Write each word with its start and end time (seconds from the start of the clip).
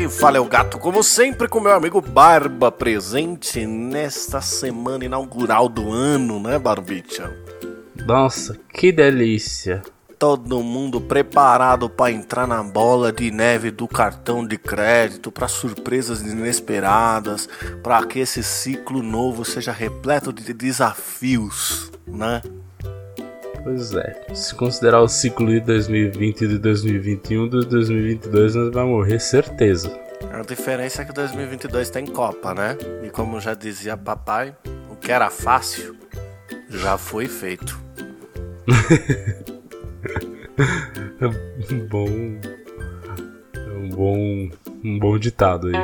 quem 0.00 0.08
fala 0.08 0.38
é 0.38 0.40
o 0.40 0.46
gato, 0.46 0.78
como 0.78 1.02
sempre, 1.02 1.46
com 1.46 1.60
meu 1.60 1.74
amigo 1.74 2.00
Barba 2.00 2.72
presente 2.72 3.66
nesta 3.66 4.40
semana 4.40 5.04
inaugural 5.04 5.68
do 5.68 5.92
ano, 5.92 6.40
né, 6.40 6.58
Barbicha? 6.58 7.30
Nossa, 8.06 8.58
que 8.72 8.90
delícia! 8.92 9.82
Todo 10.18 10.62
mundo 10.62 11.02
preparado 11.02 11.90
para 11.90 12.12
entrar 12.12 12.46
na 12.46 12.62
bola 12.62 13.12
de 13.12 13.30
neve 13.30 13.70
do 13.70 13.86
cartão 13.86 14.46
de 14.46 14.56
crédito, 14.56 15.30
para 15.30 15.46
surpresas 15.46 16.22
inesperadas, 16.22 17.46
para 17.82 18.02
que 18.06 18.20
esse 18.20 18.42
ciclo 18.42 19.02
novo 19.02 19.44
seja 19.44 19.70
repleto 19.70 20.32
de 20.32 20.54
desafios, 20.54 21.92
né? 22.06 22.40
Pois 23.62 23.92
é, 23.92 24.34
se 24.34 24.54
considerar 24.54 25.00
o 25.00 25.08
ciclo 25.08 25.48
de 25.48 25.60
2020 25.60 26.42
e 26.42 26.48
de 26.48 26.58
2021, 26.58 27.48
de 27.48 27.66
2022 27.66 28.54
nós 28.54 28.70
vamos 28.72 28.90
morrer, 28.90 29.20
certeza. 29.20 29.98
A 30.32 30.42
diferença 30.42 31.02
é 31.02 31.04
que 31.04 31.12
2022 31.12 31.90
tem 31.90 32.06
Copa, 32.06 32.54
né? 32.54 32.76
E 33.02 33.10
como 33.10 33.40
já 33.40 33.54
dizia 33.54 33.96
papai, 33.96 34.54
o 34.90 34.96
que 34.96 35.12
era 35.12 35.30
fácil 35.30 35.96
já 36.68 36.96
foi 36.96 37.26
feito. 37.26 37.78
bom, 41.88 42.08
um 43.66 43.88
bom, 43.90 44.50
um 44.84 44.98
bom 44.98 45.18
ditado 45.18 45.68
aí. 45.68 45.74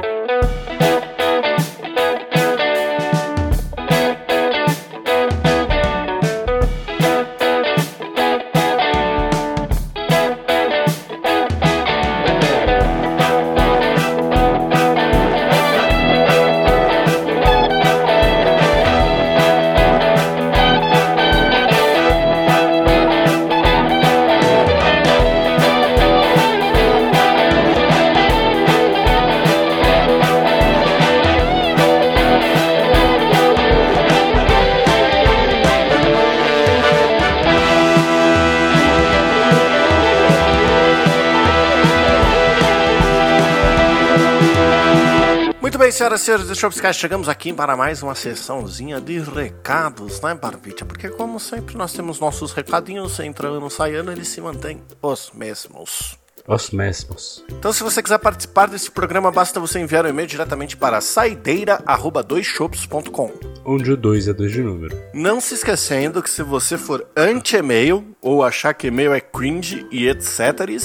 Senhoras 45.96 46.20
e 46.20 46.24
senhores 46.24 46.46
do 46.46 46.54
Shopscast, 46.54 47.00
chegamos 47.00 47.26
aqui 47.26 47.50
para 47.54 47.74
mais 47.74 48.02
uma 48.02 48.14
sessãozinha 48.14 49.00
de 49.00 49.18
recados, 49.18 50.20
né, 50.20 50.34
Barbicha? 50.34 50.84
Porque, 50.84 51.08
como 51.08 51.40
sempre, 51.40 51.74
nós 51.74 51.94
temos 51.94 52.20
nossos 52.20 52.52
recadinhos 52.52 53.18
entrando, 53.18 53.70
saindo, 53.70 54.12
eles 54.12 54.28
se 54.28 54.42
mantêm 54.42 54.82
os 55.00 55.32
mesmos. 55.32 56.18
Os 56.46 56.70
mesmos. 56.70 57.42
Então, 57.48 57.72
se 57.72 57.82
você 57.82 58.02
quiser 58.02 58.18
participar 58.18 58.68
desse 58.68 58.90
programa, 58.90 59.32
basta 59.32 59.58
você 59.58 59.78
enviar 59.78 60.04
um 60.04 60.10
e-mail 60.10 60.28
diretamente 60.28 60.76
para 60.76 61.00
saideira.doisshops.com. 61.00 63.32
Onde 63.64 63.92
o 63.92 63.96
2 63.96 64.28
é 64.28 64.34
2 64.34 64.52
de 64.52 64.62
número. 64.62 64.94
Não 65.14 65.40
se 65.40 65.54
esquecendo 65.54 66.22
que 66.22 66.28
se 66.28 66.42
você 66.42 66.76
for 66.76 67.08
anti-e-mail 67.16 68.14
ou 68.20 68.44
achar 68.44 68.74
que 68.74 68.88
e-mail 68.88 69.14
é 69.14 69.20
cringe 69.20 69.86
e 69.90 70.06
etc., 70.06 70.78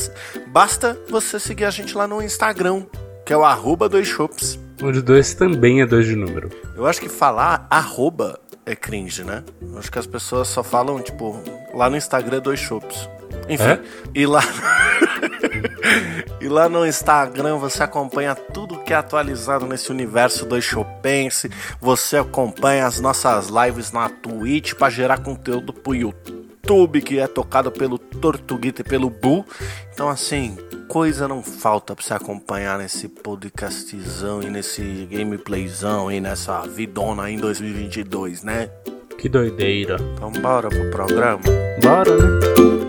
basta 0.47 0.97
você 1.09 1.38
seguir 1.38 1.66
a 1.66 1.69
gente 1.69 1.97
lá 1.97 2.08
no 2.08 2.22
Instagram, 2.22 2.85
que 3.25 3.34
é 3.34 3.38
o 3.38 3.44
arroba 3.44 3.90
doisshops. 3.90 4.58
O 4.81 4.92
de 4.92 5.02
2 5.02 5.36
também 5.36 5.81
é 5.81 5.86
2 5.86 6.08
de 6.08 6.16
número. 6.16 6.50
Eu 6.75 6.88
acho 6.88 7.00
que 7.00 7.08
falar 7.08 7.68
arroba 7.69 8.40
é 8.66 8.75
cringe, 8.75 9.24
né? 9.24 9.44
Eu 9.62 9.78
acho 9.78 9.92
que 9.92 10.00
as 10.00 10.08
pessoas 10.08 10.47
só 10.47 10.64
falam, 10.64 11.00
tipo, 11.02 11.40
lá 11.74 11.90
no 11.90 11.96
Instagram 11.96 12.40
dois 12.40 12.59
chopps. 12.59 13.08
Enfim, 13.47 13.64
é? 13.64 13.80
e 14.16 14.25
lá. 14.25 14.41
e 16.41 16.47
lá 16.47 16.68
no 16.68 16.86
Instagram 16.86 17.58
você 17.58 17.84
acompanha 17.84 18.34
tudo 18.34 18.80
que 18.80 18.94
é 18.94 18.96
atualizado 18.96 19.66
nesse 19.66 19.91
universo 19.91 20.46
do 20.46 20.59
Chopense. 20.62 21.50
Você 21.80 22.18
acompanha 22.18 22.88
as 22.88 23.00
nossas 23.00 23.50
lives 23.50 23.91
na 23.91 24.09
Twitch 24.09 24.74
para 24.74 24.90
gerar 24.90 25.20
conteúdo 25.20 25.74
pro 25.74 25.96
YouTube, 25.96 27.02
que 27.02 27.20
é 27.20 27.28
tocado 27.28 27.72
pelo 27.72 27.97
Tortuguita 27.97 28.81
e 28.81 28.86
pelo 28.86 29.09
Bu. 29.09 29.46
Então, 29.94 30.09
assim, 30.09 30.58
coisa 30.91 31.25
não 31.25 31.41
falta 31.41 31.96
pra 31.96 32.03
você 32.03 32.13
acompanhar 32.13 32.78
nesse 32.78 33.07
podcastzão 33.07 34.44
e 34.44 34.50
nesse 34.50 35.07
gameplayzão 35.09 36.12
e 36.12 36.19
nessa 36.19 36.63
vidona 36.68 37.31
em 37.31 37.38
2022, 37.38 38.44
né? 38.44 38.69
Que 39.18 39.29
doideira. 39.29 39.96
Então 40.13 40.34
bora 40.34 40.68
pro 40.68 40.91
programa? 40.91 41.44
Bora, 41.81 42.18
né? 42.18 42.81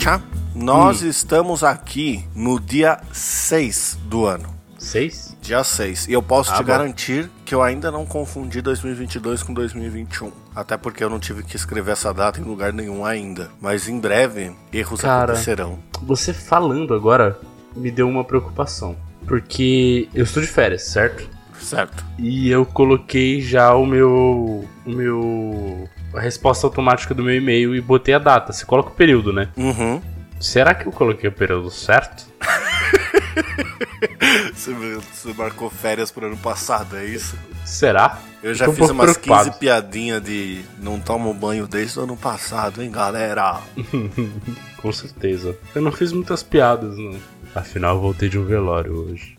Barbicha, 0.00 0.22
nós 0.54 1.02
hum. 1.02 1.08
estamos 1.08 1.62
aqui 1.62 2.24
no 2.34 2.58
dia 2.58 2.98
6 3.12 3.98
do 4.04 4.24
ano. 4.24 4.48
6? 4.78 5.36
Dia 5.42 5.62
6. 5.62 6.08
E 6.08 6.12
eu 6.14 6.22
posso 6.22 6.50
ah, 6.52 6.56
te 6.56 6.62
bom. 6.62 6.68
garantir 6.68 7.30
que 7.44 7.54
eu 7.54 7.62
ainda 7.62 7.90
não 7.90 8.06
confundi 8.06 8.62
2022 8.62 9.42
com 9.42 9.52
2021. 9.52 10.32
Até 10.56 10.76
porque 10.78 11.04
eu 11.04 11.10
não 11.10 11.18
tive 11.18 11.42
que 11.42 11.54
escrever 11.54 11.92
essa 11.92 12.14
data 12.14 12.40
em 12.40 12.44
lugar 12.44 12.72
nenhum 12.72 13.04
ainda. 13.04 13.50
Mas 13.60 13.88
em 13.88 14.00
breve, 14.00 14.52
erros 14.72 15.02
Cara, 15.02 15.32
acontecerão. 15.32 15.78
Você 16.02 16.32
falando 16.32 16.94
agora 16.94 17.38
me 17.76 17.90
deu 17.90 18.08
uma 18.08 18.24
preocupação. 18.24 18.96
Porque 19.26 20.08
eu 20.14 20.24
estou 20.24 20.42
de 20.42 20.48
férias, 20.48 20.82
certo? 20.84 21.28
Certo. 21.60 22.02
E 22.18 22.48
eu 22.48 22.64
coloquei 22.64 23.42
já 23.42 23.74
o 23.74 23.84
meu. 23.84 24.66
O 24.86 24.90
meu 24.90 25.88
a 26.14 26.20
resposta 26.20 26.66
automática 26.66 27.14
do 27.14 27.22
meu 27.22 27.34
e-mail 27.34 27.74
e 27.74 27.80
botei 27.80 28.14
a 28.14 28.18
data. 28.18 28.52
Você 28.52 28.64
coloca 28.64 28.90
o 28.90 28.94
período, 28.94 29.32
né? 29.32 29.48
Uhum. 29.56 30.00
Será 30.40 30.74
que 30.74 30.86
eu 30.86 30.92
coloquei 30.92 31.28
o 31.28 31.32
período 31.32 31.70
certo? 31.70 32.26
você, 34.54 34.72
você 34.72 35.34
marcou 35.34 35.68
férias 35.68 36.10
pro 36.10 36.26
ano 36.26 36.36
passado, 36.36 36.96
é 36.96 37.04
isso? 37.04 37.36
Será? 37.64 38.18
Eu 38.42 38.54
já 38.54 38.72
fiz 38.72 38.88
um 38.88 38.92
umas 38.92 39.12
preocupado. 39.12 39.50
15 39.50 39.58
piadinhas 39.58 40.22
de 40.22 40.62
não 40.78 40.98
tomo 40.98 41.32
banho 41.34 41.66
desde 41.66 41.98
o 41.98 42.04
ano 42.04 42.16
passado, 42.16 42.82
hein, 42.82 42.90
galera? 42.90 43.60
Com 44.78 44.90
certeza. 44.90 45.54
Eu 45.74 45.82
não 45.82 45.92
fiz 45.92 46.10
muitas 46.10 46.42
piadas, 46.42 46.96
não. 46.96 47.18
Afinal, 47.54 47.96
eu 47.96 48.00
voltei 48.00 48.28
de 48.28 48.38
um 48.38 48.44
velório 48.44 48.92
hoje. 48.92 49.36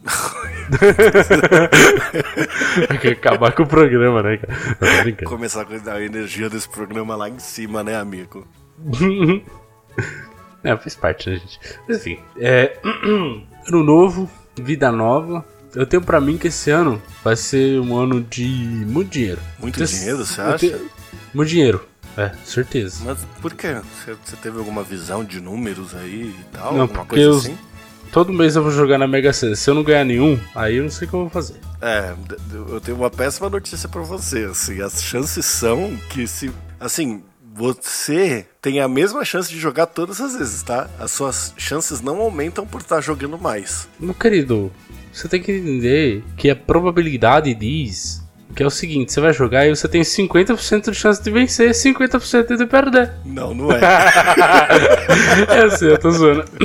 acabar 3.12 3.52
com 3.54 3.64
o 3.64 3.68
programa, 3.68 4.22
né, 4.22 4.38
cara? 4.38 5.26
Começar 5.26 5.66
a 5.66 5.94
a 5.94 6.02
energia 6.02 6.50
desse 6.50 6.70
programa 6.70 7.16
lá 7.16 7.30
em 7.30 7.40
cima, 7.40 7.82
né, 7.84 7.96
amigo? 7.96 8.46
é, 10.64 10.78
faz 10.78 10.96
parte, 10.96 11.30
né, 11.30 11.38
gente? 11.38 11.60
Mas 11.88 12.00
enfim, 12.00 12.20
é. 12.38 12.78
ano 13.68 13.84
novo, 13.84 14.30
vida 14.58 14.92
nova. 14.92 15.46
Eu 15.74 15.86
tenho 15.86 16.02
pra 16.02 16.20
mim 16.20 16.38
que 16.38 16.48
esse 16.48 16.70
ano 16.70 17.02
vai 17.24 17.38
ser 17.38 17.80
um 17.80 17.98
ano 17.98 18.22
de 18.22 18.46
muito 18.46 19.10
dinheiro. 19.10 19.40
Muito 19.58 19.86
dinheiro, 19.86 20.18
você 20.18 20.42
acha? 20.42 20.58
Tenho... 20.58 20.90
Muito 21.34 21.48
dinheiro. 21.48 21.88
É, 22.18 22.30
certeza. 22.44 23.06
Mas 23.06 23.26
por 23.42 23.54
quê? 23.54 23.80
Você 24.26 24.36
teve 24.36 24.58
alguma 24.58 24.84
visão 24.84 25.24
de 25.24 25.40
números 25.40 25.96
aí 25.96 26.36
e 26.38 26.44
tal? 26.52 26.74
Não, 26.74 26.82
alguma 26.82 27.06
porque 27.06 27.24
coisa 27.24 27.38
assim? 27.38 27.58
Todo 28.12 28.34
mês 28.34 28.56
eu 28.56 28.64
vou 28.64 28.72
jogar 28.72 28.98
na 28.98 29.08
Mega 29.08 29.32
Sena. 29.32 29.56
Se 29.56 29.70
eu 29.70 29.74
não 29.74 29.84
ganhar 29.84 30.04
nenhum, 30.04 30.40
aí 30.54 30.76
eu 30.76 30.84
não 30.84 30.90
sei 30.92 31.08
o 31.08 31.10
que 31.10 31.16
eu 31.16 31.22
vou 31.22 31.30
fazer. 31.30 31.56
É, 31.82 32.14
eu 32.70 32.80
tenho 32.82 32.98
uma 32.98 33.10
péssima 33.10 33.50
notícia 33.50 33.88
para 33.88 34.02
você. 34.02 34.46
Assim, 34.46 34.82
as 34.82 35.02
chances 35.02 35.46
são 35.46 35.98
que 36.10 36.28
se. 36.28 36.52
Assim, 36.80 37.24
você 37.54 38.46
tem 38.62 38.80
a 38.80 38.88
mesma 38.88 39.26
chance 39.26 39.50
de 39.50 39.60
jogar 39.60 39.88
todas 39.88 40.22
as 40.22 40.36
vezes, 40.36 40.62
tá? 40.62 40.90
As 41.00 41.12
suas 41.12 41.54
chances 41.58 42.02
não 42.02 42.20
aumentam 42.20 42.66
por 42.66 42.82
estar 42.82 43.02
jogando 43.02 43.38
mais. 43.38 43.88
Meu 44.00 44.14
querido, 44.14 44.72
você 45.12 45.28
tem 45.28 45.42
que 45.42 45.52
entender 45.52 46.24
que 46.38 46.50
a 46.50 46.56
probabilidade 46.56 47.54
diz 47.54 48.21
Que 48.56 48.64
é 48.64 48.66
o 48.66 48.70
seguinte, 48.70 49.12
você 49.14 49.22
vai 49.22 49.34
jogar 49.34 49.66
e 49.66 49.70
você 49.76 49.88
tem 49.88 50.02
50% 50.02 50.92
de 50.92 50.96
chance 50.96 51.22
de 51.24 51.32
vencer 51.32 51.70
e 51.70 51.74
50% 51.74 52.58
de 52.58 52.66
perder. 52.66 53.12
Não, 53.26 53.54
não 53.54 53.72
é. 53.72 53.80
eu 55.64 55.72
sei, 55.78 55.92
eu 55.92 55.98
tô 55.98 56.12
zoando. 56.12 56.46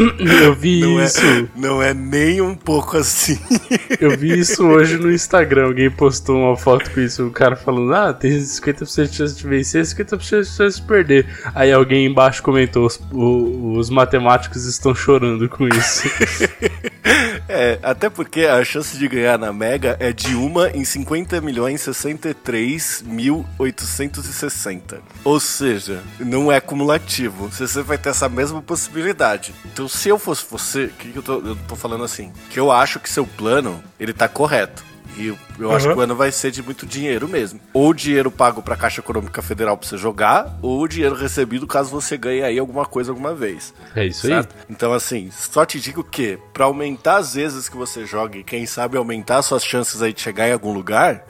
Eu 0.46 0.54
vi 0.54 0.80
Não 0.80 1.02
isso. 1.02 1.20
é, 1.24 1.46
não 1.56 1.82
é 1.82 1.94
nem 1.94 2.40
um 2.40 2.54
pouco 2.54 2.96
assim. 2.96 3.38
Eu 4.00 4.16
vi 4.16 4.38
isso 4.38 4.64
hoje 4.66 4.96
no 4.98 5.12
Instagram. 5.12 5.66
Alguém 5.66 5.90
postou 5.90 6.36
uma 6.36 6.56
foto 6.56 6.90
com 6.90 7.00
isso. 7.00 7.26
O 7.26 7.30
cara 7.30 7.56
falando: 7.56 7.94
Ah, 7.94 8.12
tem 8.12 8.32
50% 8.38 9.08
de 9.08 9.16
chance 9.16 9.36
de 9.36 9.46
vencer 9.46 9.82
e 9.82 9.84
50% 9.84 10.40
de 10.42 10.46
chance 10.48 10.80
de 10.80 10.86
perder. 10.86 11.26
Aí 11.54 11.72
alguém 11.72 12.06
embaixo 12.06 12.42
comentou: 12.42 12.86
Os, 12.86 13.00
os 13.12 13.90
matemáticos 13.90 14.64
estão 14.66 14.94
chorando 14.94 15.48
com 15.48 15.66
isso. 15.68 16.08
É, 17.48 17.78
até 17.82 18.10
porque 18.10 18.42
a 18.42 18.64
chance 18.64 18.96
de 18.98 19.06
ganhar 19.08 19.38
na 19.38 19.52
Mega 19.52 19.96
é 20.00 20.12
de 20.12 20.34
uma 20.34 20.70
em 20.70 20.84
50 20.84 21.40
milhões 21.40 21.80
63 21.80 23.02
mil 23.06 23.46
860. 23.58 25.00
Ou 25.24 25.38
seja, 25.38 26.02
não 26.18 26.50
é 26.50 26.60
cumulativo. 26.60 27.48
Você 27.48 27.82
vai 27.82 27.98
ter 27.98 28.10
essa 28.10 28.28
mesma 28.28 28.60
possibilidade. 28.60 29.54
Então, 29.64 29.88
se 29.88 30.08
eu 30.08 30.18
fosse 30.18 30.44
você, 30.50 30.84
o 30.84 30.90
que, 30.90 31.12
que 31.12 31.18
eu, 31.18 31.22
tô, 31.22 31.34
eu 31.40 31.56
tô 31.68 31.76
falando 31.76 32.04
assim? 32.04 32.32
Que 32.50 32.58
eu 32.58 32.72
acho 32.72 32.98
que 32.98 33.08
seu 33.08 33.26
plano, 33.26 33.82
ele 33.98 34.12
tá 34.12 34.28
correto. 34.28 34.84
E 35.16 35.28
eu, 35.28 35.38
eu 35.58 35.72
acho 35.72 35.86
Uhum. 35.88 35.92
que 35.94 35.98
o 36.00 36.02
ano 36.02 36.14
vai 36.14 36.30
ser 36.30 36.50
de 36.50 36.62
muito 36.62 36.84
dinheiro 36.86 37.26
mesmo. 37.28 37.58
Ou 37.72 37.94
dinheiro 37.94 38.30
pago 38.30 38.62
pra 38.62 38.76
Caixa 38.76 39.00
Econômica 39.00 39.40
Federal 39.40 39.76
pra 39.76 39.88
você 39.88 39.96
jogar, 39.96 40.58
ou 40.62 40.86
dinheiro 40.86 41.14
recebido 41.14 41.66
caso 41.66 41.90
você 41.90 42.16
ganhe 42.16 42.42
aí 42.42 42.58
alguma 42.58 42.84
coisa 42.84 43.10
alguma 43.12 43.34
vez. 43.34 43.72
É 43.94 44.04
isso 44.06 44.26
aí. 44.26 44.32
Certo? 44.34 44.54
Então, 44.68 44.92
assim, 44.92 45.30
só 45.30 45.64
te 45.64 45.80
digo 45.80 46.04
que, 46.04 46.38
pra 46.52 46.66
aumentar 46.66 47.16
as 47.16 47.34
vezes 47.34 47.68
que 47.68 47.76
você 47.76 48.04
joga 48.04 48.38
e 48.38 48.44
quem 48.44 48.66
sabe 48.66 48.96
aumentar 48.96 49.40
suas 49.42 49.64
chances 49.64 50.02
aí 50.02 50.12
de 50.12 50.20
chegar 50.20 50.48
em 50.48 50.52
algum 50.52 50.72
lugar, 50.72 51.24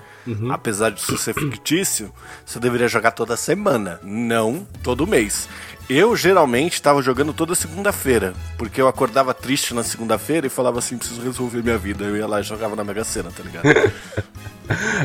apesar 0.51 0.91
de 0.91 1.01
ser 1.01 1.35
fictício, 1.35 2.13
você 2.45 2.59
deveria 2.59 2.89
jogar 2.89 3.13
toda 3.13 3.37
semana, 3.37 4.01
não 4.03 4.67
todo 4.83 5.07
mês. 5.07 5.49
Eu 5.89 6.17
geralmente 6.17 6.83
tava 6.83 7.01
jogando 7.01 7.33
toda 7.33 7.55
segunda-feira, 7.55 8.35
porque 8.59 8.81
eu 8.81 8.89
acordava 8.89 9.33
triste 9.33 9.73
na 9.73 9.85
segunda-feira 9.85 10.47
e 10.47 10.51
falava 10.51 10.81
assim: 10.81 10.99
preciso 10.99 11.23
resolver 11.23 11.63
minha 11.63 11.79
vida. 11.79 12.05
Eu 12.05 12.17
ia 12.17 12.27
lá 12.27 12.41
e 12.41 12.43
jogava 12.43 12.75
na 12.75 12.83
Mega 12.83 13.05
Sena, 13.05 13.31
tá 13.31 13.43
ligado? 13.43 13.67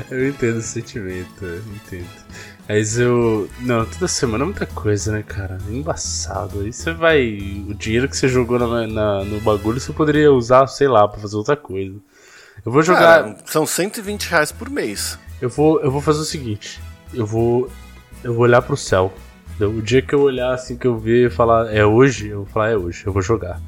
Eu 0.09 0.27
entendo 0.27 0.57
esse 0.57 0.69
sentimento, 0.69 1.45
eu 1.45 1.59
entendo. 1.59 2.07
Mas 2.67 2.97
eu. 2.97 3.47
Não, 3.59 3.85
toda 3.85 4.07
semana 4.07 4.43
é 4.43 4.45
muita 4.45 4.65
coisa, 4.65 5.11
né, 5.11 5.21
cara? 5.23 5.59
É 5.67 5.71
embaçado. 5.71 6.61
Aí 6.61 6.73
você 6.73 6.91
vai. 6.93 7.63
O 7.69 7.73
dinheiro 7.75 8.09
que 8.09 8.17
você 8.17 8.27
jogou 8.27 8.57
na, 8.57 8.87
na- 8.87 9.23
no 9.23 9.39
bagulho 9.41 9.79
você 9.79 9.93
poderia 9.93 10.31
usar, 10.31 10.65
sei 10.65 10.87
lá, 10.87 11.07
pra 11.07 11.19
fazer 11.21 11.35
outra 11.35 11.55
coisa. 11.55 11.95
Eu 12.65 12.71
vou 12.71 12.81
jogar. 12.81 13.23
Cara, 13.23 13.37
são 13.45 13.65
120 13.65 14.25
reais 14.25 14.51
por 14.51 14.69
mês. 14.69 15.17
Eu 15.41 15.49
vou, 15.49 15.79
eu 15.81 15.89
vou 15.91 16.01
fazer 16.01 16.19
o 16.19 16.25
seguinte. 16.25 16.79
Eu 17.13 17.25
vou. 17.25 17.69
Eu 18.23 18.33
vou 18.33 18.43
olhar 18.43 18.61
pro 18.61 18.77
céu. 18.77 19.11
O 19.59 19.81
dia 19.81 20.01
que 20.01 20.13
eu 20.15 20.21
olhar 20.21 20.53
assim 20.53 20.75
que 20.75 20.87
eu 20.87 20.97
ver 20.97 21.27
e 21.27 21.29
falar 21.29 21.71
é 21.73 21.85
hoje, 21.85 22.29
eu 22.29 22.37
vou 22.37 22.45
falar 22.47 22.69
é 22.69 22.75
hoje, 22.77 23.03
eu 23.05 23.13
vou 23.13 23.21
jogar. 23.21 23.59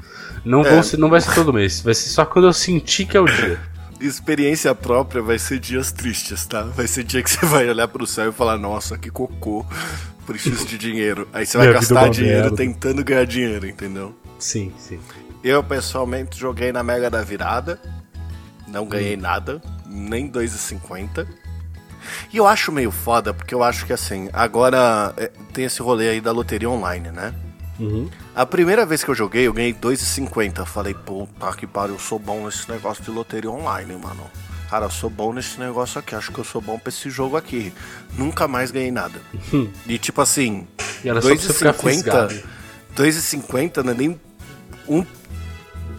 Não, 0.44 0.62
É. 0.62 0.82
ser, 0.82 0.96
não 0.96 1.08
vai 1.08 1.20
ser 1.20 1.32
todo 1.34 1.52
mês, 1.52 1.80
vai 1.82 1.94
ser 1.94 2.08
só 2.08 2.24
quando 2.24 2.46
eu 2.46 2.52
sentir 2.52 3.06
que 3.06 3.16
é 3.16 3.20
o 3.20 3.26
dia. 3.26 3.60
Experiência 4.00 4.74
própria 4.74 5.22
vai 5.22 5.38
ser 5.38 5.60
dias 5.60 5.92
tristes, 5.92 6.46
tá? 6.46 6.62
Vai 6.62 6.88
ser 6.88 7.04
dia 7.04 7.22
que 7.22 7.30
você 7.30 7.46
vai 7.46 7.68
olhar 7.68 7.86
pro 7.86 8.06
céu 8.08 8.30
e 8.30 8.32
falar, 8.32 8.58
nossa, 8.58 8.98
que 8.98 9.08
cocô, 9.08 9.64
preciso 10.26 10.66
de 10.66 10.76
dinheiro. 10.76 11.28
Aí 11.32 11.46
você 11.46 11.56
vai 11.58 11.68
Minha 11.68 11.76
é 11.76 11.80
gastar 11.80 12.08
dinheiro 12.10 12.40
merda. 12.42 12.56
tentando 12.56 13.04
ganhar 13.04 13.24
dinheiro, 13.24 13.64
entendeu? 13.66 14.12
Sim, 14.38 14.72
sim. 14.76 14.98
Eu, 15.44 15.62
pessoalmente, 15.62 16.38
joguei 16.38 16.72
na 16.72 16.82
Mega 16.82 17.08
da 17.08 17.22
Virada, 17.22 17.78
não 18.74 18.86
ganhei 18.86 19.16
nada, 19.16 19.62
nem 19.86 20.28
2,50. 20.28 21.26
E 22.32 22.36
eu 22.36 22.46
acho 22.46 22.72
meio 22.72 22.90
foda, 22.90 23.32
porque 23.32 23.54
eu 23.54 23.62
acho 23.62 23.86
que, 23.86 23.92
assim, 23.92 24.28
agora 24.32 25.14
é, 25.16 25.30
tem 25.52 25.64
esse 25.64 25.80
rolê 25.80 26.10
aí 26.10 26.20
da 26.20 26.32
loteria 26.32 26.68
online, 26.68 27.10
né? 27.10 27.32
Uhum. 27.78 28.10
A 28.34 28.44
primeira 28.44 28.84
vez 28.84 29.02
que 29.02 29.10
eu 29.10 29.14
joguei, 29.14 29.46
eu 29.46 29.52
ganhei 29.52 29.72
2,50. 29.72 30.58
Eu 30.58 30.66
Falei, 30.66 30.92
puta 30.92 31.52
que 31.52 31.66
pariu, 31.66 31.94
eu 31.94 32.00
sou 32.00 32.18
bom 32.18 32.44
nesse 32.44 32.68
negócio 32.70 33.02
de 33.02 33.10
loteria 33.10 33.50
online, 33.50 33.94
mano. 33.96 34.24
Cara, 34.68 34.86
eu 34.86 34.90
sou 34.90 35.08
bom 35.08 35.32
nesse 35.32 35.58
negócio 35.60 36.00
aqui, 36.00 36.14
acho 36.14 36.32
que 36.32 36.38
eu 36.38 36.44
sou 36.44 36.60
bom 36.60 36.78
pra 36.78 36.88
esse 36.88 37.08
jogo 37.08 37.36
aqui. 37.36 37.72
Nunca 38.18 38.48
mais 38.48 38.70
ganhei 38.70 38.90
nada. 38.90 39.20
e 39.86 39.98
tipo 39.98 40.20
assim, 40.20 40.66
E 41.04 41.08
era 41.08 41.22
só 41.22 41.28
pra 41.28 41.36
você 41.36 41.52
ficar 41.52 41.74
2,50 41.74 41.90
fisgado. 41.90 42.42
2,50 42.96 43.84
não 43.84 43.92
é 43.92 43.94
nem 43.94 44.20
um 44.88 45.06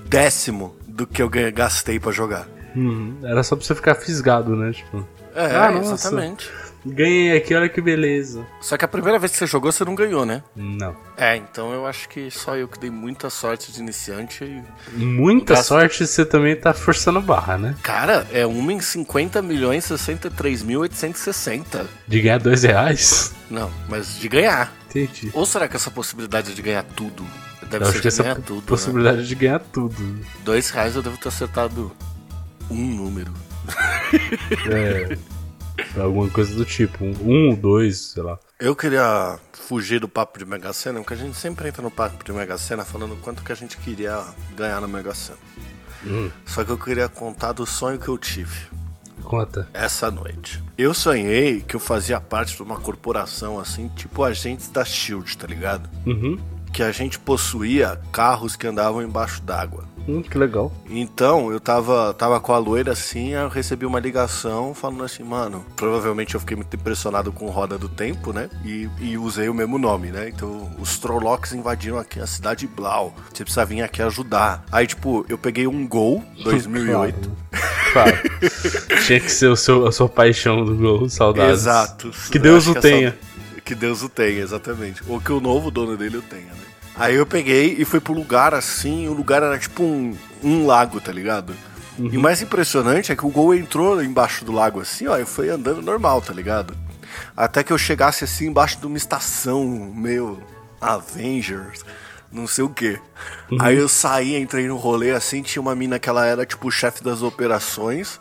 décimo 0.07 0.75
do 0.87 1.07
que 1.07 1.21
eu 1.21 1.29
gastei 1.29 1.99
pra 1.99 2.11
jogar. 2.11 2.47
Uhum. 2.75 3.17
Era 3.23 3.41
só 3.43 3.55
pra 3.55 3.65
você 3.65 3.73
ficar 3.75 3.95
fisgado, 3.95 4.55
né? 4.55 4.71
Tipo, 4.73 5.07
É, 5.37 5.47
Ah, 5.57 5.73
exatamente. 5.73 6.49
ganhei 6.85 7.35
aqui, 7.35 7.53
olha 7.53 7.67
que 7.67 7.81
beleza. 7.81 8.45
Só 8.61 8.77
que 8.77 8.85
a 8.85 8.87
primeira 8.87 9.19
vez 9.19 9.33
que 9.33 9.37
você 9.37 9.45
jogou, 9.47 9.69
você 9.69 9.83
não 9.83 9.93
ganhou, 9.95 10.25
né? 10.25 10.41
Não. 10.55 10.95
É, 11.17 11.35
então 11.35 11.73
eu 11.73 11.85
acho 11.85 12.07
que 12.07 12.31
só 12.31 12.55
eu 12.55 12.69
que 12.69 12.79
dei 12.79 12.89
muita 12.89 13.29
sorte 13.29 13.69
de 13.71 13.79
iniciante 13.81 14.45
e 14.45 14.63
Muita 14.97 15.55
Gasto- 15.55 15.67
sorte 15.67 16.07
você 16.07 16.23
também 16.25 16.55
tá 16.55 16.73
forçando 16.73 17.19
barra, 17.21 17.57
né? 17.57 17.75
Cara, 17.83 18.25
é 18.31 18.45
uma 18.45 18.71
em 18.71 18.79
50 18.79 19.41
milhões 19.41 19.83
63 19.83 20.63
mil 20.63 20.79
860. 20.81 21.85
De 22.07 22.21
ganhar 22.21 22.37
dois 22.39 22.63
reais? 22.63 23.33
Não, 23.49 23.69
mas 23.89 24.17
de 24.17 24.29
ganhar. 24.29 24.71
Entendi. 24.89 25.29
Ou 25.33 25.45
será 25.45 25.67
que 25.67 25.75
essa 25.75 25.91
possibilidade 25.91 26.53
de 26.53 26.61
ganhar 26.61 26.83
tudo 26.83 27.25
deve 27.63 27.83
Eu 27.83 27.87
ser 27.87 27.91
acho 27.91 28.01
que 28.01 28.07
essa 28.07 28.35
tudo? 28.35 28.55
Né? 28.61 28.63
possibilidade 28.67 29.27
de 29.27 29.35
ganhar 29.35 29.59
tudo. 29.59 29.95
Dois 30.45 30.69
reais 30.69 30.95
eu 30.95 31.01
devo 31.01 31.17
ter 31.17 31.27
acertado 31.27 31.91
um 32.69 32.95
número. 32.95 33.33
É. 34.71 35.17
Alguma 35.99 36.29
coisa 36.29 36.55
do 36.55 36.65
tipo. 36.65 37.03
Um, 37.03 37.49
ou 37.49 37.55
dois, 37.55 37.97
sei 37.97 38.23
lá. 38.23 38.39
Eu 38.59 38.75
queria 38.75 39.37
fugir 39.51 39.99
do 39.99 40.07
papo 40.07 40.39
de 40.39 40.45
Mega 40.45 40.71
Sena, 40.71 40.99
porque 40.99 41.13
a 41.13 41.17
gente 41.17 41.35
sempre 41.35 41.67
entra 41.67 41.81
no 41.81 41.91
papo 41.91 42.23
de 42.23 42.31
Mega 42.31 42.57
Sena 42.57 42.85
falando 42.85 43.15
quanto 43.21 43.43
que 43.43 43.51
a 43.51 43.55
gente 43.55 43.77
queria 43.77 44.23
ganhar 44.55 44.79
na 44.79 44.87
Mega 44.87 45.13
Sena. 45.13 45.37
Hum. 46.05 46.29
Só 46.45 46.63
que 46.63 46.71
eu 46.71 46.77
queria 46.77 47.09
contar 47.09 47.51
do 47.53 47.65
sonho 47.65 47.99
que 47.99 48.07
eu 48.07 48.17
tive. 48.17 48.75
Conta. 49.25 49.67
essa 49.73 50.11
noite. 50.11 50.63
Eu 50.77 50.93
sonhei 50.93 51.59
que 51.61 51.75
eu 51.75 51.79
fazia 51.79 52.21
parte 52.21 52.55
de 52.55 52.61
uma 52.61 52.79
corporação 52.79 53.59
assim, 53.59 53.89
tipo 53.95 54.23
agentes 54.23 54.69
da 54.69 54.85
Shield, 54.85 55.35
tá 55.35 55.47
ligado? 55.47 55.89
Uhum. 56.05 56.37
Que 56.71 56.83
a 56.83 56.91
gente 56.91 57.17
possuía 57.17 57.99
carros 58.11 58.55
que 58.55 58.67
andavam 58.67 59.01
embaixo 59.01 59.41
d'água. 59.41 59.85
Hum, 60.07 60.21
que 60.21 60.37
legal. 60.37 60.71
Então, 60.89 61.51
eu 61.51 61.59
tava, 61.59 62.13
tava 62.13 62.39
com 62.39 62.53
a 62.53 62.57
loira 62.57 62.91
assim, 62.91 63.29
eu 63.33 63.49
recebi 63.49 63.85
uma 63.85 63.99
ligação 63.99 64.73
falando 64.73 65.03
assim, 65.03 65.23
mano, 65.23 65.65
provavelmente 65.75 66.35
eu 66.35 66.39
fiquei 66.39 66.55
muito 66.55 66.75
impressionado 66.75 67.31
com 67.31 67.49
Roda 67.49 67.77
do 67.77 67.89
Tempo, 67.89 68.31
né? 68.31 68.49
E, 68.63 68.89
e 68.99 69.17
usei 69.17 69.49
o 69.49 69.53
mesmo 69.53 69.77
nome, 69.77 70.09
né? 70.11 70.29
Então, 70.29 70.71
os 70.77 70.97
Trollocs 70.99 71.53
invadiram 71.53 71.97
aqui 71.97 72.19
a 72.19 72.27
cidade 72.27 72.61
de 72.61 72.67
Blau. 72.67 73.13
Você 73.33 73.43
precisa 73.43 73.65
vir 73.65 73.81
aqui 73.81 74.01
ajudar. 74.01 74.63
Aí, 74.71 74.85
tipo, 74.85 75.25
eu 75.27 75.37
peguei 75.37 75.67
um 75.67 75.87
Gol 75.87 76.23
2008. 76.43 77.31
Claro. 77.93 78.17
Tinha 79.05 79.19
que 79.19 79.31
ser 79.31 79.47
o 79.47 79.55
seu, 79.55 79.87
a 79.87 79.91
sua 79.91 80.09
paixão 80.09 80.63
do 80.65 80.75
gol, 80.75 81.09
saudades. 81.09 81.61
Exato. 81.61 82.11
Que 82.31 82.37
Eu 82.37 82.41
Deus 82.41 82.63
acho 82.63 82.71
o 82.71 82.73
que 82.73 82.77
é 82.79 82.81
tenha. 82.81 83.17
Que 83.63 83.73
Deus 83.73 84.03
o 84.03 84.09
tenha, 84.09 84.41
exatamente. 84.41 85.01
Ou 85.07 85.19
que 85.19 85.31
o 85.31 85.39
novo 85.39 85.71
dono 85.71 85.97
dele 85.97 86.17
o 86.17 86.21
tenha, 86.21 86.45
né? 86.45 86.74
Aí 86.97 87.15
eu 87.15 87.25
peguei 87.25 87.75
e 87.77 87.83
fui 87.83 87.99
pro 87.99 88.13
lugar 88.13 88.53
assim, 88.53 89.07
o 89.07 89.13
lugar 89.13 89.43
era 89.43 89.57
tipo 89.59 89.83
um, 89.83 90.15
um 90.43 90.65
lago, 90.65 91.01
tá 91.01 91.11
ligado? 91.11 91.53
Uhum. 91.97 92.09
E 92.11 92.17
o 92.17 92.21
mais 92.21 92.41
impressionante 92.41 93.11
é 93.11 93.15
que 93.15 93.25
o 93.25 93.29
gol 93.29 93.53
entrou 93.53 94.01
embaixo 94.01 94.45
do 94.45 94.51
lago 94.51 94.79
assim, 94.79 95.07
ó, 95.07 95.17
e 95.17 95.25
foi 95.25 95.49
andando 95.49 95.81
normal, 95.81 96.21
tá 96.21 96.33
ligado? 96.33 96.75
Até 97.35 97.63
que 97.63 97.71
eu 97.71 97.77
chegasse 97.77 98.23
assim 98.23 98.47
embaixo 98.47 98.79
de 98.79 98.85
uma 98.85 98.97
estação 98.97 99.65
meio 99.93 100.41
Avengers, 100.79 101.83
não 102.31 102.47
sei 102.47 102.63
o 102.63 102.69
quê. 102.69 102.99
Uhum. 103.51 103.57
Aí 103.61 103.77
eu 103.77 103.89
saí, 103.89 104.35
entrei 104.35 104.67
no 104.67 104.77
rolê 104.77 105.11
assim, 105.11 105.41
tinha 105.41 105.61
uma 105.61 105.75
mina 105.75 105.99
que 105.99 106.09
ela 106.09 106.25
era 106.25 106.45
tipo 106.45 106.69
chefe 106.71 107.03
das 107.03 107.21
operações. 107.21 108.19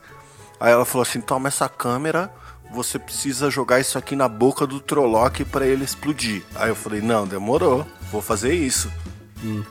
Aí 0.58 0.72
ela 0.72 0.84
falou 0.84 1.02
assim: 1.02 1.20
toma 1.20 1.48
essa 1.48 1.68
câmera, 1.68 2.30
você 2.72 2.98
precisa 2.98 3.50
jogar 3.50 3.80
isso 3.80 3.96
aqui 3.98 4.14
na 4.16 4.28
boca 4.28 4.66
do 4.66 4.80
Trolloc 4.80 5.40
pra 5.50 5.66
ele 5.66 5.84
explodir. 5.84 6.42
Aí 6.54 6.68
eu 6.70 6.74
falei: 6.76 7.00
não, 7.00 7.26
demorou, 7.26 7.86
vou 8.10 8.22
fazer 8.22 8.54
isso. 8.54 8.90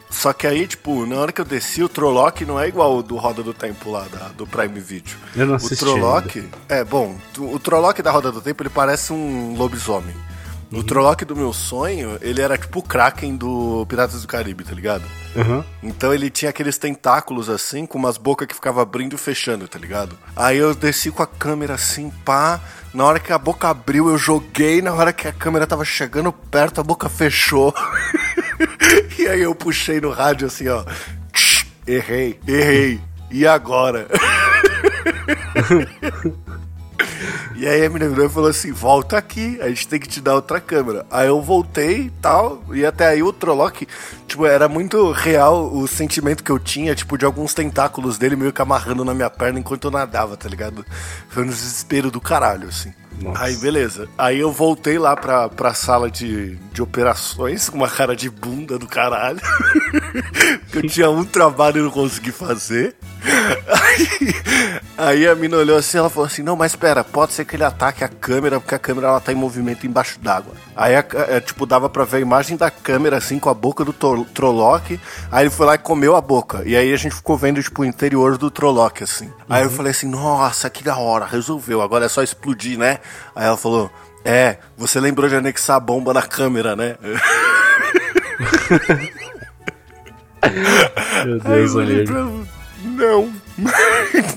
Só 0.09 0.31
que 0.33 0.45
aí, 0.45 0.67
tipo, 0.67 1.03
na 1.07 1.15
hora 1.15 1.31
que 1.31 1.41
eu 1.41 1.45
desci, 1.45 1.81
o 1.81 1.89
Trolloc 1.89 2.41
não 2.41 2.59
é 2.59 2.67
igual 2.67 2.95
o 2.97 3.01
do 3.01 3.15
Roda 3.17 3.41
do 3.41 3.53
Tempo 3.55 3.89
lá, 3.89 4.05
da- 4.11 4.27
do 4.29 4.45
Prime 4.45 4.79
Video. 4.79 5.17
Eu 5.35 5.47
não 5.47 5.53
o 5.53 5.55
assisti 5.55 5.77
Trolloc, 5.77 6.35
é 6.69 6.83
bom, 6.83 7.17
o 7.39 7.57
Trolloc 7.57 7.97
da 8.01 8.11
Roda 8.11 8.31
do 8.31 8.39
Tempo, 8.39 8.61
ele 8.61 8.69
parece 8.69 9.11
um 9.11 9.55
lobisomem. 9.57 10.15
O 10.73 10.83
Trolloc 10.83 11.23
do 11.23 11.35
meu 11.35 11.53
sonho, 11.53 12.17
ele 12.21 12.41
era 12.41 12.57
tipo 12.57 12.79
o 12.79 12.83
Kraken 12.83 13.35
do 13.35 13.85
Piratas 13.87 14.21
do 14.21 14.27
Caribe, 14.27 14.63
tá 14.63 14.73
ligado? 14.73 15.03
Uhum. 15.35 15.63
Então 15.83 16.13
ele 16.13 16.29
tinha 16.29 16.49
aqueles 16.49 16.77
tentáculos 16.77 17.49
assim, 17.49 17.85
com 17.85 17.97
umas 17.97 18.17
bocas 18.17 18.47
que 18.47 18.55
ficava 18.55 18.81
abrindo 18.81 19.15
e 19.15 19.17
fechando, 19.17 19.67
tá 19.67 19.77
ligado? 19.77 20.17
Aí 20.35 20.57
eu 20.57 20.73
desci 20.73 21.11
com 21.11 21.21
a 21.21 21.27
câmera 21.27 21.75
assim, 21.75 22.11
pá. 22.25 22.59
Na 22.93 23.05
hora 23.05 23.19
que 23.19 23.31
a 23.31 23.37
boca 23.37 23.69
abriu, 23.69 24.09
eu 24.09 24.17
joguei. 24.17 24.81
Na 24.81 24.93
hora 24.93 25.13
que 25.13 25.27
a 25.27 25.33
câmera 25.33 25.67
tava 25.67 25.85
chegando 25.85 26.31
perto, 26.31 26.81
a 26.81 26.83
boca 26.83 27.09
fechou. 27.09 27.73
e 29.17 29.27
aí 29.27 29.41
eu 29.41 29.53
puxei 29.53 30.01
no 30.01 30.09
rádio 30.09 30.47
assim, 30.47 30.67
ó. 30.67 30.83
Errei, 31.85 32.39
errei. 32.47 32.99
E 33.29 33.45
agora? 33.45 34.07
E 37.55 37.67
aí 37.67 37.85
a 37.85 37.89
virou 37.89 38.25
e 38.25 38.29
falou 38.29 38.49
assim: 38.49 38.71
volta 38.71 39.17
aqui, 39.17 39.59
a 39.61 39.69
gente 39.69 39.87
tem 39.87 39.99
que 39.99 40.07
te 40.07 40.19
dar 40.19 40.35
outra 40.35 40.59
câmera. 40.59 41.05
Aí 41.09 41.27
eu 41.27 41.41
voltei 41.41 42.11
tal, 42.21 42.63
e 42.73 42.85
até 42.85 43.07
aí 43.07 43.21
o 43.21 43.31
Trolloc, 43.31 43.83
tipo, 44.27 44.45
era 44.45 44.67
muito 44.67 45.11
real 45.11 45.71
o 45.73 45.87
sentimento 45.87 46.43
que 46.43 46.51
eu 46.51 46.59
tinha, 46.59 46.95
tipo, 46.95 47.17
de 47.17 47.25
alguns 47.25 47.53
tentáculos 47.53 48.17
dele 48.17 48.35
meio 48.35 48.51
que 48.51 48.61
amarrando 48.61 49.05
na 49.05 49.13
minha 49.13 49.29
perna 49.29 49.59
enquanto 49.59 49.85
eu 49.85 49.91
nadava, 49.91 50.35
tá 50.35 50.49
ligado? 50.49 50.85
Foi 51.29 51.43
um 51.43 51.47
desespero 51.47 52.09
do 52.09 52.19
caralho, 52.19 52.67
assim. 52.67 52.93
Nossa. 53.21 53.43
Aí, 53.43 53.55
beleza. 53.57 54.07
Aí 54.17 54.39
eu 54.39 54.51
voltei 54.51 54.97
lá 54.97 55.15
pra, 55.15 55.47
pra 55.49 55.73
sala 55.73 56.09
de, 56.09 56.55
de 56.73 56.81
operações 56.81 57.69
com 57.69 57.77
uma 57.77 57.89
cara 57.89 58.15
de 58.15 58.29
bunda 58.29 58.77
do 58.77 58.87
caralho. 58.87 59.39
eu 60.73 60.81
tinha 60.87 61.09
um 61.09 61.23
trabalho 61.23 61.79
e 61.79 61.83
não 61.83 61.91
consegui 61.91 62.31
fazer. 62.31 62.95
Aí, 63.25 64.35
aí, 64.97 65.27
a 65.27 65.35
mina 65.35 65.57
olhou 65.57 65.77
assim 65.77 65.97
ela 65.97 66.09
falou 66.09 66.27
assim: 66.27 66.43
Não, 66.43 66.55
mas 66.55 66.73
espera, 66.73 67.03
pode 67.03 67.33
ser 67.33 67.45
que 67.45 67.55
ele 67.55 67.63
ataque 67.63 68.03
a 68.03 68.09
câmera, 68.09 68.59
porque 68.59 68.75
a 68.75 68.79
câmera 68.79 69.07
ela 69.07 69.21
tá 69.21 69.31
em 69.31 69.35
movimento 69.35 69.87
embaixo 69.87 70.19
d'água. 70.19 70.53
Aí, 70.75 70.93
é, 70.93 71.39
tipo, 71.39 71.65
dava 71.65 71.89
pra 71.89 72.03
ver 72.03 72.17
a 72.17 72.21
imagem 72.21 72.57
da 72.57 72.69
câmera 72.71 73.17
assim 73.17 73.39
com 73.39 73.49
a 73.49 73.53
boca 73.53 73.85
do 73.85 73.93
Trolloc. 73.93 74.99
Aí 75.31 75.43
ele 75.43 75.49
foi 75.49 75.65
lá 75.65 75.75
e 75.75 75.77
comeu 75.77 76.15
a 76.15 76.21
boca. 76.21 76.63
E 76.65 76.75
aí 76.75 76.93
a 76.93 76.97
gente 76.97 77.15
ficou 77.15 77.37
vendo, 77.37 77.61
tipo, 77.61 77.81
o 77.81 77.85
interior 77.85 78.37
do 78.37 78.49
Trolloc, 78.49 79.01
assim. 79.01 79.27
Uhum. 79.27 79.33
Aí 79.49 79.63
eu 79.63 79.69
uhum. 79.69 79.75
falei 79.75 79.91
assim: 79.91 80.07
Nossa, 80.07 80.69
que 80.69 80.83
da 80.83 80.97
hora, 80.97 81.25
resolveu, 81.25 81.81
agora 81.81 82.05
é 82.05 82.09
só 82.09 82.23
explodir, 82.23 82.77
né? 82.77 82.99
Aí 83.35 83.45
ela 83.45 83.57
falou: 83.57 83.91
É, 84.25 84.57
você 84.77 84.99
lembrou 84.99 85.29
de 85.29 85.35
anexar 85.35 85.77
a 85.77 85.79
bomba 85.79 86.13
na 86.13 86.21
câmera, 86.21 86.75
né? 86.75 86.95
Meu 91.25 91.39
Deus, 91.39 91.75
amigo. 91.75 92.47
Não, 92.83 93.31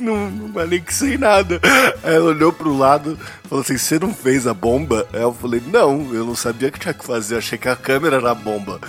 não, 0.00 0.30
não 0.30 0.60
anexei 0.60 1.16
nada. 1.16 1.60
Aí 2.02 2.14
ela 2.14 2.26
olhou 2.26 2.52
pro 2.52 2.76
lado 2.76 3.18
falou 3.46 3.62
assim: 3.62 3.78
Você 3.78 3.98
não 3.98 4.12
fez 4.12 4.46
a 4.46 4.54
bomba? 4.54 5.06
Aí 5.12 5.22
eu 5.22 5.32
falei: 5.32 5.62
Não, 5.66 6.12
eu 6.12 6.24
não 6.24 6.34
sabia 6.34 6.70
que 6.70 6.78
tinha 6.78 6.94
que 6.94 7.04
fazer, 7.04 7.36
achei 7.36 7.58
que 7.58 7.68
a 7.68 7.76
câmera 7.76 8.16
era 8.16 8.30
a 8.30 8.34
bomba. 8.34 8.80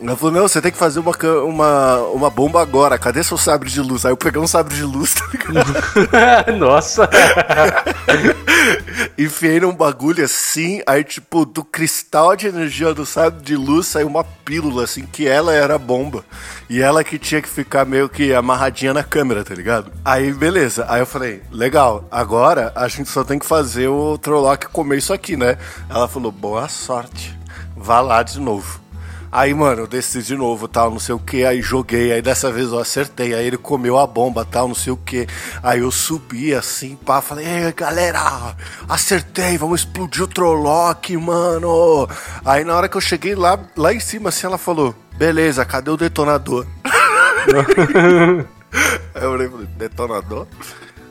Ela 0.00 0.16
falou, 0.16 0.32
não, 0.32 0.48
você 0.48 0.60
tem 0.60 0.70
que 0.70 0.78
fazer 0.78 1.00
uma, 1.00 1.12
uma, 1.42 1.98
uma 2.08 2.30
bomba 2.30 2.60
agora, 2.60 2.98
cadê 2.98 3.22
seu 3.22 3.38
sabre 3.38 3.70
de 3.70 3.80
luz? 3.80 4.04
Aí 4.04 4.12
eu 4.12 4.16
peguei 4.16 4.40
um 4.40 4.46
sabre 4.46 4.74
de 4.74 4.82
luz, 4.82 5.14
tá 5.14 5.26
ligado? 5.32 5.72
Nossa! 6.58 7.08
Enfiei 9.16 9.60
num 9.60 9.74
bagulho 9.74 10.24
assim, 10.24 10.82
aí 10.86 11.02
tipo, 11.02 11.44
do 11.44 11.64
cristal 11.64 12.36
de 12.36 12.46
energia 12.46 12.92
do 12.92 13.06
sabre 13.06 13.42
de 13.42 13.56
luz 13.56 13.86
saiu 13.86 14.06
uma 14.06 14.24
pílula, 14.24 14.84
assim, 14.84 15.06
que 15.06 15.26
ela 15.26 15.52
era 15.52 15.76
a 15.76 15.78
bomba. 15.78 16.24
E 16.68 16.82
ela 16.82 17.04
que 17.04 17.18
tinha 17.18 17.40
que 17.40 17.48
ficar 17.48 17.84
meio 17.84 18.08
que 18.08 18.34
amarradinha 18.34 18.92
na 18.92 19.02
câmera, 19.02 19.44
tá 19.44 19.54
ligado? 19.54 19.92
Aí, 20.04 20.32
beleza. 20.32 20.84
Aí 20.88 21.00
eu 21.00 21.06
falei, 21.06 21.42
legal, 21.50 22.06
agora 22.10 22.72
a 22.74 22.88
gente 22.88 23.08
só 23.08 23.24
tem 23.24 23.38
que 23.38 23.46
fazer 23.46 23.88
o 23.88 24.18
Trolloc 24.18 24.64
comer 24.66 24.98
isso 24.98 25.12
aqui, 25.12 25.36
né? 25.36 25.56
Ela 25.88 26.08
falou, 26.08 26.32
boa 26.32 26.68
sorte. 26.68 27.36
Vá 27.76 28.00
lá 28.00 28.22
de 28.22 28.40
novo. 28.40 28.85
Aí, 29.36 29.52
mano, 29.52 29.82
eu 29.82 29.86
desci 29.86 30.22
de 30.22 30.34
novo, 30.34 30.66
tal, 30.66 30.90
não 30.90 30.98
sei 30.98 31.14
o 31.14 31.18
que, 31.18 31.44
aí 31.44 31.60
joguei, 31.60 32.10
aí 32.10 32.22
dessa 32.22 32.50
vez 32.50 32.72
eu 32.72 32.78
acertei, 32.78 33.34
aí 33.34 33.46
ele 33.46 33.58
comeu 33.58 33.98
a 33.98 34.06
bomba, 34.06 34.46
tal, 34.46 34.66
não 34.66 34.74
sei 34.74 34.94
o 34.94 34.96
que. 34.96 35.26
Aí 35.62 35.80
eu 35.80 35.90
subi 35.90 36.54
assim, 36.54 36.96
pá, 36.96 37.20
falei, 37.20 37.46
ei, 37.46 37.70
galera, 37.74 38.56
acertei, 38.88 39.58
vamos 39.58 39.80
explodir 39.80 40.22
o 40.22 40.26
Trolloc, 40.26 41.10
mano. 41.20 42.08
Aí 42.46 42.64
na 42.64 42.74
hora 42.74 42.88
que 42.88 42.96
eu 42.96 43.00
cheguei 43.02 43.34
lá, 43.34 43.58
lá 43.76 43.92
em 43.92 44.00
cima, 44.00 44.30
assim, 44.30 44.46
ela 44.46 44.56
falou, 44.56 44.94
beleza, 45.18 45.66
cadê 45.66 45.90
o 45.90 45.98
detonador? 45.98 46.66
aí 49.14 49.22
eu 49.22 49.32
falei, 49.32 49.48
detonador? 49.76 50.46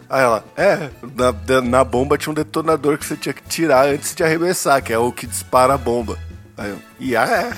Aí 0.09 0.23
ela, 0.23 0.43
é, 0.57 0.89
na, 1.13 1.61
na 1.61 1.83
bomba 1.83 2.17
tinha 2.17 2.31
um 2.31 2.35
detonador 2.35 2.97
que 2.97 3.05
você 3.05 3.15
tinha 3.15 3.33
que 3.33 3.43
tirar 3.43 3.85
antes 3.85 4.15
de 4.15 4.23
arremessar, 4.23 4.81
que 4.81 4.91
é 4.91 4.97
o 4.97 5.11
que 5.11 5.27
dispara 5.27 5.75
a 5.75 5.77
bomba. 5.77 6.17
Aí 6.57 6.69
eu, 6.69 6.79
e 6.99 7.15
ah, 7.15 7.25
é. 7.25 7.51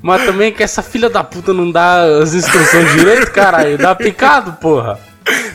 Mas 0.00 0.24
também 0.24 0.52
que 0.52 0.62
essa 0.62 0.82
filha 0.82 1.10
da 1.10 1.24
puta 1.24 1.52
não 1.52 1.70
dá 1.70 2.02
as 2.22 2.34
instruções 2.34 2.92
direito, 2.92 3.32
caralho. 3.32 3.76
Dá 3.76 3.94
picado, 3.94 4.52
porra. 4.54 4.98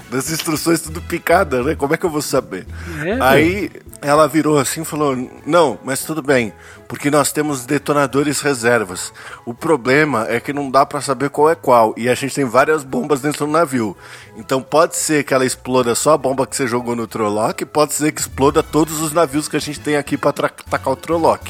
Das 0.10 0.30
instruções 0.30 0.82
tudo 0.82 1.02
picada, 1.02 1.64
né? 1.64 1.76
Como 1.76 1.94
é 1.94 1.98
que 1.98 2.06
eu 2.06 2.10
vou 2.10 2.22
saber? 2.22 2.68
É, 3.06 3.18
Aí 3.22 3.72
ela 4.02 4.28
virou 4.28 4.60
assim 4.60 4.82
e 4.82 4.86
falou: 4.86 5.16
Não, 5.46 5.80
mas 5.86 6.04
tudo 6.04 6.22
bem, 6.22 6.52
porque 6.92 7.10
nós 7.10 7.32
temos 7.32 7.66
detonadores 7.66 8.42
reservas. 8.42 9.14
O 9.46 9.54
problema 9.54 10.26
é 10.28 10.42
que 10.42 10.52
não 10.52 10.70
dá 10.70 10.86
para 10.86 11.00
saber 11.00 11.30
qual 11.30 11.50
é 11.50 11.56
qual. 11.56 11.94
E 11.96 12.10
a 12.10 12.14
gente 12.14 12.36
tem 12.36 12.44
várias 12.44 12.84
bombas 12.84 13.22
dentro 13.22 13.46
do 13.46 13.52
navio. 13.54 13.96
Então 14.36 14.62
pode 14.62 14.98
ser 14.98 15.24
que 15.24 15.34
ela 15.34 15.46
exploda 15.46 15.96
só 15.96 16.12
a 16.12 16.18
bomba 16.18 16.46
que 16.46 16.54
você 16.54 16.68
jogou 16.68 16.94
no 16.94 17.08
Trolloc, 17.08 17.62
pode 17.62 17.94
ser 17.94 18.12
que 18.12 18.20
exploda 18.20 18.62
todos 18.62 19.00
os 19.00 19.14
navios 19.14 19.48
que 19.48 19.56
a 19.56 19.62
gente 19.62 19.80
tem 19.80 19.96
aqui 19.96 20.18
para 20.18 20.32
atacar 20.32 20.92
o 20.92 20.98
Trolloc. 20.98 21.48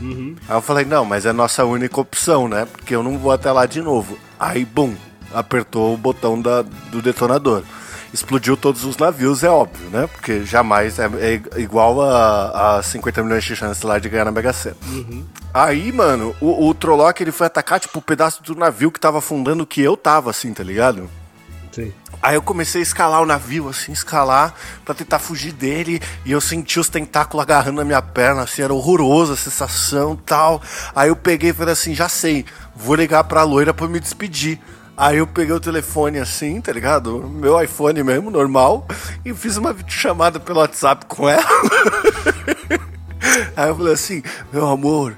Uhum. 0.00 0.36
Aí 0.48 0.56
eu 0.56 0.62
falei, 0.62 0.84
não, 0.84 1.04
mas 1.04 1.26
é 1.26 1.30
a 1.30 1.32
nossa 1.32 1.64
única 1.64 2.00
opção, 2.00 2.46
né? 2.46 2.64
Porque 2.70 2.94
eu 2.94 3.02
não 3.02 3.18
vou 3.18 3.32
até 3.32 3.50
lá 3.50 3.66
de 3.66 3.82
novo. 3.82 4.16
Aí, 4.38 4.64
bum, 4.64 4.94
apertou 5.34 5.94
o 5.94 5.98
botão 5.98 6.40
da, 6.40 6.62
do 6.62 7.02
detonador. 7.02 7.64
Explodiu 8.16 8.56
todos 8.56 8.82
os 8.82 8.96
navios, 8.96 9.44
é 9.44 9.50
óbvio, 9.50 9.90
né? 9.90 10.06
Porque 10.06 10.42
jamais 10.42 10.98
é, 10.98 11.04
é 11.20 11.60
igual 11.60 12.00
a, 12.00 12.78
a 12.78 12.82
50 12.82 13.22
milhões 13.22 13.44
de 13.44 13.54
chances 13.54 13.82
lá 13.82 13.98
de 13.98 14.08
ganhar 14.08 14.24
na 14.24 14.30
Mega 14.30 14.54
Sena. 14.54 14.76
Uhum. 14.86 15.22
Aí, 15.52 15.92
mano, 15.92 16.34
o, 16.40 16.66
o 16.66 16.72
Trolloc 16.72 17.20
ele 17.20 17.30
foi 17.30 17.46
atacar, 17.46 17.78
tipo, 17.78 17.98
o 17.98 18.00
um 18.00 18.02
pedaço 18.02 18.42
do 18.42 18.54
navio 18.54 18.90
que 18.90 18.98
tava 18.98 19.18
afundando 19.18 19.66
que 19.66 19.82
eu 19.82 19.98
tava, 19.98 20.30
assim, 20.30 20.54
tá 20.54 20.64
ligado? 20.64 21.10
Sim. 21.70 21.92
Aí 22.22 22.34
eu 22.34 22.40
comecei 22.40 22.80
a 22.80 22.82
escalar 22.82 23.20
o 23.20 23.26
navio, 23.26 23.68
assim, 23.68 23.92
escalar 23.92 24.54
para 24.82 24.94
tentar 24.94 25.18
fugir 25.18 25.52
dele. 25.52 26.00
E 26.24 26.32
eu 26.32 26.40
senti 26.40 26.80
os 26.80 26.88
tentáculos 26.88 27.42
agarrando 27.42 27.76
na 27.76 27.84
minha 27.84 28.00
perna, 28.00 28.44
assim, 28.44 28.62
era 28.62 28.72
horrorosa 28.72 29.34
a 29.34 29.36
sensação 29.36 30.16
tal. 30.16 30.62
Aí 30.94 31.10
eu 31.10 31.16
peguei 31.16 31.50
e 31.50 31.52
falei 31.52 31.74
assim: 31.74 31.94
já 31.94 32.08
sei, 32.08 32.46
vou 32.74 32.94
ligar 32.94 33.24
pra 33.24 33.42
loira 33.42 33.74
pra 33.74 33.86
me 33.86 34.00
despedir. 34.00 34.58
Aí 34.96 35.18
eu 35.18 35.26
peguei 35.26 35.54
o 35.54 35.60
telefone 35.60 36.18
assim, 36.18 36.58
tá 36.58 36.72
ligado? 36.72 37.28
Meu 37.28 37.62
iPhone 37.62 38.02
mesmo, 38.02 38.30
normal, 38.30 38.86
e 39.24 39.34
fiz 39.34 39.58
uma 39.58 39.76
chamada 39.86 40.40
pelo 40.40 40.60
WhatsApp 40.60 41.04
com 41.04 41.28
ela. 41.28 41.44
Aí 43.54 43.68
eu 43.68 43.76
falei 43.76 43.92
assim: 43.92 44.22
meu 44.50 44.66
amor, 44.66 45.14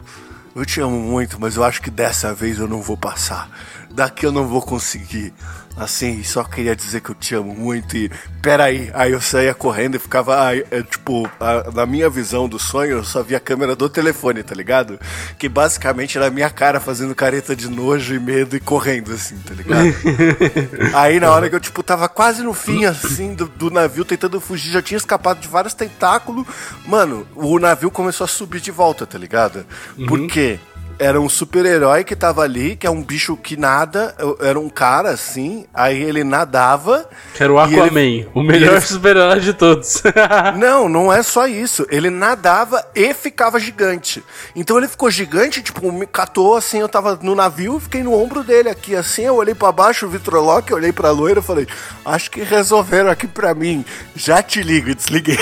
eu 0.57 0.67
te 0.67 0.81
amo 0.81 0.99
muito, 0.99 1.41
mas 1.41 1.57
eu 1.57 1.63
acho 1.63 1.81
que 1.81 1.91
dessa 1.91 2.35
vez 2.35 2.59
eu 2.59 2.67
não 2.67 2.83
vou 2.83 2.97
passar. 2.97 3.49
Daqui 3.91 4.27
eu 4.27 4.33
não 4.33 4.49
vou 4.49 4.61
conseguir 4.61 5.33
assim, 5.79 6.23
só 6.25 6.43
queria 6.43 6.75
dizer 6.75 7.01
que 7.01 7.11
eu 7.11 7.15
te 7.15 7.35
amo 7.35 7.55
muito 7.55 7.97
e 7.97 8.11
peraí. 8.43 8.91
Aí 8.93 9.13
eu 9.13 9.21
saía 9.21 9.55
correndo 9.55 9.95
e 9.95 9.99
ficava, 9.99 10.45
aí, 10.47 10.65
é, 10.71 10.83
tipo, 10.83 11.31
a, 11.39 11.71
na 11.71 11.87
minha 11.87 12.11
visão 12.11 12.49
do 12.49 12.59
sonho, 12.59 12.99
eu 12.99 13.05
só 13.05 13.23
via 13.23 13.37
a 13.37 13.41
câmera 13.41 13.77
do 13.77 13.89
telefone, 13.89 14.43
tá 14.43 14.55
ligado? 14.55 14.99
Que 15.39 15.49
basicamente 15.49 16.19
era 16.19 16.27
a 16.27 16.31
minha 16.31 16.51
cara 16.51 16.81
fazendo 16.81 17.15
careta 17.15 17.55
de 17.55 17.69
nojo 17.69 18.15
e 18.15 18.19
medo 18.19 18.57
e 18.57 18.61
correndo, 18.61 19.13
assim, 19.13 19.37
tá 19.39 19.55
ligado? 19.55 19.95
aí 20.95 21.21
na 21.21 21.31
hora 21.31 21.49
que 21.49 21.55
eu, 21.55 21.61
tipo, 21.61 21.83
tava 21.83 22.09
quase 22.09 22.43
no 22.43 22.53
fim, 22.53 22.85
assim, 22.85 23.35
do, 23.35 23.47
do 23.47 23.71
navio, 23.71 24.05
tentando 24.05 24.41
fugir, 24.41 24.73
já 24.73 24.83
tinha 24.83 24.99
escapado 24.99 25.41
de 25.41 25.49
vários 25.49 25.75
tentáculos, 25.75 26.45
mano, 26.87 27.27
o 27.35 27.59
navio 27.59 27.91
começou 27.91 28.25
a 28.25 28.29
subir 28.29 28.61
de 28.61 28.71
volta, 28.71 29.07
tá 29.07 29.17
ligado? 29.17 29.65
Uhum. 29.97 30.07
Por 30.07 30.27
quê? 30.27 30.59
Era 30.99 31.21
um 31.21 31.29
super-herói 31.29 32.05
que 32.05 32.17
tava 32.17 32.43
ali, 32.43 32.77
que 32.77 32.87
é 32.87 32.91
um 32.91 33.03
bicho 33.03 33.37
que 33.37 33.57
nada, 33.57 34.15
era 34.41 34.59
um 34.59 34.69
cara 34.69 35.11
assim, 35.11 35.67
aí 35.73 36.03
ele 36.03 36.25
nadava. 36.25 37.09
Que 37.35 37.43
era 37.43 37.53
o 37.53 37.59
Aquaman, 37.59 38.01
ele, 38.01 38.29
o 38.35 38.43
melhor 38.43 38.77
ele... 38.77 38.81
super-herói 38.81 39.41
de 39.41 39.53
todos. 39.53 40.03
não, 40.59 40.89
não 40.89 41.13
é 41.13 41.23
só 41.23 41.47
isso. 41.47 41.87
Ele 41.91 42.11
nadava 42.11 42.85
e 42.95 43.15
ficava 43.15 43.59
gigante. 43.61 44.23
Então 44.55 44.77
ele 44.79 44.89
ficou 44.89 45.11
gigante, 45.11 45.63
tipo, 45.63 45.91
me 45.93 46.07
catou 46.07 46.57
assim, 46.57 46.79
eu 46.79 46.89
tava 46.89 47.19
no 47.23 47.35
navio, 47.35 47.79
fiquei 47.79 48.03
no 48.03 48.15
ombro 48.15 48.43
dele 48.43 48.69
aqui 48.69 48.97
assim, 48.97 49.23
eu 49.23 49.37
olhei 49.37 49.55
para 49.55 49.73
baixo, 49.73 50.07
o 50.07 50.11
Vitroloque, 50.11 50.75
olhei 50.75 50.93
pra 50.93 51.11
loira, 51.11 51.41
falei, 51.41 51.67
acho 52.05 52.31
que 52.31 52.43
resolveram 52.43 53.11
aqui 53.11 53.27
pra 53.27 53.55
mim, 53.55 53.85
já 54.15 54.43
te 54.43 54.63
ligo 54.63 54.91
e 54.91 54.95
desliguei. 54.95 55.39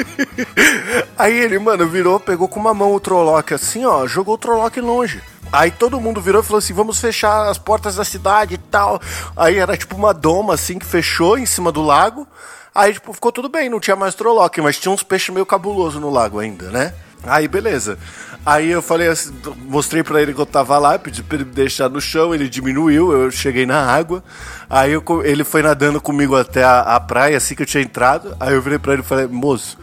aí 1.16 1.38
ele, 1.38 1.58
mano, 1.58 1.86
virou, 1.88 2.20
pegou 2.20 2.48
com 2.48 2.60
uma 2.60 2.74
mão 2.74 2.94
o 2.94 3.00
Trolloc 3.00 3.52
assim, 3.52 3.84
ó, 3.84 4.06
jogou 4.06 4.34
o 4.34 4.38
Trolloc 4.50 4.76
longe. 4.78 5.22
Aí 5.52 5.70
todo 5.70 6.00
mundo 6.00 6.20
virou 6.20 6.42
e 6.42 6.44
falou 6.44 6.58
assim: 6.58 6.72
vamos 6.72 7.00
fechar 7.00 7.48
as 7.48 7.56
portas 7.56 7.94
da 7.94 8.04
cidade 8.04 8.54
e 8.54 8.58
tal. 8.58 9.00
Aí 9.36 9.58
era 9.58 9.76
tipo 9.76 9.94
uma 9.94 10.12
doma 10.12 10.54
assim 10.54 10.78
que 10.78 10.84
fechou 10.84 11.38
em 11.38 11.46
cima 11.46 11.70
do 11.70 11.82
lago. 11.82 12.26
Aí, 12.74 12.92
tipo, 12.92 13.12
ficou 13.12 13.32
tudo 13.32 13.48
bem, 13.48 13.68
não 13.68 13.80
tinha 13.80 13.96
mais 13.96 14.14
Trolloc, 14.14 14.56
mas 14.58 14.78
tinha 14.78 14.92
uns 14.92 15.02
peixes 15.02 15.34
meio 15.34 15.44
cabuloso 15.44 15.98
no 15.98 16.08
lago 16.08 16.38
ainda, 16.38 16.70
né? 16.70 16.94
Aí, 17.24 17.48
beleza. 17.48 17.98
Aí 18.46 18.70
eu 18.70 18.80
falei 18.80 19.08
assim, 19.08 19.34
mostrei 19.66 20.04
para 20.04 20.22
ele 20.22 20.32
que 20.32 20.40
eu 20.40 20.46
tava 20.46 20.78
lá, 20.78 20.96
pedi 20.96 21.20
pra 21.20 21.34
ele 21.34 21.44
me 21.46 21.50
deixar 21.50 21.88
no 21.88 22.00
chão, 22.00 22.32
ele 22.32 22.48
diminuiu, 22.48 23.12
eu 23.12 23.30
cheguei 23.30 23.66
na 23.66 23.84
água. 23.84 24.22
Aí 24.68 24.92
eu, 24.92 25.04
ele 25.24 25.42
foi 25.42 25.62
nadando 25.62 26.00
comigo 26.00 26.36
até 26.36 26.62
a, 26.62 26.80
a 26.80 27.00
praia, 27.00 27.36
assim 27.36 27.56
que 27.56 27.62
eu 27.62 27.66
tinha 27.66 27.82
entrado. 27.82 28.36
Aí 28.38 28.54
eu 28.54 28.62
virei 28.62 28.78
pra 28.78 28.92
ele 28.92 29.02
e 29.02 29.04
falei, 29.04 29.26
moço, 29.26 29.76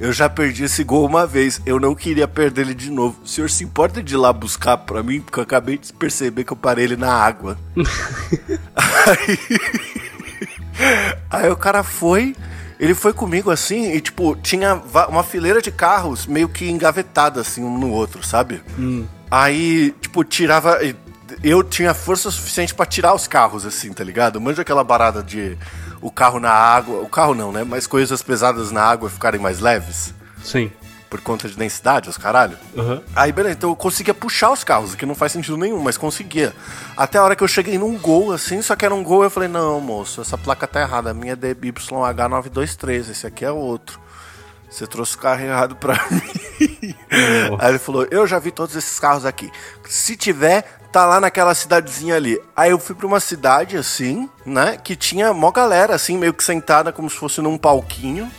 eu 0.00 0.12
já 0.12 0.28
perdi 0.28 0.64
esse 0.64 0.84
gol 0.84 1.04
uma 1.04 1.26
vez, 1.26 1.60
eu 1.66 1.80
não 1.80 1.94
queria 1.94 2.28
perder 2.28 2.62
ele 2.62 2.74
de 2.74 2.90
novo. 2.90 3.20
O 3.24 3.26
senhor 3.26 3.50
se 3.50 3.64
importa 3.64 4.02
de 4.02 4.14
ir 4.14 4.16
lá 4.16 4.32
buscar 4.32 4.76
pra 4.76 5.02
mim? 5.02 5.20
Porque 5.20 5.38
eu 5.38 5.42
acabei 5.42 5.76
de 5.78 5.92
perceber 5.92 6.44
que 6.44 6.52
eu 6.52 6.56
parei 6.56 6.84
ele 6.84 6.96
na 6.96 7.12
água. 7.12 7.58
aí... 8.76 9.38
aí 11.30 11.50
o 11.50 11.56
cara 11.56 11.82
foi, 11.82 12.34
Ele 12.78 12.94
foi 12.94 13.12
comigo 13.12 13.50
assim 13.50 13.92
e, 13.92 14.00
tipo, 14.00 14.36
tinha 14.36 14.80
uma 15.08 15.24
fileira 15.24 15.60
de 15.60 15.72
carros 15.72 16.26
meio 16.26 16.48
que 16.48 16.70
engavetada, 16.70 17.40
assim, 17.40 17.62
um 17.64 17.76
no 17.76 17.90
outro, 17.90 18.24
sabe? 18.24 18.62
Hum. 18.78 19.04
Aí, 19.28 19.92
tipo, 20.00 20.22
tirava. 20.22 20.78
Eu 21.42 21.62
tinha 21.62 21.92
força 21.92 22.30
suficiente 22.30 22.74
para 22.74 22.86
tirar 22.86 23.14
os 23.14 23.26
carros, 23.26 23.66
assim, 23.66 23.92
tá 23.92 24.04
ligado? 24.04 24.40
Manja 24.40 24.62
aquela 24.62 24.84
barada 24.84 25.22
de 25.22 25.58
o 26.00 26.10
carro 26.10 26.38
na 26.40 26.50
água. 26.50 27.00
O 27.00 27.08
carro 27.08 27.34
não, 27.34 27.52
né? 27.52 27.64
Mas 27.64 27.86
coisas 27.86 28.22
pesadas 28.22 28.70
na 28.70 28.82
água 28.82 29.10
ficarem 29.10 29.40
mais 29.40 29.60
leves. 29.60 30.14
Sim 30.42 30.70
por 31.08 31.20
conta 31.20 31.48
de 31.48 31.56
densidade, 31.56 32.08
os 32.08 32.18
caralho. 32.18 32.56
Uhum. 32.76 33.00
Aí, 33.16 33.32
beleza, 33.32 33.56
então 33.56 33.70
eu 33.70 33.76
conseguia 33.76 34.14
puxar 34.14 34.50
os 34.50 34.62
carros, 34.62 34.94
que 34.94 35.06
não 35.06 35.14
faz 35.14 35.32
sentido 35.32 35.56
nenhum, 35.56 35.80
mas 35.80 35.96
conseguia. 35.96 36.54
Até 36.96 37.18
a 37.18 37.24
hora 37.24 37.34
que 37.34 37.42
eu 37.42 37.48
cheguei 37.48 37.78
num 37.78 37.96
gol, 37.96 38.32
assim, 38.32 38.60
só 38.60 38.76
que 38.76 38.84
era 38.84 38.94
um 38.94 39.02
gol, 39.02 39.24
eu 39.24 39.30
falei, 39.30 39.48
não, 39.48 39.80
moço, 39.80 40.20
essa 40.20 40.36
placa 40.36 40.66
tá 40.66 40.80
errada, 40.80 41.10
a 41.10 41.14
minha 41.14 41.32
é 41.32 41.36
DYH923, 41.36 43.10
esse 43.10 43.26
aqui 43.26 43.44
é 43.44 43.50
outro. 43.50 44.00
Você 44.70 44.86
trouxe 44.86 45.16
o 45.16 45.18
carro 45.18 45.42
errado 45.42 45.76
pra 45.76 45.94
mim. 46.10 46.94
Aí 47.58 47.70
ele 47.70 47.78
falou, 47.78 48.06
eu 48.10 48.26
já 48.26 48.38
vi 48.38 48.50
todos 48.50 48.76
esses 48.76 48.98
carros 49.00 49.24
aqui. 49.24 49.50
Se 49.88 50.14
tiver, 50.14 50.77
tá 50.92 51.06
lá 51.06 51.20
naquela 51.20 51.54
cidadezinha 51.54 52.16
ali. 52.16 52.40
Aí 52.56 52.70
eu 52.70 52.78
fui 52.78 52.94
pra 52.94 53.06
uma 53.06 53.20
cidade, 53.20 53.76
assim, 53.76 54.28
né, 54.44 54.76
que 54.76 54.96
tinha 54.96 55.32
mó 55.32 55.50
galera, 55.50 55.94
assim, 55.94 56.16
meio 56.16 56.34
que 56.34 56.44
sentada 56.44 56.92
como 56.92 57.08
se 57.08 57.16
fosse 57.16 57.40
num 57.40 57.58
palquinho 57.58 58.30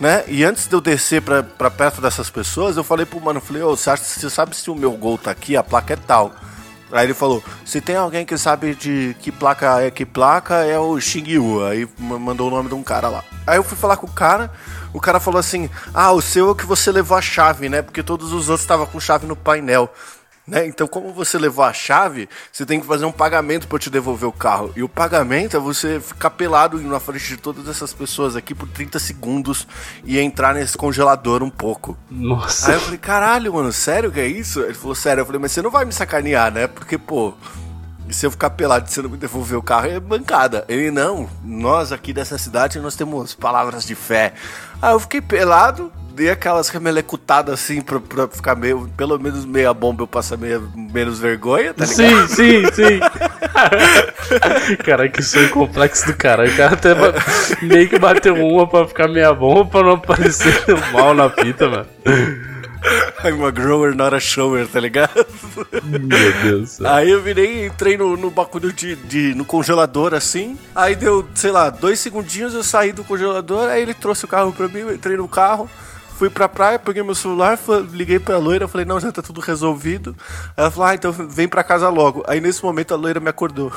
né? 0.00 0.24
E 0.28 0.44
antes 0.44 0.66
de 0.66 0.74
eu 0.74 0.80
descer 0.80 1.22
pra, 1.22 1.70
perto 1.70 2.00
dessas 2.00 2.30
pessoas, 2.30 2.76
eu 2.76 2.84
falei 2.84 3.04
pro 3.04 3.20
mano, 3.20 3.40
falei, 3.40 3.62
ô, 3.62 3.76
você, 3.76 3.96
você 3.96 4.30
sabe 4.30 4.54
se 4.54 4.70
o 4.70 4.74
meu 4.74 4.92
gol 4.92 5.18
tá 5.18 5.30
aqui? 5.30 5.56
A 5.56 5.62
placa 5.62 5.94
é 5.94 5.96
tal. 5.96 6.32
Aí 6.90 7.04
ele 7.04 7.14
falou, 7.14 7.42
se 7.66 7.80
tem 7.82 7.96
alguém 7.96 8.24
que 8.24 8.38
sabe 8.38 8.74
de 8.74 9.14
que 9.20 9.30
placa 9.30 9.82
é 9.82 9.90
que 9.90 10.06
placa, 10.06 10.64
é 10.64 10.78
o 10.78 10.98
Xingyu. 10.98 11.66
Aí 11.66 11.86
mandou 11.98 12.48
o 12.48 12.50
nome 12.50 12.68
de 12.68 12.74
um 12.74 12.82
cara 12.82 13.08
lá. 13.08 13.24
Aí 13.46 13.58
eu 13.58 13.64
fui 13.64 13.76
falar 13.76 13.96
com 13.98 14.06
o 14.06 14.12
cara, 14.12 14.50
o 14.94 15.00
cara 15.00 15.20
falou 15.20 15.38
assim, 15.38 15.68
ah, 15.92 16.12
o 16.12 16.22
seu 16.22 16.52
é 16.52 16.54
que 16.54 16.64
você 16.64 16.90
levou 16.90 17.16
a 17.16 17.20
chave, 17.20 17.68
né? 17.68 17.82
Porque 17.82 18.02
todos 18.02 18.32
os 18.32 18.48
outros 18.48 18.62
estavam 18.62 18.86
com 18.86 18.98
chave 18.98 19.26
no 19.26 19.36
painel. 19.36 19.92
Né? 20.48 20.66
Então, 20.66 20.88
como 20.88 21.12
você 21.12 21.38
levou 21.38 21.62
a 21.64 21.72
chave, 21.72 22.28
você 22.50 22.64
tem 22.64 22.80
que 22.80 22.86
fazer 22.86 23.04
um 23.04 23.12
pagamento 23.12 23.68
para 23.68 23.78
te 23.78 23.90
devolver 23.90 24.26
o 24.26 24.32
carro. 24.32 24.72
E 24.74 24.82
o 24.82 24.88
pagamento 24.88 25.56
é 25.56 25.60
você 25.60 26.00
ficar 26.00 26.30
pelado 26.30 26.80
na 26.80 26.98
frente 26.98 27.28
de 27.28 27.36
todas 27.36 27.68
essas 27.68 27.92
pessoas 27.92 28.34
aqui 28.34 28.54
por 28.54 28.66
30 28.66 28.98
segundos 28.98 29.68
e 30.04 30.18
entrar 30.18 30.54
nesse 30.54 30.76
congelador 30.76 31.42
um 31.42 31.50
pouco. 31.50 31.96
Nossa. 32.10 32.70
Aí 32.70 32.76
eu 32.76 32.80
falei, 32.80 32.98
caralho, 32.98 33.52
mano, 33.52 33.72
sério 33.72 34.10
que 34.10 34.20
é 34.20 34.26
isso? 34.26 34.60
Ele 34.60 34.74
falou, 34.74 34.94
sério. 34.94 35.20
Eu 35.20 35.26
falei, 35.26 35.40
mas 35.40 35.52
você 35.52 35.60
não 35.60 35.70
vai 35.70 35.84
me 35.84 35.92
sacanear, 35.92 36.50
né? 36.50 36.66
Porque, 36.66 36.96
pô, 36.96 37.34
se 38.10 38.24
eu 38.24 38.30
ficar 38.30 38.50
pelado 38.50 38.86
e 38.88 38.92
você 38.92 39.02
não 39.02 39.10
me 39.10 39.16
devolver 39.18 39.58
o 39.58 39.62
carro, 39.62 39.86
é 39.86 40.00
bancada. 40.00 40.64
Ele, 40.66 40.90
não, 40.90 41.28
nós 41.44 41.92
aqui 41.92 42.12
dessa 42.12 42.38
cidade, 42.38 42.78
nós 42.78 42.96
temos 42.96 43.34
palavras 43.34 43.84
de 43.84 43.94
fé. 43.94 44.32
Aí 44.80 44.92
eu 44.92 45.00
fiquei 45.00 45.20
pelado, 45.20 45.92
dei 46.18 46.30
aquelas 46.30 46.68
remelecutadas 46.68 47.54
assim 47.54 47.80
pra, 47.80 48.00
pra 48.00 48.26
ficar 48.26 48.56
meio, 48.56 48.90
pelo 48.96 49.16
menos 49.20 49.44
meia 49.44 49.72
bomba 49.72 50.02
eu 50.02 50.06
passar 50.06 50.36
meia, 50.36 50.60
menos 50.74 51.20
vergonha, 51.20 51.72
tá 51.72 51.84
ligado? 51.84 52.26
Sim, 52.26 52.64
sim, 52.64 52.64
sim. 52.74 53.00
Caralho, 54.84 55.12
que 55.12 55.22
sonho 55.22 55.48
complexo 55.50 56.06
do 56.06 56.16
cara. 56.16 56.44
O 56.44 56.56
cara 56.56 56.74
até 56.74 56.88
meio 57.62 57.88
que 57.88 57.98
bateu 58.00 58.34
uma 58.34 58.66
pra 58.66 58.88
ficar 58.88 59.06
meia 59.06 59.32
bomba 59.32 59.64
pra 59.66 59.82
não 59.84 59.92
aparecer 59.92 60.52
mal 60.92 61.14
na 61.14 61.30
fita, 61.30 61.68
mano. 61.68 61.86
I'm 63.24 63.44
a 63.44 63.50
grower, 63.50 63.94
not 63.94 64.14
a 64.14 64.20
shower, 64.20 64.66
tá 64.66 64.80
ligado? 64.80 65.24
Meu 65.84 66.32
Deus. 66.42 66.80
Aí 66.80 67.10
eu 67.10 67.22
virei, 67.22 67.66
entrei 67.66 67.96
no, 67.96 68.16
no 68.16 68.30
bagulho 68.30 68.72
de, 68.72 68.96
de, 68.96 69.34
no 69.34 69.44
congelador 69.44 70.14
assim. 70.14 70.56
Aí 70.74 70.94
deu, 70.94 71.28
sei 71.34 71.50
lá, 71.50 71.70
dois 71.70 72.00
segundinhos 72.00 72.54
eu 72.54 72.62
saí 72.62 72.92
do 72.92 73.04
congelador. 73.04 73.68
Aí 73.68 73.82
ele 73.82 73.94
trouxe 73.94 74.24
o 74.24 74.28
carro 74.28 74.52
pra 74.52 74.68
mim, 74.68 74.80
eu 74.80 74.94
entrei 74.94 75.16
no 75.16 75.28
carro. 75.28 75.68
Fui 76.18 76.28
pra 76.28 76.48
praia, 76.48 76.80
peguei 76.80 77.00
meu 77.00 77.14
celular, 77.14 77.56
liguei 77.92 78.18
pra 78.18 78.38
loira, 78.38 78.66
falei, 78.66 78.84
não, 78.84 78.98
já 78.98 79.12
tá 79.12 79.22
tudo 79.22 79.40
resolvido. 79.40 80.16
Ela 80.56 80.68
falou, 80.68 80.88
ah, 80.88 80.94
então 80.96 81.12
vem 81.12 81.46
pra 81.46 81.62
casa 81.62 81.88
logo. 81.88 82.24
Aí 82.26 82.40
nesse 82.40 82.60
momento 82.60 82.92
a 82.92 82.96
loira 82.96 83.20
me 83.20 83.28
acordou. 83.28 83.70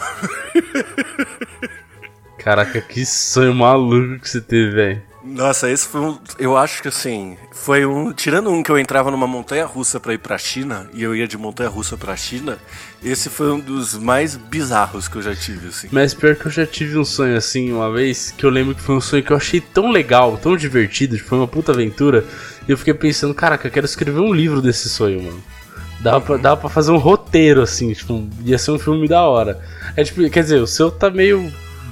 Caraca, 2.39 2.82
que 2.82 3.06
sonho 3.06 3.54
maluco 3.54 4.19
que 4.19 4.27
você 4.27 4.41
teve, 4.41 4.71
velho. 4.71 5.11
Nossa, 5.32 5.70
esse 5.70 5.88
foi 5.88 6.02
um. 6.02 6.17
Eu 6.38 6.58
acho 6.58 6.82
que 6.82 6.89
assim. 6.89 7.38
Foi 7.54 7.86
um. 7.86 8.12
Tirando 8.12 8.50
um 8.50 8.62
que 8.62 8.70
eu 8.70 8.78
entrava 8.78 9.10
numa 9.10 9.26
montanha 9.26 9.65
russa 9.65 9.98
para 9.98 10.13
ir 10.13 10.17
pra 10.17 10.38
China, 10.38 10.89
e 10.94 11.02
eu 11.02 11.15
ia 11.15 11.28
de 11.28 11.38
montanha 11.38 11.70
russa 11.70 11.96
pra 11.96 12.17
China, 12.17 12.58
esse 13.02 13.30
foi 13.30 13.50
um 13.52 13.60
dos 13.60 13.98
mais 13.98 14.36
bizarros 14.36 15.08
que 15.08 15.15
eu 15.15 15.22
já 15.22 15.34
tive, 15.34 15.70
assim. 15.70 15.88
Mas 15.89 16.13
pior 16.13 16.36
que 16.36 16.48
eu 16.48 16.52
já 16.52 16.65
tive 16.65 16.98
um 16.98 17.06
sonho 17.06 17.38
assim 17.38 17.72
uma 17.72 17.91
vez, 17.91 18.32
que 18.32 18.46
eu 18.46 18.50
lembro 18.50 18.76
que 18.76 18.82
foi 18.82 18.96
um 18.96 19.02
sonho 19.02 19.24
que 19.24 19.32
eu 19.32 19.38
achei 19.38 19.62
tão 19.62 19.89
legal, 19.89 20.38
tão 20.38 20.58
divertido, 20.58 21.17
foi 21.17 21.38
uma 21.38 21.48
puta 21.48 21.72
aventura, 21.72 22.26
e 22.67 22.72
eu 22.72 22.78
fiquei 22.78 22.94
pensando, 22.94 23.34
caraca, 23.34 23.67
eu 23.67 23.72
quero 23.72 23.86
escrever 23.86 24.20
um 24.20 24.34
livro 24.34 24.62
desse 24.62 24.89
sonho, 24.89 25.24
mano. 25.24 25.44
Dava 26.02 26.20
pra, 26.20 26.38
dava 26.38 26.58
pra 26.58 26.70
fazer 26.70 26.91
um 26.91 26.98
roteiro, 26.98 27.62
assim, 27.62 27.94
tipo, 27.94 28.28
ia 28.44 28.58
ser 28.58 28.72
um 28.72 28.80
filme 28.80 29.08
da 29.08 29.22
hora. 29.22 29.62
É 29.96 30.04
tipo, 30.04 30.28
quer 30.30 30.44
dizer, 30.44 30.60
o 30.60 30.67
seu 30.67 30.91
tá 30.91 31.10
meio 31.10 31.52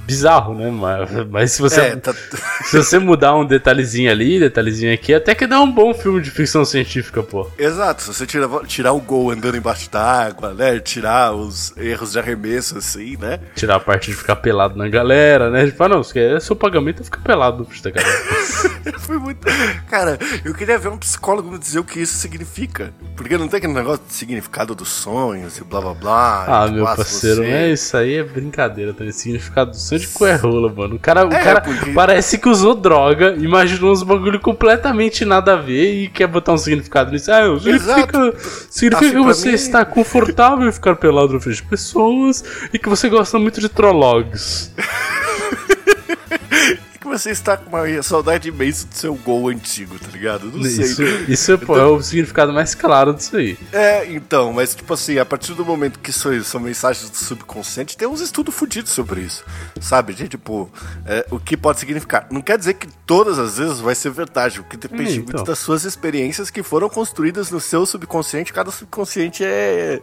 bizarro, 0.10 0.56
né? 0.56 0.70
Mas, 0.72 1.28
mas 1.30 1.52
se 1.52 1.62
você. 1.62 1.82
É, 1.82 1.96
tá... 1.96 2.14
se 2.66 2.78
você 2.78 3.00
mudar 3.00 3.36
um 3.36 3.46
detalhezinho 3.46 4.12
ali, 4.12 4.40
detalhezinho 4.40 4.94
aqui, 4.94 5.14
até 5.14 5.36
que 5.36 5.46
dá 5.48 5.62
um 5.62 5.72
bom 5.72 5.94
filme 5.94 6.22
de 6.22 6.32
ficção 6.32 6.66
científica, 6.66 7.22
pô. 7.22 7.48
Exato, 7.58 8.02
se 8.02 8.08
você 8.08 8.26
tirar, 8.26 8.48
tirar 8.66 8.94
o 8.94 9.00
gol 9.00 9.32
andando 9.32 9.56
embaixo 9.56 9.90
d'água, 9.90 10.54
né? 10.54 10.80
Tirar 10.80 11.34
os 11.34 11.74
erros 11.78 12.14
de 12.14 12.20
arremesso, 12.20 12.78
assim, 12.78 13.16
né? 13.18 13.40
Tirar 13.56 13.76
a 13.76 13.80
parte 13.80 14.10
de 14.10 14.18
ficar 14.18 14.36
pelado 14.38 14.78
na 14.78 14.88
galera, 14.90 15.50
né? 15.50 15.66
Tipo, 15.66 15.84
ah, 15.84 15.90
não, 15.90 16.04
quer 16.04 16.40
seu 16.42 16.56
pagamento 16.56 17.02
é 17.02 17.06
ficar 17.06 17.22
pelado 17.22 17.68
da 17.84 17.92
galera. 17.92 18.20
Foi 19.00 19.18
muito. 19.18 19.46
Cara, 19.90 20.18
eu 20.44 20.54
queria 20.54 20.78
ver 20.78 20.90
um 20.90 20.98
psicólogo 20.98 21.52
me 21.52 21.58
dizer 21.58 21.80
o 21.80 21.84
que 21.84 22.00
isso 22.00 22.16
significa. 22.16 22.94
Porque 23.16 23.38
não 23.38 23.48
tem 23.48 23.58
aquele 23.58 23.74
negócio 23.74 24.04
de 24.08 24.14
significado 24.14 24.74
dos 24.74 24.90
sonhos 24.90 25.58
e 25.58 25.64
blá 25.64 25.82
blá 25.82 25.94
blá. 25.94 26.46
Ah, 26.48 26.68
meu 26.68 26.86
parceiro, 26.86 27.44
você... 27.44 27.50
é 27.50 27.72
isso 27.72 27.98
aí 27.98 28.16
é 28.16 28.24
brincadeira 28.24 28.94
também. 28.94 29.12
Significado 29.12 29.72
do 29.72 29.78
sonho 29.78 29.99
de 30.02 30.08
coerrola, 30.08 30.74
mano. 30.74 30.96
O 30.96 31.00
cara, 31.00 31.22
é, 31.22 31.26
o 31.26 31.30
cara 31.30 31.62
porque... 31.62 31.92
parece 31.92 32.38
que 32.38 32.50
usou 32.50 32.76
droga, 32.76 33.36
imaginou 33.38 33.92
uns 33.92 34.04
bagulho 34.04 34.40
completamente 34.40 35.26
nada 35.26 35.54
a 35.54 35.56
ver 35.56 36.04
e 36.04 36.10
quer 36.10 36.28
botar 36.28 36.54
um 36.54 36.58
significado 36.58 37.12
nisso. 37.12 37.32
Ah, 37.32 37.60
significa, 37.60 38.34
significa 38.70 39.06
assim, 39.06 39.12
que 39.12 39.22
você 39.22 39.50
mim... 39.50 39.56
está 39.56 39.86
confortável 39.86 40.68
em 40.68 40.72
ficar 40.72 40.96
pelado 40.96 41.34
na 41.34 41.40
frente 41.40 41.58
de 41.58 41.64
pessoas 41.64 42.44
e 42.74 42.80
que 42.80 42.90
você 42.90 43.10
gosta 43.10 43.38
muito 43.38 43.62
de 43.62 43.70
trologs. 43.70 44.74
você 47.10 47.32
está 47.32 47.58
com 47.58 47.70
uma 47.70 48.04
saudade 48.04 48.50
imensa 48.50 48.88
do 48.88 48.96
seu 48.96 49.16
gol 49.16 49.50
antigo, 49.50 49.98
tá 50.00 50.08
ligado? 50.12 50.46
Não 50.46 50.64
sei. 50.64 50.86
Isso, 50.86 51.04
isso 51.28 51.52
é, 51.52 51.56
então, 51.56 51.76
é 51.76 51.86
o 51.86 52.02
significado 52.02 52.54
mais 52.54 52.76
claro 52.76 53.14
disso 53.14 53.36
aí. 53.36 53.58
É, 53.72 54.06
então, 54.12 54.54
mas 54.54 54.76
tipo 54.76 54.94
assim, 54.94 55.18
a 55.18 55.26
partir 55.26 55.54
do 55.54 55.66
momento 55.66 56.00
que 56.00 56.12
isso 56.12 56.44
são 56.44 56.62
mensagens 56.62 57.10
do 57.10 57.18
subconsciente, 57.18 57.98
tem 57.98 58.08
uns 58.08 58.22
estudos 58.22 58.56
fodidos 58.56 58.92
sobre 58.92 59.22
isso, 59.22 59.44
sabe? 59.82 60.14
De 60.14 60.28
tipo, 60.28 60.72
é, 61.06 61.26
o 61.32 61.40
que 61.40 61.58
pode 61.58 61.80
significar. 61.80 62.28
Não 62.32 62.42
quer 62.42 62.58
dizer 62.58 62.76
que 62.76 62.88
todas 63.06 63.40
as 63.40 63.58
vezes 63.58 63.80
vai 63.80 63.96
ser 63.96 64.12
verdade, 64.12 64.62
porque 64.62 64.78
depende 64.78 65.20
hum, 65.20 65.24
então. 65.24 65.34
muito 65.36 65.44
das 65.44 65.60
suas 65.60 65.84
experiências 65.84 66.50
que 66.50 66.64
foram 66.64 66.90
construídas 66.90 67.52
no 67.52 67.60
seu 67.60 67.86
subconsciente, 67.86 68.54
cada 68.54 68.72
subconsciente 68.72 69.44
é 69.44 70.02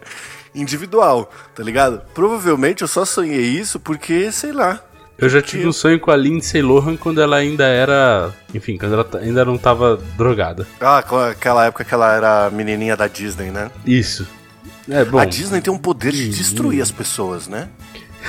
individual, 0.53 1.31
tá 1.55 1.63
ligado? 1.63 2.01
Provavelmente 2.13 2.81
eu 2.81 2.87
só 2.87 3.05
sonhei 3.05 3.45
isso 3.45 3.79
porque, 3.79 4.31
sei 4.31 4.51
lá, 4.51 4.81
eu 5.17 5.29
já 5.29 5.41
tive 5.41 5.67
um 5.67 5.71
sonho 5.73 5.99
com 5.99 6.11
a 6.11 6.15
Lindsay 6.15 6.61
Lohan 6.61 6.95
quando 6.95 7.21
ela 7.21 7.37
ainda 7.37 7.65
era. 7.65 8.31
Enfim, 8.53 8.77
quando 8.77 8.93
ela 8.93 9.09
ainda 9.21 9.43
não 9.43 9.57
tava 9.57 9.99
drogada. 10.15 10.67
Ah, 10.79 11.03
aquela 11.31 11.65
época 11.65 11.83
que 11.83 11.93
ela 11.93 12.13
era 12.13 12.49
menininha 12.49 12.95
da 12.95 13.07
Disney, 13.07 13.49
né? 13.49 13.71
Isso. 13.85 14.27
É, 14.89 15.03
bom. 15.03 15.17
A 15.17 15.25
Disney 15.25 15.59
tem 15.61 15.73
um 15.73 15.77
poder 15.77 16.11
de 16.11 16.29
destruir 16.29 16.81
as 16.81 16.91
pessoas, 16.91 17.47
né? 17.47 17.67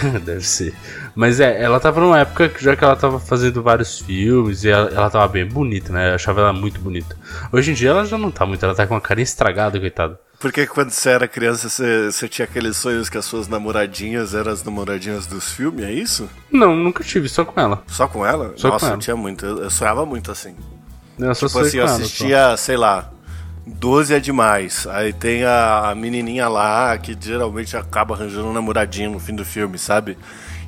Deve 0.25 0.47
ser. 0.47 0.75
Mas 1.15 1.41
é, 1.41 1.63
ela 1.63 1.79
tava 1.81 2.01
numa 2.01 2.21
época 2.21 2.51
já 2.59 2.75
que 2.75 2.85
ela 2.85 2.97
tava 2.97 3.19
fazendo 3.21 3.63
vários 3.63 4.01
filmes 4.01 4.65
e 4.65 4.71
ela, 4.71 4.89
ela 4.91 5.11
tava 5.11 5.29
bem 5.29 5.47
bonita, 5.47 5.93
né? 5.93 6.11
Eu 6.11 6.15
achava 6.15 6.41
ela 6.41 6.53
muito 6.53 6.81
bonita. 6.81 7.17
Hoje 7.53 7.71
em 7.71 7.75
dia 7.75 7.91
ela 7.91 8.05
já 8.05 8.17
não 8.17 8.31
tá 8.31 8.47
muito, 8.47 8.65
ela 8.65 8.75
tá 8.75 8.87
com 8.87 8.95
uma 8.95 9.01
carinha 9.01 9.25
estragada, 9.25 9.79
coitada. 9.79 10.19
Porque 10.39 10.67
quando 10.67 10.91
você 10.91 11.11
era 11.11 11.27
criança, 11.27 11.69
você, 11.69 12.13
você 12.13 12.29
tinha 12.29 12.45
aqueles 12.45 12.77
sonhos 12.77 13.09
que 13.09 13.19
as 13.19 13.25
suas 13.25 13.49
namoradinhas 13.49 14.35
eram 14.35 14.53
as 14.53 14.63
namoradinhas 14.63 15.27
dos 15.27 15.51
filmes, 15.51 15.85
é 15.85 15.93
isso? 15.93 16.29
Não, 16.51 16.77
nunca 16.77 17.03
tive, 17.03 17.29
só 17.29 17.45
com 17.45 17.61
ela. 17.61 17.83
Só 17.89 18.07
com 18.07 18.25
ela? 18.25 18.53
Só 18.57 18.69
Nossa, 18.69 18.81
com 18.81 18.87
ela. 18.87 18.95
eu 18.97 19.01
tinha 19.01 19.17
muito, 19.17 19.45
eu, 19.45 19.59
eu 19.65 19.71
sonhava 19.71 20.07
muito 20.07 20.31
assim. 20.31 20.55
Eu 21.19 21.35
só 21.35 21.49
tipo 21.49 21.59
assim, 21.59 21.79
eu 21.79 21.85
assistia, 21.85 22.37
ela, 22.37 22.57
sei 22.57 22.77
lá, 22.77 23.11
12 23.67 24.15
é 24.15 24.21
demais. 24.21 24.87
Aí 24.87 25.13
tem 25.13 25.43
a, 25.45 25.91
a, 25.91 25.95
menininha 25.97 26.49
lá 26.49 26.97
que 26.97 27.17
geralmente 27.21 27.77
acaba 27.77 28.15
arranjando 28.15 28.47
um 28.47 28.53
namoradinho 28.53 29.11
no 29.11 29.19
fim 29.19 29.35
do 29.35 29.45
filme, 29.45 29.77
sabe? 29.77 30.17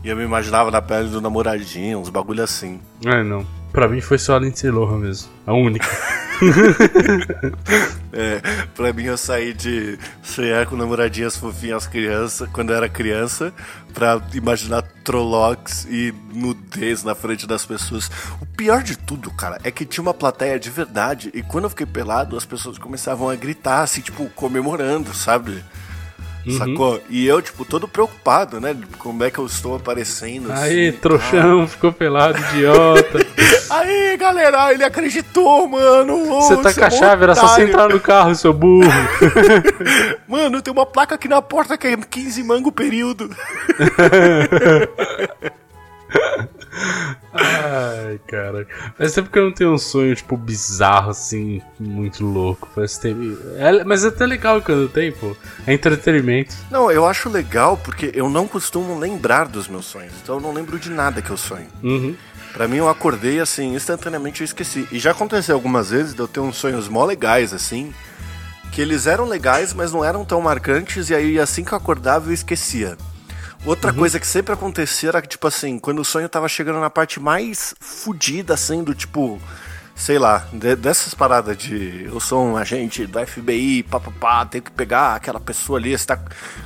E 0.03 0.09
eu 0.09 0.17
me 0.17 0.25
imaginava 0.25 0.71
na 0.71 0.83
pele 0.83 1.09
do 1.09 1.21
namoradinho, 1.21 2.01
uns 2.01 2.09
bagulho 2.09 2.43
assim. 2.43 2.81
É, 3.05 3.23
não. 3.23 3.47
Pra 3.73 3.87
mim 3.87 4.01
foi 4.01 4.19
só 4.19 4.35
a 4.35 4.39
Lindsay 4.41 4.71
Lohan 4.71 4.99
mesmo. 4.99 5.29
A 5.47 5.53
única. 5.53 5.87
é, 8.13 8.41
pra 8.75 8.93
mim 8.93 9.05
eu 9.05 9.19
saí 9.19 9.53
de 9.53 9.99
sonhar 10.23 10.67
com 10.67 10.77
namoradinhas 10.77 11.37
fofinhas 11.37 11.87
criança, 11.87 12.49
quando 12.53 12.71
eu 12.71 12.77
era 12.77 12.89
criança, 12.89 13.53
pra 13.93 14.21
imaginar 14.35 14.83
trollocs 15.05 15.87
e 15.91 16.15
nudez 16.33 17.05
na 17.05 17.15
frente 17.15 17.47
das 17.47 17.65
pessoas. 17.65 18.11
O 18.41 18.47
pior 18.47 18.83
de 18.83 18.97
tudo, 18.97 19.31
cara, 19.31 19.59
é 19.65 19.71
que 19.71 19.85
tinha 19.85 20.03
uma 20.03 20.15
plateia 20.15 20.59
de 20.59 20.71
verdade 20.71 21.31
e 21.35 21.43
quando 21.43 21.65
eu 21.65 21.71
fiquei 21.71 21.87
pelado, 21.87 22.37
as 22.37 22.45
pessoas 22.45 22.79
começavam 22.79 23.29
a 23.29 23.37
gritar, 23.37 23.83
assim, 23.83 24.01
tipo, 24.01 24.29
comemorando, 24.31 25.15
sabe? 25.15 25.63
Uhum. 26.47 26.57
Sacou? 26.57 27.03
E 27.11 27.27
eu, 27.27 27.43
tipo, 27.43 27.65
todo 27.65 27.87
preocupado, 27.87 28.61
né? 28.61 28.75
Como 28.99 29.23
é 29.23 29.31
que 29.31 29.39
eu 29.39 29.47
estou 29.47 29.77
aparecendo. 29.77 30.51
Aí, 30.53 30.89
assim, 30.89 30.99
trouxão, 30.99 31.69
ficou 31.69 31.93
pelado, 31.93 32.39
idiota. 32.39 33.27
Aí, 33.71 34.17
galera, 34.17 34.73
ele 34.73 34.85
acreditou, 34.85 35.69
mano. 35.69 36.25
Você 36.27 36.57
tá 36.57 36.73
com 36.73 36.85
a 36.85 36.91
chave, 36.91 37.25
era 37.25 37.35
só 37.35 37.49
você 37.49 37.65
entrar 37.65 37.89
no 37.89 38.01
carro, 38.01 38.35
seu 38.35 38.53
burro. 38.53 38.91
mano, 40.27 40.63
tem 40.63 40.73
uma 40.73 40.87
placa 40.87 41.15
aqui 41.15 41.29
na 41.29 41.43
porta 41.43 41.77
que 41.77 41.87
é 41.87 41.97
15 41.97 42.43
mango 42.43 42.73
período. 42.73 43.31
Ai, 47.33 48.21
cara. 48.27 48.67
Faz 48.97 49.13
tempo 49.13 49.31
que 49.31 49.39
eu 49.39 49.45
não 49.45 49.53
tenho 49.53 49.73
um 49.73 49.79
sonho, 49.79 50.15
tipo, 50.15 50.37
bizarro, 50.37 51.11
assim, 51.11 51.61
muito 51.79 52.25
louco. 52.25 52.69
Faz 52.75 52.99
tempo. 52.99 53.39
É, 53.57 53.85
mas 53.85 54.05
é 54.05 54.09
até 54.09 54.27
legal 54.27 54.61
quando 54.63 54.89
tem, 54.89 55.13
pô. 55.13 55.37
É 55.67 55.73
entretenimento. 55.73 56.55
Não, 56.71 56.91
eu 56.91 57.07
acho 57.07 57.29
legal 57.29 57.77
porque 57.77 58.11
eu 58.15 58.29
não 58.29 58.47
costumo 58.47 58.99
lembrar 58.99 59.47
dos 59.47 59.69
meus 59.69 59.87
sonhos. 59.87 60.13
Então 60.23 60.37
eu 60.37 60.41
não 60.41 60.53
lembro 60.53 60.79
de 60.79 60.91
nada 60.91 61.23
que 61.23 61.31
eu 61.31 61.37
sonho. 61.37 61.69
Uhum. 61.83 62.15
Pra 62.53 62.67
mim, 62.67 62.79
eu 62.79 62.89
acordei 62.89 63.39
assim, 63.39 63.75
instantaneamente 63.75 64.41
eu 64.41 64.45
esqueci. 64.45 64.87
E 64.91 64.99
já 64.99 65.13
aconteceu 65.13 65.55
algumas 65.55 65.91
vezes 65.91 66.15
de 66.15 66.21
eu 66.21 66.27
ter 66.27 66.41
uns 66.41 66.57
sonhos 66.57 66.89
mó 66.89 67.05
legais, 67.05 67.53
assim, 67.53 67.95
que 68.73 68.81
eles 68.81 69.07
eram 69.07 69.25
legais, 69.25 69.73
mas 69.73 69.93
não 69.93 70.05
eram 70.05 70.25
tão 70.25 70.41
marcantes, 70.41 71.11
e 71.11 71.15
aí 71.15 71.39
assim 71.39 71.63
que 71.63 71.73
eu 71.73 71.79
acordava 71.79 72.29
eu 72.29 72.33
esquecia. 72.33 72.97
Outra 73.65 73.91
uhum. 73.91 73.99
coisa 73.99 74.19
que 74.19 74.27
sempre 74.27 74.55
acontecia 74.55 75.11
era 75.11 75.23
que, 75.23 75.29
tipo 75.29 75.47
assim, 75.47 75.79
quando 75.79 76.01
o 76.01 76.05
sonho 76.05 76.29
tava 76.29 76.49
chegando 76.49 76.81
na 76.81 76.89
parte 76.89 77.21
mais 77.21 77.75
fodida, 77.79 78.55
assim, 78.55 78.83
do 78.83 78.95
tipo, 78.95 79.39
sei 79.95 80.19
lá, 80.19 80.47
de, 80.51 80.75
dessas 80.77 81.13
paradas 81.13 81.59
de 81.59 82.05
eu 82.05 82.19
sou 82.19 82.43
um 82.43 82.57
agente 82.57 83.07
do 83.07 83.27
FBI, 83.27 83.83
papapá, 83.83 84.47
tenho 84.47 84.65
que 84.65 84.71
pegar 84.71 85.15
aquela 85.15 85.39
pessoa 85.39 85.79
ali, 85.79 85.97
você 85.97 86.07
tá 86.07 86.19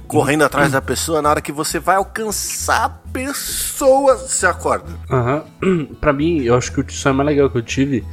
correndo 0.07 0.43
uhum. 0.43 0.47
atrás 0.47 0.71
da 0.71 0.81
pessoa, 0.81 1.21
na 1.21 1.31
hora 1.31 1.41
que 1.41 1.51
você 1.51 1.81
vai 1.81 1.97
alcançar 1.97 2.85
a 2.85 2.89
pessoa, 2.89 4.17
você 4.17 4.47
acorda. 4.47 4.93
Aham. 5.11 5.45
Uhum. 5.63 5.87
pra 6.01 6.13
mim, 6.13 6.43
eu 6.43 6.55
acho 6.55 6.73
que 6.73 6.81
o 6.81 6.93
sonho 6.93 7.17
mais 7.17 7.27
legal 7.27 7.51
que 7.51 7.59
eu 7.59 7.63
tive 7.63 8.05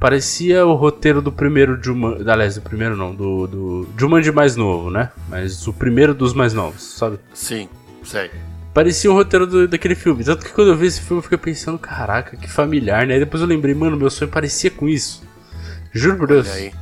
parecia 0.00 0.66
o 0.66 0.74
roteiro 0.74 1.22
do 1.22 1.32
primeiro 1.32 1.82
Juman, 1.82 2.18
aliás, 2.26 2.56
do 2.56 2.60
primeiro 2.60 2.96
não, 2.96 3.14
do, 3.14 3.46
do 3.46 3.88
Jumanji 3.96 4.32
mais 4.32 4.56
novo, 4.56 4.90
né? 4.90 5.10
Mas 5.28 5.66
o 5.66 5.72
primeiro 5.72 6.12
dos 6.12 6.34
mais 6.34 6.52
novos, 6.52 6.82
sabe? 6.82 7.18
Sim. 7.32 7.68
Sei. 8.06 8.30
Parecia 8.72 9.10
um 9.10 9.14
roteiro 9.14 9.46
do, 9.46 9.66
daquele 9.66 9.94
filme. 9.94 10.22
Tanto 10.22 10.44
que 10.44 10.52
quando 10.52 10.68
eu 10.68 10.76
vi 10.76 10.86
esse 10.86 11.00
filme 11.00 11.18
eu 11.18 11.22
fiquei 11.22 11.38
pensando, 11.38 11.78
caraca, 11.78 12.36
que 12.36 12.48
familiar, 12.48 13.06
né? 13.06 13.14
Aí 13.14 13.20
depois 13.20 13.40
eu 13.40 13.48
lembrei, 13.48 13.74
mano, 13.74 13.96
meu 13.96 14.10
sonho 14.10 14.30
parecia 14.30 14.70
com 14.70 14.88
isso. 14.88 15.22
Juro 15.92 16.18
por 16.18 16.28
Deus. 16.28 16.46
Olha 16.48 16.56
aí. 16.56 16.72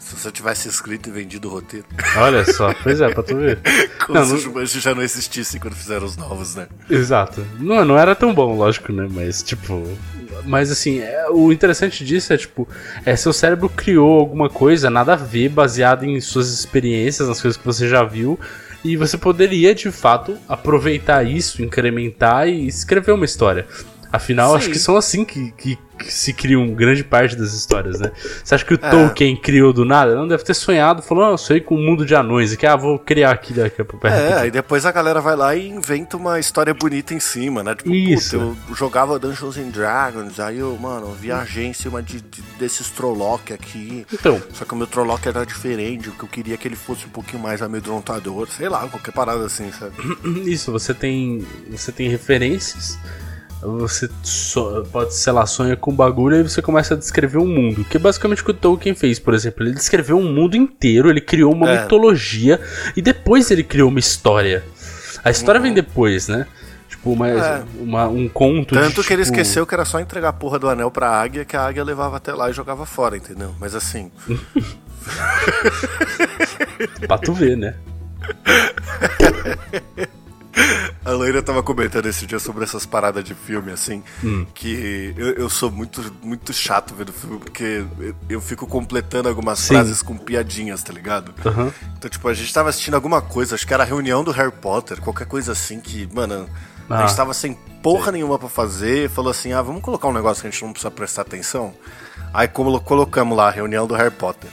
Se 0.00 0.16
você 0.16 0.30
tivesse 0.30 0.68
escrito 0.68 1.08
e 1.08 1.12
vendido 1.12 1.48
o 1.48 1.50
roteiro. 1.52 1.86
Olha 2.18 2.44
só, 2.44 2.74
pois 2.82 3.00
é, 3.00 3.08
pra 3.08 3.22
tu 3.22 3.36
ver. 3.36 3.58
Como 4.04 4.18
não, 4.18 4.26
se 4.26 4.34
o 4.34 4.38
Jumanji 4.38 4.80
já 4.80 4.94
não 4.94 5.02
existisse 5.02 5.58
quando 5.58 5.74
fizeram 5.74 6.04
os 6.04 6.16
novos, 6.16 6.56
né? 6.56 6.66
Exato. 6.90 7.46
Não, 7.58 7.84
não 7.84 7.98
era 7.98 8.14
tão 8.14 8.34
bom, 8.34 8.54
lógico, 8.54 8.92
né? 8.92 9.08
Mas, 9.10 9.42
tipo. 9.42 9.82
Mas 10.44 10.70
assim, 10.70 10.98
é, 10.98 11.26
o 11.30 11.52
interessante 11.52 12.04
disso 12.04 12.32
é, 12.32 12.36
tipo, 12.36 12.68
é 13.06 13.16
seu 13.16 13.32
cérebro 13.32 13.68
criou 13.68 14.18
alguma 14.20 14.50
coisa, 14.50 14.90
nada 14.90 15.14
a 15.14 15.16
ver, 15.16 15.48
baseado 15.48 16.04
em 16.04 16.20
suas 16.20 16.52
experiências, 16.52 17.28
nas 17.28 17.40
coisas 17.40 17.56
que 17.56 17.64
você 17.64 17.88
já 17.88 18.02
viu, 18.02 18.38
e 18.84 18.96
você 18.96 19.16
poderia, 19.16 19.74
de 19.74 19.90
fato, 19.90 20.36
aproveitar 20.46 21.24
isso, 21.24 21.62
incrementar 21.62 22.46
e 22.46 22.66
escrever 22.66 23.12
uma 23.12 23.24
história. 23.24 23.66
Afinal, 24.14 24.50
Sim. 24.50 24.56
acho 24.58 24.70
que 24.70 24.78
são 24.78 24.96
assim 24.96 25.24
que, 25.24 25.50
que, 25.50 25.76
que, 25.98 26.14
se 26.14 26.32
criam 26.32 26.72
grande 26.72 27.02
parte 27.02 27.34
das 27.34 27.52
histórias, 27.52 27.98
né? 27.98 28.12
Você 28.44 28.54
acha 28.54 28.64
que 28.64 28.74
o 28.74 28.78
é. 28.80 28.88
Tolkien 28.88 29.34
criou 29.36 29.72
do 29.72 29.84
nada? 29.84 30.14
Não 30.14 30.28
deve 30.28 30.44
ter 30.44 30.54
sonhado, 30.54 31.02
falou, 31.02 31.24
não, 31.24 31.30
eu 31.32 31.38
sonhei 31.38 31.60
com 31.60 31.74
um 31.74 31.84
mundo 31.84 32.06
de 32.06 32.14
anões, 32.14 32.52
e 32.52 32.56
que, 32.56 32.64
ah, 32.64 32.76
vou 32.76 32.96
criar 32.96 33.32
aqui 33.32 33.52
daqui 33.52 33.82
a 33.82 33.84
pouco. 33.84 34.06
É, 34.06 34.34
aí 34.38 34.52
depois 34.52 34.86
a 34.86 34.92
galera 34.92 35.20
vai 35.20 35.34
lá 35.34 35.56
e 35.56 35.68
inventa 35.68 36.16
uma 36.16 36.38
história 36.38 36.72
bonita 36.72 37.12
em 37.12 37.18
cima, 37.18 37.64
né? 37.64 37.74
Tipo, 37.74 37.92
Isso. 37.92 38.38
Puta, 38.38 38.70
eu 38.70 38.74
jogava 38.76 39.18
Dungeons 39.18 39.58
and 39.58 39.70
Dragons, 39.70 40.38
aí 40.38 40.60
eu, 40.60 40.78
mano, 40.80 41.12
viajei 41.12 41.64
em 41.64 41.72
cima 41.72 42.00
de, 42.00 42.20
de, 42.20 42.40
desses 42.56 42.90
Trolloc 42.90 43.50
aqui. 43.50 44.06
Então. 44.12 44.40
Só 44.52 44.64
que 44.64 44.74
o 44.74 44.76
meu 44.76 44.86
Trolloc 44.86 45.26
era 45.26 45.44
diferente, 45.44 46.08
o 46.08 46.12
que 46.12 46.22
eu 46.22 46.28
queria 46.28 46.56
que 46.56 46.68
ele 46.68 46.76
fosse 46.76 47.04
um 47.06 47.10
pouquinho 47.10 47.42
mais 47.42 47.60
amedrontador, 47.60 48.46
sei 48.46 48.68
lá, 48.68 48.86
qualquer 48.86 49.12
parada 49.12 49.44
assim, 49.44 49.72
sabe? 49.72 49.94
Isso, 50.48 50.70
você 50.70 50.94
tem, 50.94 51.44
você 51.68 51.90
tem 51.90 52.08
referências 52.08 52.96
você 53.64 54.08
so, 54.22 54.84
pode, 54.92 55.14
sei 55.14 55.32
lá, 55.32 55.46
sonha 55.46 55.76
com 55.76 55.94
bagulho 55.94 56.36
e 56.36 56.42
você 56.42 56.60
começa 56.60 56.94
a 56.94 56.96
descrever 56.96 57.38
um 57.38 57.46
mundo. 57.46 57.84
Que 57.84 57.96
é 57.96 58.00
basicamente 58.00 58.42
o 58.42 58.44
que 58.44 58.50
o 58.50 58.54
Tolkien 58.54 58.94
fez, 58.94 59.18
por 59.18 59.34
exemplo. 59.34 59.64
Ele 59.64 59.74
descreveu 59.74 60.18
um 60.18 60.32
mundo 60.32 60.56
inteiro, 60.56 61.08
ele 61.08 61.20
criou 61.20 61.52
uma 61.52 61.70
é. 61.70 61.82
mitologia 61.82 62.60
e 62.96 63.02
depois 63.02 63.50
ele 63.50 63.64
criou 63.64 63.88
uma 63.88 63.98
história. 63.98 64.64
A 65.24 65.30
história 65.30 65.58
uhum. 65.58 65.64
vem 65.64 65.74
depois, 65.74 66.28
né? 66.28 66.46
Tipo, 66.88 67.12
uma, 67.12 67.28
é. 67.28 67.64
uma, 67.80 68.08
um 68.08 68.28
conto. 68.28 68.74
Tanto 68.74 69.00
de, 69.00 69.06
que 69.06 69.12
ele 69.12 69.24
tipo... 69.24 69.34
esqueceu 69.34 69.66
que 69.66 69.74
era 69.74 69.84
só 69.84 70.00
entregar 70.00 70.28
a 70.28 70.32
porra 70.32 70.58
do 70.58 70.68
anel 70.68 70.90
pra 70.90 71.08
águia, 71.08 71.44
que 71.44 71.56
a 71.56 71.66
águia 71.66 71.82
levava 71.82 72.18
até 72.18 72.32
lá 72.32 72.50
e 72.50 72.52
jogava 72.52 72.84
fora, 72.84 73.16
entendeu? 73.16 73.54
Mas 73.58 73.74
assim. 73.74 74.10
pra 77.06 77.18
tu 77.18 77.32
ver, 77.32 77.56
né? 77.56 77.74
A 81.04 81.10
Loira 81.10 81.42
tava 81.42 81.62
comentando 81.62 82.06
esse 82.06 82.26
dia 82.26 82.38
sobre 82.38 82.64
essas 82.64 82.86
paradas 82.86 83.24
de 83.24 83.34
filme, 83.34 83.72
assim, 83.72 84.02
hum. 84.22 84.46
que 84.54 85.14
eu, 85.16 85.30
eu, 85.32 85.50
sou 85.50 85.70
muito, 85.70 86.12
muito 86.22 86.52
chato 86.52 86.94
vendo 86.94 87.12
filme, 87.12 87.38
porque 87.38 87.84
eu, 88.28 88.40
fico 88.40 88.66
completando 88.66 89.28
algumas 89.28 89.58
Sim. 89.58 89.74
frases 89.74 90.02
com 90.02 90.16
piadinhas, 90.16 90.82
tá 90.82 90.92
ligado? 90.92 91.34
Uhum. 91.44 91.72
Então, 91.96 92.10
tipo, 92.10 92.28
a 92.28 92.34
gente 92.34 92.52
tava 92.52 92.68
assistindo 92.68 92.94
alguma 92.94 93.20
coisa, 93.20 93.54
acho 93.54 93.66
que 93.66 93.74
era 93.74 93.82
a 93.82 93.86
reunião 93.86 94.22
do 94.22 94.30
Harry 94.30 94.52
Potter, 94.52 95.00
qualquer 95.00 95.26
coisa 95.26 95.52
assim, 95.52 95.80
que, 95.80 96.08
mano, 96.12 96.48
ah. 96.88 96.98
a 96.98 97.06
gente 97.06 97.16
tava 97.16 97.34
sem 97.34 97.54
porra 97.82 98.06
Sim. 98.06 98.12
nenhuma 98.12 98.38
para 98.38 98.48
fazer, 98.48 99.10
falou 99.10 99.30
assim, 99.30 99.52
ah, 99.52 99.62
vamos 99.62 99.82
colocar 99.82 100.08
um 100.08 100.12
negócio 100.12 100.40
que 100.42 100.48
a 100.48 100.50
gente 100.50 100.64
não 100.64 100.72
precisa 100.72 100.90
prestar 100.90 101.22
atenção. 101.22 101.74
Aí 102.32 102.48
como 102.48 102.80
colocamos 102.80 103.36
lá 103.36 103.48
a 103.48 103.50
reunião 103.50 103.86
do 103.86 103.94
Harry 103.94 104.10
Potter. 104.10 104.50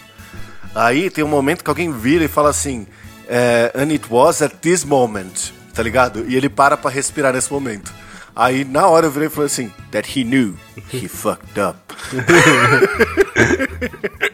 Aí 0.73 1.09
tem 1.09 1.23
um 1.23 1.27
momento 1.27 1.63
que 1.63 1.69
alguém 1.69 1.91
vira 1.91 2.23
e 2.23 2.27
fala 2.27 2.49
assim, 2.49 2.87
é, 3.27 3.71
and 3.75 3.91
it 3.91 4.05
was 4.09 4.41
at 4.41 4.53
this 4.61 4.83
moment 4.83 5.60
tá 5.73 5.83
ligado? 5.83 6.25
E 6.27 6.35
ele 6.35 6.49
para 6.49 6.77
pra 6.77 6.91
respirar 6.91 7.33
nesse 7.33 7.51
momento. 7.51 7.91
Aí 8.35 8.63
na 8.63 8.87
hora 8.87 9.07
eu 9.07 9.11
virei 9.11 9.27
e 9.27 9.31
falei 9.31 9.47
assim: 9.47 9.71
That 9.91 10.19
he 10.19 10.23
knew, 10.23 10.55
he 10.91 11.07
fucked 11.09 11.59
up. 11.59 11.77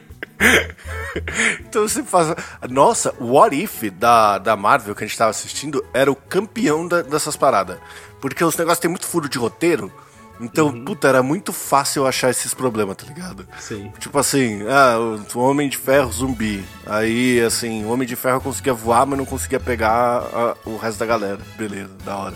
então 1.60 1.88
você 1.88 2.04
faz. 2.04 2.36
Nossa, 2.69 3.13
o 3.19 3.34
What 3.34 3.56
If 3.56 3.84
da, 3.91 4.38
da 4.38 4.56
Marvel 4.56 4.95
que 4.95 5.04
a 5.04 5.08
gente 5.08 5.17
tava 5.17 5.32
assistindo 5.32 5.84
era 5.93 6.12
o 6.12 6.15
campeão 6.15 6.88
da, 6.88 7.02
dessas 7.02 7.36
paradas. 7.36 7.78
Porque 8.21 8.43
os 8.43 8.58
negócios 8.58 8.80
tem 8.80 8.89
muito 8.89 9.08
furo 9.08 9.30
de 9.30 9.38
roteiro. 9.38 9.91
Então, 10.39 10.67
uhum. 10.67 10.86
puta, 10.86 11.08
era 11.08 11.23
muito 11.23 11.52
fácil 11.52 12.06
achar 12.06 12.30
esses 12.30 12.54
problemas, 12.54 12.95
tá 12.95 13.06
ligado? 13.08 13.47
Sim. 13.60 13.91
Tipo 14.00 14.19
assim, 14.19 14.62
ah, 14.67 14.97
o 15.34 15.39
Homem 15.39 15.67
de 15.67 15.78
Ferro 15.78 16.12
zumbi. 16.12 16.63
Aí, 16.86 17.41
assim, 17.41 17.84
o 17.86 17.89
Homem 17.89 18.08
de 18.08 18.15
Ferro 18.15 18.39
conseguia 18.41 18.73
voar, 18.73 19.06
mas 19.06 19.17
não 19.17 19.26
conseguia 19.26 19.60
pegar 19.60 20.19
a, 20.21 20.56
o 20.65 20.78
resto 20.78 21.00
da 21.00 21.06
galera. 21.06 21.39
Beleza, 21.58 21.89
da 22.06 22.15
hora. 22.15 22.36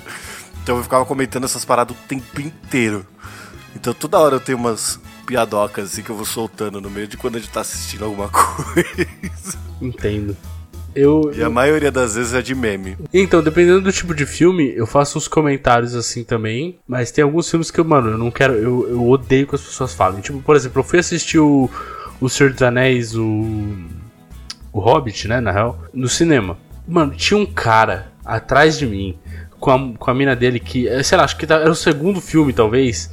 Então 0.64 0.78
eu 0.78 0.84
ficava 0.84 1.06
comentando 1.06 1.44
essas 1.44 1.66
paradas 1.66 1.96
o 1.96 2.00
tempo 2.08 2.42
inteiro. 2.42 3.06
Então 3.76 3.94
toda 3.94 4.20
hora 4.20 4.36
eu 4.36 4.40
tenho 4.40 4.58
umas 4.58 5.00
piadocas 5.26 5.92
assim 5.92 6.04
que 6.04 6.10
eu 6.10 6.16
vou 6.16 6.26
soltando 6.26 6.82
no 6.82 6.90
meio 6.90 7.08
de 7.08 7.18
quando 7.18 7.38
a 7.38 7.40
gente 7.40 7.52
tá 7.52 7.62
assistindo 7.62 8.06
alguma 8.06 8.30
coisa. 8.30 9.58
Entendo. 9.82 10.38
Eu, 10.96 11.32
e 11.34 11.42
a 11.42 11.46
eu... 11.46 11.52
maioria 11.52 11.92
das 11.92 12.16
vezes 12.16 12.34
é 12.34 12.42
de 12.42 12.54
meme. 12.54 12.98
Então, 13.14 13.42
dependendo 13.42 13.82
do 13.82 13.92
tipo 13.92 14.14
de 14.14 14.26
filme, 14.26 14.74
eu 14.76 14.86
faço 14.86 15.18
uns 15.18 15.28
comentários 15.28 15.96
assim 15.96 16.24
também. 16.24 16.80
Mas 16.88 17.12
tem 17.12 17.24
alguns 17.24 17.50
filmes 17.50 17.72
que 17.72 17.80
eu, 17.80 17.86
mano, 17.86 18.12
eu 18.12 18.18
não 18.18 18.32
quero. 18.32 18.54
Eu, 18.54 18.88
eu 18.90 19.10
odeio 19.10 19.48
que 19.48 19.56
as 19.56 19.62
pessoas 19.62 19.94
falem. 19.94 20.22
Tipo, 20.22 20.42
por 20.42 20.56
exemplo, 20.56 20.80
eu 20.80 20.84
fui 20.84 21.00
assistir 21.00 21.40
o, 21.40 21.70
o 22.20 22.30
Senhor 22.30 22.52
dos 22.52 22.62
Anéis, 22.62 23.16
o. 23.16 23.46
O 24.74 24.80
Hobbit, 24.80 25.28
né, 25.28 25.42
na 25.42 25.52
real, 25.52 25.84
no 25.94 26.08
cinema. 26.08 26.58
Mano, 26.88 27.14
tinha 27.14 27.38
um 27.38 27.46
cara 27.46 28.10
atrás 28.24 28.78
de 28.78 28.86
mim 28.86 29.18
com 29.60 29.70
a, 29.70 29.98
com 29.98 30.12
a 30.12 30.14
mina 30.14 30.34
dele 30.36 30.62
que, 30.62 30.88
sei 31.04 31.18
lá, 31.18 31.26
acho 31.26 31.36
que 31.36 31.46
era 31.46 31.70
o 31.70 31.76
segundo 31.76 32.22
filme, 32.22 32.54
talvez. 32.54 33.12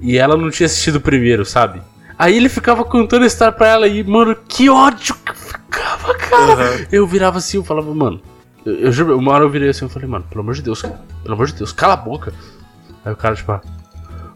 E 0.00 0.16
ela 0.16 0.36
não 0.36 0.50
tinha 0.50 0.66
assistido 0.66 0.96
o 0.96 1.00
primeiro, 1.00 1.44
sabe? 1.44 1.82
Aí 2.20 2.36
ele 2.36 2.50
ficava 2.50 2.84
contando 2.84 3.22
a 3.22 3.26
história 3.26 3.50
pra 3.50 3.66
ela 3.66 3.88
e, 3.88 4.04
mano, 4.04 4.36
que 4.46 4.68
ódio 4.68 5.14
que 5.24 5.34
ficava, 5.34 6.14
cara. 6.18 6.70
Uhum. 6.80 6.86
Eu 6.92 7.06
virava 7.06 7.38
assim, 7.38 7.56
eu 7.56 7.64
falava, 7.64 7.94
mano. 7.94 8.20
Eu, 8.66 8.74
eu 8.74 8.92
juro, 8.92 9.16
uma 9.16 9.32
hora 9.32 9.44
eu 9.44 9.48
virei 9.48 9.70
assim, 9.70 9.86
eu 9.86 9.88
falei, 9.88 10.06
mano, 10.06 10.26
pelo 10.28 10.42
amor 10.42 10.52
de 10.54 10.60
Deus, 10.60 10.82
cara, 10.82 11.00
pelo 11.22 11.34
amor 11.34 11.46
de 11.46 11.54
Deus, 11.54 11.72
cala 11.72 11.94
a 11.94 11.96
boca. 11.96 12.34
Aí 13.06 13.10
o 13.10 13.16
cara, 13.16 13.34
tipo, 13.34 13.50
ah, 13.50 13.62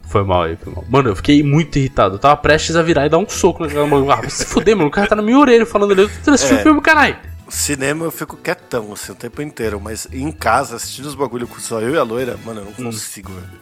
Foi 0.09 0.25
mal 0.25 0.44
aí, 0.44 0.57
foi 0.57 0.73
mal. 0.73 0.83
Mano, 0.88 1.11
eu 1.11 1.16
fiquei 1.16 1.42
muito 1.42 1.79
irritado. 1.79 2.14
Eu 2.14 2.18
tava 2.18 2.38
prestes 2.38 2.75
a 2.75 2.81
virar 2.83 3.05
e 3.05 3.11
dar 3.11 3.18
um 3.18 3.29
soco 3.29 3.62
naquela 3.62 3.87
mão. 3.87 4.11
Ah, 4.11 4.27
se 4.31 4.47
fuder, 4.47 4.75
mano. 4.75 4.88
O 4.88 4.90
cara 4.90 5.07
tá 5.07 5.14
na 5.14 5.23
minha 5.23 5.38
orelha 5.38 5.66
falando 5.66 5.92
ali. 5.92 6.03
Eu 6.03 6.11
tô 6.25 6.31
assistindo 6.31 6.61
É. 6.61 6.62
filme, 6.62 6.81
caralho. 6.81 7.16
Cinema 7.48 8.04
eu 8.04 8.11
fico 8.11 8.37
quietão, 8.37 8.92
assim, 8.92 9.12
o 9.12 9.14
tempo 9.14 9.40
inteiro. 9.42 9.80
Mas 9.80 10.07
em 10.12 10.30
casa, 10.33 10.76
assistindo 10.76 11.07
os 11.07 11.14
bagulho 11.14 11.46
com 11.46 11.59
só 11.59 11.80
eu 11.80 11.94
e 11.94 11.98
a 11.98 12.02
loira, 12.02 12.38
mano, 12.44 12.61
eu 12.61 12.64
não 12.66 12.72
consigo, 12.72 13.33
velho. 13.33 13.61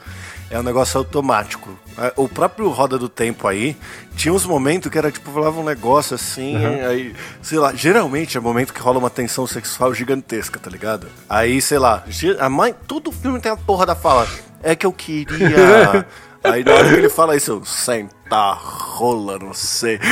É 0.50 0.58
um 0.60 0.62
negócio 0.62 0.98
automático. 0.98 1.70
É, 1.96 2.12
O 2.14 2.28
próprio 2.28 2.68
Roda 2.68 2.98
do 2.98 3.08
Tempo 3.08 3.48
aí, 3.48 3.74
tinha 4.14 4.34
uns 4.34 4.44
momentos 4.44 4.90
que 4.90 4.98
era 4.98 5.10
tipo, 5.10 5.30
falava 5.32 5.58
um 5.58 5.64
negócio 5.64 6.14
assim, 6.14 6.56
aí, 6.84 7.14
sei 7.40 7.58
lá, 7.58 7.72
geralmente 7.72 8.36
é 8.36 8.40
momento 8.40 8.74
que 8.74 8.80
rola 8.80 8.98
uma 8.98 9.08
tensão 9.08 9.46
sexual 9.46 9.94
gigantesca, 9.94 10.60
tá 10.60 10.68
ligado? 10.68 11.06
Aí, 11.26 11.62
sei 11.62 11.78
lá, 11.78 12.04
a 12.38 12.50
mãe, 12.50 12.74
todo 12.86 13.10
filme 13.10 13.40
tem 13.40 13.50
a 13.50 13.56
porra 13.56 13.86
da 13.86 13.94
fala. 13.94 14.28
É 14.62 14.76
que 14.76 14.84
eu 14.84 14.92
queria. 14.92 16.06
Aí 16.44 16.62
na 16.64 16.72
hora 16.74 16.88
que 16.88 16.94
ele 16.96 17.08
fala 17.08 17.36
isso, 17.36 17.52
eu 17.52 17.64
sentar 17.64 18.58
rola, 18.60 19.38
não 19.38 19.54
sei. 19.54 19.98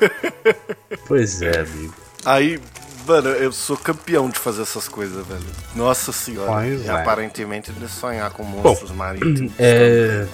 Pois 1.06 1.40
é, 1.42 1.60
amigo. 1.60 1.94
Aí, 2.24 2.60
mano, 3.06 3.28
eu 3.30 3.52
sou 3.52 3.76
campeão 3.76 4.28
de 4.28 4.38
fazer 4.38 4.62
essas 4.62 4.88
coisas, 4.88 5.26
velho. 5.26 5.40
Nossa 5.74 6.12
senhora. 6.12 6.52
Pois 6.52 6.84
e 6.84 6.88
é. 6.88 6.90
aparentemente 6.90 7.72
de 7.72 7.88
sonhar 7.88 8.30
com 8.30 8.42
monstros 8.44 8.90
marítimos. 8.92 9.52
é- 9.58 10.08
também, 10.08 10.18
né? 10.24 10.28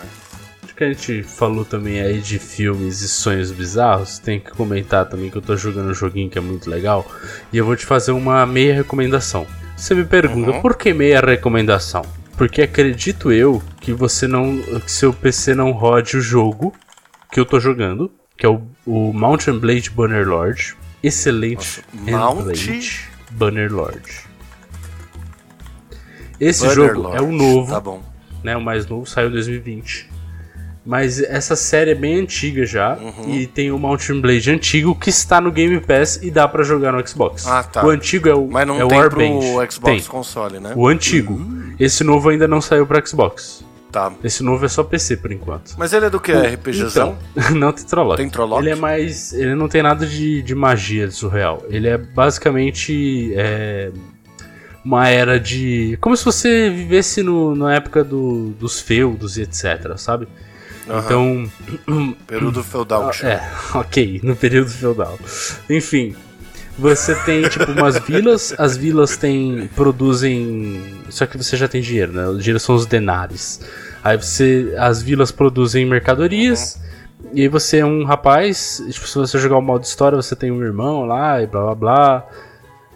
Acho 0.65 0.75
que 0.75 0.85
a 0.85 0.89
gente 0.93 1.23
falou 1.23 1.65
também 1.65 2.01
aí 2.01 2.21
de 2.21 2.39
filmes 2.39 3.01
e 3.03 3.09
sonhos 3.09 3.53
bizarros. 3.53 4.19
Tem 4.19 4.41
que 4.41 4.51
comentar 4.51 5.09
também 5.09 5.31
que 5.31 5.37
eu 5.37 5.43
tô 5.43 5.57
jogando 5.57 5.91
um 5.91 5.95
joguinho 5.95 6.29
que 6.29 6.39
é 6.39 6.41
muito 6.41 6.69
legal. 6.69 7.07
E 7.53 7.59
eu 7.59 7.65
vou 7.65 7.77
te 7.77 7.87
fazer 7.87 8.11
uma 8.13 8.45
meia 8.45 8.75
recomendação. 8.75 9.47
Você 9.77 9.95
me 9.95 10.05
pergunta, 10.05 10.51
Uhum. 10.51 10.61
por 10.63 10.77
que 10.77 10.93
meia 10.93 11.21
recomendação? 11.21 12.05
Porque 12.37 12.63
acredito 12.63 13.31
eu 13.31 13.63
que 13.81 13.93
você 13.93 14.27
não. 14.27 14.59
que 14.81 14.91
seu 14.91 15.13
PC 15.13 15.55
não 15.55 15.71
rode 15.71 16.17
o 16.17 16.21
jogo 16.21 16.73
que 17.31 17.39
eu 17.39 17.45
tô 17.45 17.61
jogando, 17.61 18.11
que 18.37 18.45
é 18.47 18.49
o, 18.49 18.63
o 18.87 19.13
Mountain 19.13 19.59
Blade 19.59 19.91
Bannerlord. 19.91 20.77
Excelente 21.03 21.83
Mount- 21.93 22.45
Blade 22.45 23.01
Bannerlord. 23.31 24.25
Esse 26.41 26.67
Bannerlord. 26.67 27.03
jogo 27.03 27.17
é 27.17 27.21
o 27.21 27.33
novo 27.33 27.73
Tá 27.73 27.81
bom. 27.81 28.03
né? 28.43 28.57
O 28.57 28.61
mais 28.61 28.87
novo 28.87 29.07
saiu 29.07 29.29
em 29.29 29.33
2020. 29.33 30.11
Mas 30.87 31.19
essa 31.23 31.57
série 31.57 31.93
é 31.93 31.95
bem 31.95 32.21
antiga 32.21 32.67
já 32.67 32.95
Uhum. 32.97 33.35
e 33.35 33.47
tem 33.47 33.71
o 33.71 33.79
Mountain 33.79 34.21
Blade 34.21 34.51
antigo 34.51 34.95
que 34.95 35.09
está 35.09 35.41
no 35.41 35.51
Game 35.51 35.81
Pass 35.81 36.21
e 36.23 36.31
dá 36.31 36.47
pra 36.47 36.63
jogar 36.63 36.93
no 36.93 37.07
Xbox. 37.07 37.47
Ah, 37.47 37.63
tá. 37.63 37.87
O 37.87 37.89
antigo 37.89 38.29
é 38.29 38.35
o, 38.35 38.47
Mas 38.47 38.67
não 38.67 38.79
é 38.79 38.85
o 38.85 38.89
tem 38.89 38.99
Warband. 38.99 39.39
pro 39.41 39.73
Xbox 39.73 39.79
Tem. 39.81 40.03
console, 40.03 40.61
né? 40.61 40.75
O 40.77 40.87
antigo. 40.87 41.41
Esse 41.81 42.05
novo 42.05 42.29
ainda 42.29 42.47
não 42.47 42.61
saiu 42.61 42.87
pra 42.87 43.05
Xbox. 43.05 43.65
Tá. 43.95 44.13
Esse 44.25 44.43
novo 44.43 44.65
é 44.65 44.69
só 44.69 44.83
PC 44.83 45.19
por 45.19 45.31
enquanto. 45.31 45.77
Mas 45.79 45.93
ele 45.93 46.07
é 46.07 46.11
do 46.11 46.19
que? 46.19 46.33
RPGzão? 46.33 47.17
Então, 47.37 47.51
não 47.55 47.73
tem 47.73 47.85
Trolloc. 47.85 48.17
Tem 48.17 48.29
Trolloc? 48.29 48.61
Ele 48.61 48.71
é 48.71 48.75
mais. 48.75 49.33
Ele 49.33 49.55
não 49.55 49.69
tem 49.69 49.85
nada 49.85 50.05
de, 50.05 50.43
de 50.43 50.53
magia 50.53 51.07
de 51.07 51.15
surreal. 51.15 51.63
Ele 51.69 51.87
é 51.87 51.97
basicamente. 51.97 53.33
é, 53.37 53.93
uma 54.85 55.09
era 55.09 55.39
de. 55.39 55.97
Como 56.01 56.17
se 56.17 56.25
você 56.25 56.69
vivesse 56.71 57.23
no, 57.23 57.55
na 57.55 57.73
época 57.73 58.03
do, 58.03 58.51
dos 58.59 58.81
feudos 58.81 59.39
e 59.39 59.43
etc, 59.43 59.97
sabe? 59.97 60.27
Aham. 60.91 61.05
Então. 61.05 62.17
Período 62.27 62.63
feudal. 62.67 63.11
que 63.11 63.17
chama. 63.19 63.33
É, 63.33 63.43
ok, 63.79 64.21
no 64.25 64.35
período 64.35 64.71
feudal. 64.71 65.17
Enfim, 65.71 66.17
você 66.79 67.15
tem 67.25 67.43
tipo 67.49 67.71
umas 67.71 67.99
vilas, 67.99 68.55
as 68.59 68.77
vilas 68.77 69.17
têm 69.17 69.69
produzem, 69.75 70.83
só 71.09 71.27
que 71.27 71.37
você 71.39 71.57
já 71.57 71.69
tem 71.69 71.81
dinheiro, 71.81 72.13
né? 72.13 72.27
O 72.29 72.37
dinheiro 72.39 72.59
são 72.61 72.75
os 72.75 72.87
denares. 72.87 73.61
Aí 74.03 74.17
você, 74.17 74.75
as 74.79 75.01
vilas 75.03 75.31
produzem 75.31 75.87
mercadorias. 75.87 76.81
E 77.33 77.43
aí 77.43 77.49
você 77.49 77.79
é 77.79 77.85
um 77.87 78.05
rapaz, 78.05 78.83
tipo, 78.91 79.07
se 79.09 79.15
você 79.17 79.39
jogar 79.39 79.57
o 79.57 79.63
modo 79.63 79.83
história, 79.85 80.15
você 80.17 80.37
tem 80.37 80.51
um 80.53 80.63
irmão 80.63 81.05
lá 81.07 81.43
e 81.43 81.47
blá 81.47 81.63
blá 81.63 81.75
blá. 81.75 82.27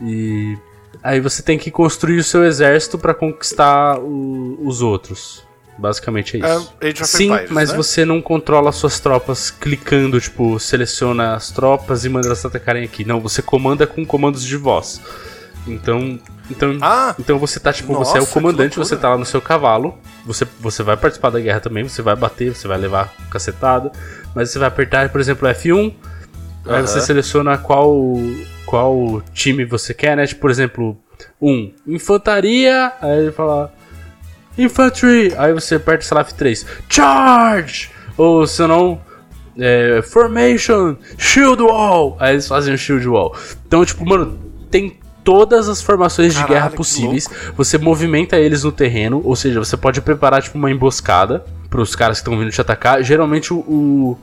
E 0.02 0.56
aí 1.02 1.18
você 1.20 1.42
tem 1.42 1.58
que 1.58 1.70
construir 1.70 2.18
o 2.18 2.24
seu 2.24 2.44
exército 2.44 2.98
pra 2.98 3.14
conquistar 3.14 3.98
o- 3.98 4.58
os 4.62 4.82
outros. 4.82 5.47
Basicamente 5.78 6.36
é 6.36 6.40
isso. 6.40 6.74
É 6.80 6.88
Age 6.88 7.02
of 7.02 7.06
Sim, 7.10 7.32
Empires, 7.32 7.50
mas 7.50 7.70
né? 7.70 7.76
você 7.76 8.04
não 8.04 8.20
controla 8.20 8.72
suas 8.72 8.98
tropas 8.98 9.50
clicando, 9.50 10.20
tipo, 10.20 10.58
seleciona 10.58 11.34
as 11.34 11.50
tropas 11.52 12.04
e 12.04 12.08
manda 12.08 12.26
elas 12.26 12.44
atacarem 12.44 12.84
aqui. 12.84 13.04
Não, 13.04 13.20
você 13.20 13.40
comanda 13.40 13.86
com 13.86 14.04
comandos 14.04 14.42
de 14.44 14.56
voz. 14.56 15.00
Então, 15.66 16.18
então, 16.50 16.78
Ah! 16.80 17.14
então 17.18 17.38
você 17.38 17.60
tá 17.60 17.72
tipo, 17.72 17.94
você 17.94 18.12
é 18.12 18.20
o 18.20 18.20
nossa, 18.20 18.32
comandante, 18.32 18.76
você 18.76 18.96
tá 18.96 19.10
lá 19.10 19.18
no 19.18 19.24
seu 19.24 19.40
cavalo, 19.40 19.98
você, 20.24 20.46
você 20.58 20.82
vai 20.82 20.96
participar 20.96 21.30
da 21.30 21.38
guerra 21.38 21.60
também, 21.60 21.86
você 21.86 22.00
vai 22.00 22.16
bater, 22.16 22.54
você 22.54 22.66
vai 22.66 22.78
levar 22.78 23.12
cacetada, 23.30 23.92
mas 24.34 24.50
você 24.50 24.58
vai 24.58 24.68
apertar, 24.68 25.08
por 25.10 25.20
exemplo, 25.20 25.46
F1, 25.48 25.94
aí 26.64 26.72
Aham. 26.74 26.86
você 26.86 27.00
seleciona 27.00 27.58
qual 27.58 27.94
qual 28.64 29.22
time 29.32 29.64
você 29.64 29.94
quer, 29.94 30.16
né? 30.16 30.26
Tipo, 30.26 30.40
por 30.42 30.50
exemplo, 30.50 30.96
um 31.40 31.70
infantaria, 31.86 32.92
aí 33.00 33.18
ele 33.20 33.32
fala 33.32 33.72
Infantry! 34.58 35.32
Aí 35.38 35.52
você 35.52 35.76
aperta, 35.76 36.04
sei 36.04 36.16
lá, 36.16 36.24
F3. 36.24 36.66
Charge! 36.88 37.90
Ou 38.16 38.46
se 38.46 38.66
não, 38.66 39.00
é, 39.56 40.02
Formation! 40.02 40.96
Shield 41.16 41.62
Wall! 41.62 42.16
Aí 42.18 42.34
eles 42.34 42.48
fazem 42.48 42.74
o 42.74 42.78
Shield 42.78 43.08
Wall. 43.08 43.34
Então, 43.66 43.84
tipo, 43.84 44.04
mano, 44.04 44.38
tem 44.70 44.98
todas 45.22 45.68
as 45.68 45.82
formações 45.82 46.32
de 46.32 46.40
Caralho, 46.40 46.54
guerra 46.54 46.70
que 46.70 46.76
possíveis. 46.76 47.28
Você 47.56 47.78
movimenta 47.78 48.36
eles 48.36 48.64
no 48.64 48.72
terreno, 48.72 49.20
ou 49.24 49.36
seja, 49.36 49.58
você 49.58 49.76
pode 49.76 50.00
preparar, 50.00 50.42
tipo, 50.42 50.58
uma 50.58 50.70
emboscada 50.70 51.44
pros 51.68 51.94
caras 51.94 52.18
que 52.18 52.22
estão 52.22 52.38
vindo 52.38 52.50
te 52.50 52.60
atacar. 52.60 53.02
Geralmente 53.02 53.52
o, 53.52 54.16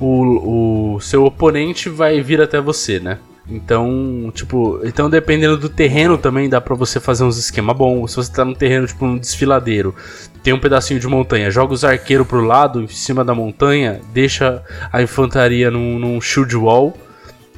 o, 0.00 0.94
o 0.94 1.00
seu 1.00 1.24
oponente 1.24 1.88
vai 1.88 2.20
vir 2.20 2.40
até 2.40 2.60
você, 2.60 3.00
né? 3.00 3.18
Então, 3.48 4.30
tipo, 4.34 4.80
então 4.84 5.10
dependendo 5.10 5.56
do 5.56 5.68
terreno 5.68 6.16
também 6.16 6.48
dá 6.48 6.60
pra 6.60 6.76
você 6.76 7.00
fazer 7.00 7.24
uns 7.24 7.38
esquema 7.38 7.74
bom. 7.74 8.06
Se 8.06 8.16
você 8.16 8.32
tá 8.32 8.44
num 8.44 8.54
terreno, 8.54 8.86
tipo, 8.86 9.04
um 9.04 9.18
desfiladeiro, 9.18 9.94
tem 10.42 10.52
um 10.52 10.60
pedacinho 10.60 11.00
de 11.00 11.08
montanha, 11.08 11.50
joga 11.50 11.74
os 11.74 11.84
arqueiros 11.84 12.26
pro 12.26 12.44
lado, 12.44 12.82
em 12.82 12.88
cima 12.88 13.24
da 13.24 13.34
montanha, 13.34 14.00
deixa 14.12 14.62
a 14.92 15.02
infantaria 15.02 15.70
num, 15.70 15.98
num 15.98 16.20
shield 16.20 16.56
wall 16.56 16.96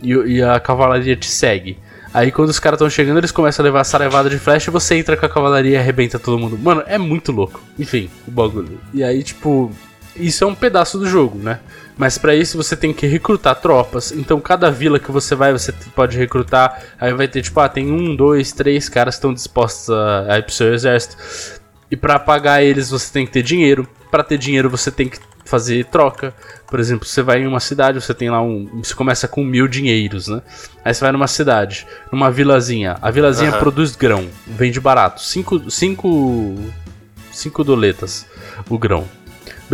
e, 0.02 0.12
e 0.12 0.42
a 0.42 0.58
cavalaria 0.58 1.16
te 1.16 1.26
segue. 1.26 1.78
Aí 2.14 2.30
quando 2.30 2.48
os 2.48 2.60
caras 2.60 2.76
estão 2.76 2.88
chegando, 2.88 3.18
eles 3.18 3.32
começam 3.32 3.62
a 3.62 3.64
levar 3.64 3.80
essa 3.80 3.98
levada 3.98 4.30
de 4.30 4.38
flecha 4.38 4.70
e 4.70 4.72
você 4.72 4.94
entra 4.94 5.16
com 5.16 5.26
a 5.26 5.28
cavalaria 5.28 5.72
e 5.72 5.76
arrebenta 5.76 6.18
todo 6.18 6.38
mundo. 6.38 6.56
Mano, 6.56 6.82
é 6.86 6.96
muito 6.96 7.32
louco. 7.32 7.60
Enfim, 7.76 8.08
o 8.26 8.30
bagulho. 8.30 8.78
E 8.92 9.02
aí, 9.02 9.20
tipo, 9.22 9.72
isso 10.14 10.44
é 10.44 10.46
um 10.46 10.54
pedaço 10.54 10.96
do 10.96 11.06
jogo, 11.06 11.38
né? 11.38 11.58
Mas 11.96 12.18
pra 12.18 12.34
isso 12.34 12.56
você 12.56 12.76
tem 12.76 12.92
que 12.92 13.06
recrutar 13.06 13.60
tropas. 13.60 14.12
Então 14.12 14.40
cada 14.40 14.70
vila 14.70 14.98
que 14.98 15.12
você 15.12 15.34
vai, 15.34 15.52
você 15.52 15.72
pode 15.94 16.18
recrutar. 16.18 16.82
Aí 17.00 17.12
vai 17.12 17.28
ter 17.28 17.42
tipo, 17.42 17.60
ah, 17.60 17.68
tem 17.68 17.90
um, 17.90 18.16
dois, 18.16 18.52
três 18.52 18.88
caras 18.88 19.14
que 19.14 19.18
estão 19.18 19.32
dispostos 19.32 19.90
a, 19.90 20.34
a 20.34 20.38
ir 20.38 20.42
pro 20.42 20.52
seu 20.52 20.74
exército. 20.74 21.16
E 21.90 21.96
pra 21.96 22.18
pagar 22.18 22.62
eles 22.62 22.90
você 22.90 23.12
tem 23.12 23.24
que 23.24 23.32
ter 23.32 23.42
dinheiro. 23.42 23.88
Pra 24.10 24.24
ter 24.24 24.38
dinheiro 24.38 24.68
você 24.68 24.90
tem 24.90 25.08
que 25.08 25.18
fazer 25.44 25.84
troca. 25.84 26.34
Por 26.66 26.80
exemplo, 26.80 27.06
você 27.06 27.22
vai 27.22 27.40
em 27.40 27.46
uma 27.46 27.60
cidade, 27.60 28.00
você 28.00 28.14
tem 28.14 28.30
lá 28.30 28.42
um. 28.42 28.82
Você 28.82 28.94
começa 28.94 29.28
com 29.28 29.44
mil 29.44 29.68
dinheiros, 29.68 30.26
né? 30.26 30.42
Aí 30.84 30.92
você 30.92 31.00
vai 31.00 31.12
numa 31.12 31.28
cidade, 31.28 31.86
numa 32.10 32.30
vilazinha. 32.30 32.96
A 33.00 33.10
vilazinha 33.10 33.50
Aham. 33.50 33.58
produz 33.60 33.94
grão, 33.94 34.26
vende 34.46 34.80
barato. 34.80 35.22
Cinco, 35.22 35.70
cinco, 35.70 36.56
cinco 37.30 37.62
doletas 37.62 38.26
o 38.68 38.78
grão. 38.78 39.06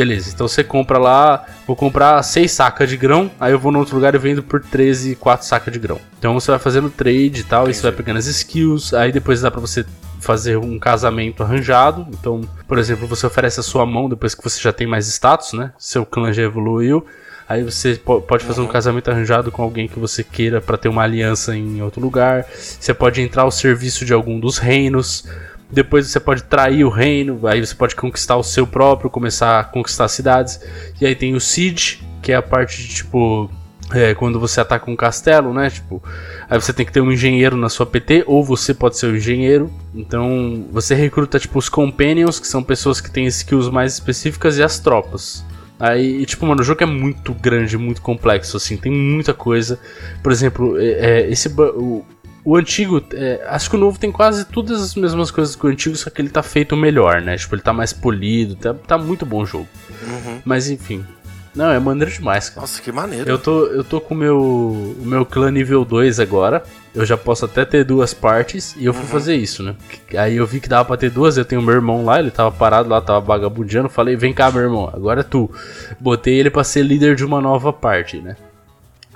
Beleza, 0.00 0.30
então 0.32 0.48
você 0.48 0.64
compra 0.64 0.96
lá, 0.96 1.44
vou 1.66 1.76
comprar 1.76 2.22
6 2.22 2.50
sacas 2.50 2.88
de 2.88 2.96
grão, 2.96 3.30
aí 3.38 3.52
eu 3.52 3.58
vou 3.58 3.70
no 3.70 3.78
outro 3.78 3.96
lugar 3.96 4.14
e 4.14 4.18
vendo 4.18 4.42
por 4.42 4.58
13, 4.58 5.14
4 5.14 5.46
sacas 5.46 5.70
de 5.70 5.78
grão. 5.78 6.00
Então 6.18 6.32
você 6.32 6.50
vai 6.50 6.58
fazendo 6.58 6.88
trade 6.88 7.40
e 7.40 7.44
tal, 7.44 7.68
e 7.68 7.74
você 7.74 7.82
vai 7.82 7.92
pegando 7.92 8.16
as 8.16 8.24
skills, 8.24 8.94
aí 8.94 9.12
depois 9.12 9.42
dá 9.42 9.50
pra 9.50 9.60
você 9.60 9.84
fazer 10.18 10.56
um 10.56 10.78
casamento 10.78 11.42
arranjado. 11.42 12.06
Então, 12.18 12.40
por 12.66 12.78
exemplo, 12.78 13.06
você 13.06 13.26
oferece 13.26 13.60
a 13.60 13.62
sua 13.62 13.84
mão 13.84 14.08
depois 14.08 14.34
que 14.34 14.42
você 14.42 14.58
já 14.58 14.72
tem 14.72 14.86
mais 14.86 15.06
status, 15.06 15.52
né? 15.52 15.70
Seu 15.78 16.06
clã 16.06 16.32
já 16.32 16.44
evoluiu. 16.44 17.04
Aí 17.46 17.62
você 17.64 17.96
po- 18.02 18.22
pode 18.22 18.44
fazer 18.44 18.60
um 18.62 18.66
casamento 18.68 19.10
arranjado 19.10 19.50
com 19.50 19.60
alguém 19.62 19.86
que 19.88 19.98
você 19.98 20.22
queira 20.24 20.60
pra 20.60 20.78
ter 20.78 20.88
uma 20.88 21.02
aliança 21.02 21.54
em 21.56 21.82
outro 21.82 22.00
lugar. 22.00 22.46
Você 22.54 22.94
pode 22.94 23.20
entrar 23.20 23.42
ao 23.42 23.50
serviço 23.50 24.04
de 24.06 24.14
algum 24.14 24.38
dos 24.40 24.56
reinos. 24.56 25.26
Depois 25.72 26.06
você 26.06 26.18
pode 26.18 26.42
trair 26.44 26.84
o 26.84 26.88
reino, 26.88 27.46
aí 27.46 27.64
você 27.64 27.74
pode 27.74 27.94
conquistar 27.94 28.36
o 28.36 28.42
seu 28.42 28.66
próprio, 28.66 29.08
começar 29.08 29.60
a 29.60 29.64
conquistar 29.64 30.08
cidades. 30.08 30.60
E 31.00 31.06
aí 31.06 31.14
tem 31.14 31.34
o 31.34 31.40
Siege, 31.40 32.02
que 32.22 32.32
é 32.32 32.36
a 32.36 32.42
parte 32.42 32.82
de 32.82 32.88
tipo. 32.88 33.50
é, 33.92 34.14
quando 34.14 34.38
você 34.40 34.60
ataca 34.60 34.90
um 34.90 34.96
castelo, 34.96 35.54
né? 35.54 35.70
Tipo, 35.70 36.02
aí 36.48 36.60
você 36.60 36.72
tem 36.72 36.84
que 36.84 36.92
ter 36.92 37.00
um 37.00 37.12
engenheiro 37.12 37.56
na 37.56 37.68
sua 37.68 37.86
PT, 37.86 38.24
ou 38.26 38.44
você 38.44 38.74
pode 38.74 38.98
ser 38.98 39.06
o 39.06 39.16
engenheiro. 39.16 39.70
Então 39.94 40.66
você 40.72 40.94
recruta 40.94 41.38
tipo 41.38 41.58
os 41.58 41.68
Companions, 41.68 42.40
que 42.40 42.48
são 42.48 42.62
pessoas 42.62 43.00
que 43.00 43.10
têm 43.10 43.26
skills 43.26 43.70
mais 43.70 43.92
específicas, 43.94 44.58
e 44.58 44.62
as 44.62 44.80
tropas. 44.80 45.44
Aí, 45.80 46.26
tipo, 46.26 46.44
mano, 46.44 46.60
o 46.60 46.64
jogo 46.64 46.82
é 46.82 46.86
muito 46.86 47.32
grande, 47.32 47.78
muito 47.78 48.02
complexo, 48.02 48.58
assim, 48.58 48.76
tem 48.76 48.92
muita 48.92 49.32
coisa. 49.32 49.80
Por 50.22 50.30
exemplo, 50.30 50.78
é, 50.78 50.84
é, 50.84 51.30
esse 51.30 51.48
o, 51.48 52.04
o 52.44 52.56
antigo, 52.56 53.02
é, 53.12 53.44
acho 53.48 53.68
que 53.70 53.76
o 53.76 53.78
novo 53.78 53.98
tem 53.98 54.10
quase 54.10 54.44
todas 54.46 54.80
as 54.82 54.94
mesmas 54.94 55.30
coisas 55.30 55.54
que 55.56 55.66
o 55.66 55.68
antigo, 55.68 55.96
só 55.96 56.10
que 56.10 56.20
ele 56.22 56.30
tá 56.30 56.42
feito 56.42 56.76
melhor, 56.76 57.20
né? 57.20 57.36
Tipo, 57.36 57.54
ele 57.54 57.62
tá 57.62 57.72
mais 57.72 57.92
polido, 57.92 58.54
tá, 58.56 58.74
tá 58.74 58.96
muito 58.98 59.26
bom 59.26 59.42
o 59.42 59.46
jogo. 59.46 59.68
Uhum. 60.06 60.40
Mas 60.44 60.70
enfim. 60.70 61.04
Não, 61.52 61.68
é 61.72 61.80
maneiro 61.80 62.12
demais, 62.12 62.48
cara. 62.48 62.60
Nossa, 62.60 62.80
que 62.80 62.92
maneiro. 62.92 63.28
Eu 63.28 63.36
tô, 63.36 63.66
eu 63.66 63.82
tô 63.82 64.00
com 64.00 64.14
o 64.14 64.16
meu, 64.16 64.38
o 64.40 65.02
meu 65.04 65.26
clã 65.26 65.50
nível 65.50 65.84
2 65.84 66.20
agora. 66.20 66.62
Eu 66.94 67.04
já 67.04 67.16
posso 67.16 67.44
até 67.44 67.64
ter 67.64 67.84
duas 67.84 68.14
partes 68.14 68.74
e 68.76 68.84
eu 68.84 68.94
fui 68.94 69.02
Uhum. 69.02 69.08
fazer 69.08 69.34
isso, 69.34 69.60
né? 69.62 69.74
Aí 70.16 70.36
eu 70.36 70.46
vi 70.46 70.60
que 70.60 70.68
dava 70.68 70.84
pra 70.84 70.96
ter 70.96 71.10
duas, 71.10 71.36
eu 71.36 71.44
tenho 71.44 71.60
meu 71.60 71.74
irmão 71.74 72.04
lá, 72.04 72.20
ele 72.20 72.30
tava 72.30 72.52
parado 72.52 72.88
lá, 72.88 73.00
tava 73.00 73.20
vagabundeando. 73.20 73.88
Falei, 73.88 74.14
vem 74.14 74.32
cá, 74.32 74.48
meu 74.50 74.62
irmão, 74.62 74.88
agora 74.94 75.20
é 75.20 75.24
tu. 75.24 75.50
Botei 75.98 76.38
ele 76.38 76.50
pra 76.50 76.62
ser 76.62 76.82
líder 76.84 77.16
de 77.16 77.24
uma 77.24 77.40
nova 77.40 77.72
parte, 77.72 78.18
né? 78.18 78.36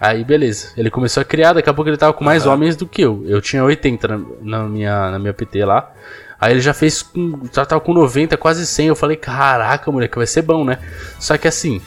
Aí 0.07 0.23
beleza, 0.25 0.69
ele 0.77 0.91
começou 0.91 1.21
a 1.21 1.25
criar, 1.25 1.53
daqui 1.55 1.71
a 1.71 1.73
pouco 1.75 1.89
ele 1.89 1.97
tava 1.97 2.13
com 2.13 2.23
mais 2.25 2.45
Aham. 2.45 2.55
homens 2.55 2.77
do 2.77 2.87
que 2.87 3.01
eu. 3.03 3.25
Eu 3.27 3.41
tinha 3.41 3.65
80 3.65 4.07
na, 4.09 4.21
na 4.43 4.63
minha, 4.69 5.11
na 5.13 5.19
minha 5.19 5.33
PT 5.33 5.65
lá. 5.65 5.91
Aí 6.39 6.53
ele 6.53 6.61
já 6.61 6.75
fez 6.75 7.01
com. 7.01 7.41
Já 7.53 7.65
tava 7.65 7.81
com 7.81 7.95
90, 7.95 8.37
quase 8.37 8.67
100. 8.67 8.89
Eu 8.89 8.97
falei, 8.97 9.17
caraca, 9.17 9.91
moleque, 9.91 10.17
vai 10.19 10.27
ser 10.27 10.43
bom, 10.43 10.63
né? 10.65 10.79
Só 11.19 11.39
que 11.39 11.49
assim, 11.49 11.81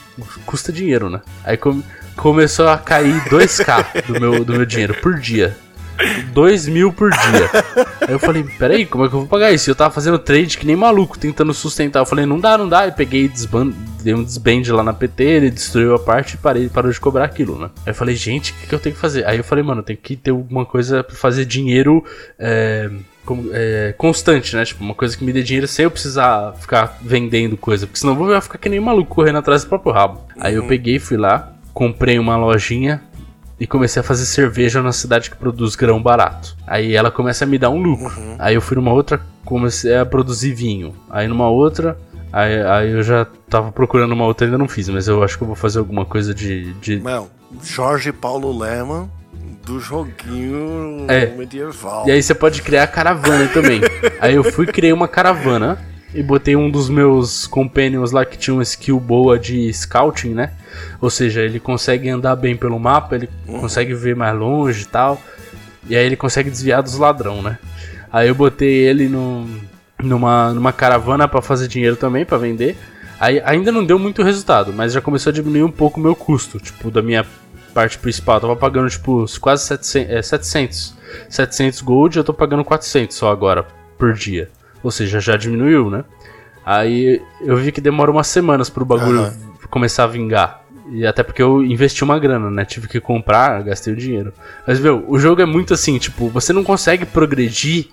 custa 0.47 0.71
dinheiro, 0.71 1.10
né? 1.12 1.21
Aí 1.43 1.58
come- 1.58 1.84
começou 2.15 2.67
a 2.67 2.77
cair 2.77 3.21
2k 3.30 4.08
do 4.08 4.19
meu, 4.19 4.43
do 4.43 4.53
meu 4.53 4.65
dinheiro 4.65 4.95
por 4.95 5.19
dia. 5.19 5.56
2 6.33 6.67
mil 6.67 6.93
por 6.93 7.10
dia. 7.10 7.49
Aí 8.01 8.13
eu 8.13 8.19
falei, 8.19 8.43
peraí, 8.43 8.86
como 8.86 9.05
é 9.05 9.10
que 9.10 9.15
eu 9.15 9.19
vou 9.19 9.27
pagar 9.27 9.51
isso? 9.51 9.69
E 9.69 9.71
Eu 9.71 9.75
tava 9.75 9.93
fazendo 9.93 10.19
trade 10.19 10.57
que 10.57 10.65
nem 10.65 10.75
maluco, 10.75 11.17
tentando 11.17 11.53
sustentar. 11.53 11.99
Eu 12.01 12.05
falei, 12.05 12.25
não 12.25 12.39
dá, 12.39 12.57
não 12.57 12.67
dá. 12.67 12.88
E 12.88 12.91
peguei 12.91 13.25
e 13.25 14.03
dei 14.03 14.13
um 14.13 14.23
desband 14.23 14.63
lá 14.69 14.83
na 14.83 14.93
PT, 14.93 15.23
ele 15.23 15.49
destruiu 15.49 15.95
a 15.95 15.99
parte 15.99 16.36
e 16.36 16.38
parei, 16.38 16.69
parou 16.69 16.91
de 16.91 16.99
cobrar 16.99 17.25
aquilo, 17.25 17.60
né? 17.60 17.69
Aí 17.86 17.91
eu 17.91 17.95
falei, 17.95 18.15
gente, 18.15 18.51
o 18.51 18.55
que, 18.55 18.67
que 18.67 18.75
eu 18.75 18.79
tenho 18.79 18.95
que 18.95 19.01
fazer? 19.01 19.25
Aí 19.25 19.38
eu 19.38 19.43
falei, 19.43 19.63
mano, 19.63 19.83
tem 19.83 19.95
que 19.95 20.15
ter 20.15 20.31
alguma 20.31 20.65
coisa 20.65 21.03
pra 21.03 21.15
fazer 21.15 21.45
dinheiro 21.45 22.03
é, 22.39 22.89
é, 23.51 23.95
constante, 23.97 24.55
né? 24.55 24.63
Tipo, 24.63 24.83
uma 24.83 24.93
coisa 24.93 25.17
que 25.17 25.23
me 25.23 25.33
dê 25.33 25.43
dinheiro 25.43 25.67
sem 25.67 25.83
eu 25.83 25.91
precisar 25.91 26.53
ficar 26.53 26.97
vendendo 27.01 27.57
coisa. 27.57 27.86
Porque 27.86 27.99
senão 27.99 28.13
eu 28.13 28.17
vou 28.17 28.41
ficar 28.41 28.57
que 28.57 28.69
nem 28.69 28.79
maluco 28.79 29.13
correndo 29.13 29.39
atrás 29.39 29.63
do 29.63 29.69
próprio 29.69 29.91
rabo. 29.91 30.21
Aí 30.39 30.55
eu 30.55 30.65
peguei, 30.67 30.99
fui 30.99 31.17
lá, 31.17 31.53
comprei 31.73 32.17
uma 32.17 32.38
lojinha 32.38 33.01
e 33.59 33.65
comecei 33.65 33.99
a 33.99 34.03
fazer 34.03 34.25
cerveja 34.25 34.81
na 34.81 34.91
cidade 34.91 35.29
que 35.29 35.35
produz 35.35 35.75
grão 35.75 36.01
barato. 36.01 36.55
Aí 36.65 36.95
ela 36.95 37.09
começa 37.09 37.43
a 37.43 37.47
me 37.47 37.57
dar 37.57 37.69
um 37.69 37.81
lucro. 37.81 38.11
Aí 38.37 38.55
eu 38.55 38.61
fui 38.61 38.75
numa 38.75 38.91
outra, 38.93 39.19
comecei 39.43 39.95
a 39.97 40.05
produzir 40.05 40.53
vinho. 40.53 40.93
Aí 41.09 41.27
numa 41.27 41.49
outra, 41.49 41.97
aí, 42.31 42.61
aí 42.61 42.91
eu 42.91 43.03
já 43.03 43.25
tava 43.49 43.71
procurando 43.71 44.11
uma 44.11 44.25
outra, 44.25 44.45
ainda 44.45 44.57
não 44.57 44.67
fiz, 44.67 44.89
mas 44.89 45.07
eu 45.07 45.23
acho 45.23 45.37
que 45.37 45.43
eu 45.43 45.47
vou 45.47 45.55
fazer 45.55 45.79
alguma 45.79 46.05
coisa 46.05 46.33
de. 46.33 46.73
de... 46.73 46.99
Mano, 46.99 47.29
Jorge 47.63 48.11
Paulo 48.11 48.57
Lema 48.57 49.09
do 49.65 49.79
joguinho 49.79 51.05
É. 51.09 51.25
medieval. 51.25 52.07
E 52.07 52.11
aí 52.11 52.23
você 52.23 52.33
pode 52.33 52.61
criar 52.61 52.83
a 52.83 52.87
caravana 52.87 53.47
também. 53.49 53.81
aí 54.21 54.35
eu 54.35 54.43
fui 54.43 54.65
criei 54.65 54.93
uma 54.93 55.07
caravana 55.07 55.77
e 56.17 56.23
botei 56.23 56.56
um 56.56 56.67
dos 56.67 56.89
meus 56.89 57.45
companions 57.45 58.12
lá 58.12 58.25
que 58.25 58.36
tinha 58.36 58.51
uma 58.51 58.63
skill 58.63 58.99
boa 58.99 59.38
de 59.38 59.71
scouting, 59.71 60.34
né? 60.34 60.51
Ou 60.99 61.12
seja, 61.12 61.41
ele 61.41 61.60
consegue 61.60 62.10
andar 62.10 62.36
bem 62.36 62.58
pelo 62.58 62.80
mapa, 62.80 63.15
ele 63.15 63.30
consegue 63.45 63.93
ver 63.93 64.15
mais 64.15 64.36
longe 64.36 64.82
e 64.82 64.86
tal. 64.86 65.21
E 65.88 65.95
aí 65.95 66.03
ele 66.03 66.15
consegue 66.15 66.49
desviar 66.49 66.82
dos 66.82 66.97
ladrão, 66.97 67.43
né? 67.43 67.60
Aí 68.12 68.30
eu 68.30 68.34
botei 68.34 68.88
ele 68.88 69.08
no, 69.08 69.47
numa, 70.01 70.51
numa 70.56 70.73
caravana 70.73 71.27
pra 71.27 71.39
fazer 71.39 71.67
dinheiro 71.67 71.95
também, 71.95 72.25
pra 72.25 72.39
vender. 72.39 72.75
Aí 73.19 73.39
ainda 73.45 73.71
não 73.71 73.86
deu 73.86 73.99
muito 73.99 74.23
resultado, 74.23 74.73
mas 74.73 74.93
já 74.93 75.01
começou 75.01 75.30
a 75.30 75.34
diminuir 75.34 75.63
um 75.63 75.71
pouco 75.71 75.99
o 75.99 76.03
meu 76.03 76.15
custo, 76.15 76.60
tipo, 76.60 76.89
da 76.89 77.03
minha 77.03 77.23
parte 77.75 77.99
principal. 77.99 78.38
Eu 78.38 78.41
tava 78.41 78.56
pagando, 78.56 78.89
tipo, 78.89 79.23
quase 79.39 79.65
700, 79.65 80.12
é, 80.12 80.21
700. 80.23 80.95
700 81.30 81.82
gold, 81.82 82.17
eu 82.17 82.23
tô 82.23 82.34
pagando 82.34 82.63
400 82.63 83.15
só 83.15 83.32
agora, 83.32 83.67
por 83.99 84.13
dia. 84.13 84.49
Ou 84.88 84.91
seja, 84.91 85.19
já 85.19 85.36
diminuiu, 85.36 85.89
né? 85.89 86.06
Aí 86.65 87.21
eu 87.41 87.58
vi 87.58 87.73
que 87.73 87.82
demora 87.82 88.10
umas 88.10 88.28
semanas 88.28 88.69
pro 88.69 88.86
bagulho 88.86 89.19
Aham. 89.19 89.34
começar 89.69 90.06
a 90.06 90.08
vingar. 90.08 90.63
E 90.89 91.06
até 91.06 91.23
porque 91.23 91.41
eu 91.41 91.62
investi 91.62 92.06
uma 92.06 92.17
grana, 92.17 92.50
né? 92.50 92.63
Tive 92.63 92.88
que 92.88 93.02
comprar, 93.02 93.62
gastei 93.63 93.91
o 93.91 93.97
dinheiro. 93.97 94.32
Mas, 94.65 94.80
meu, 94.80 95.04
o 95.10 95.19
jogo 95.19 95.41
é 95.41 95.45
muito 95.45 95.73
assim, 95.73 95.97
tipo, 95.97 96.30
você 96.30 96.54
não 96.54 96.63
consegue 96.63 97.06
progredir 97.06 97.88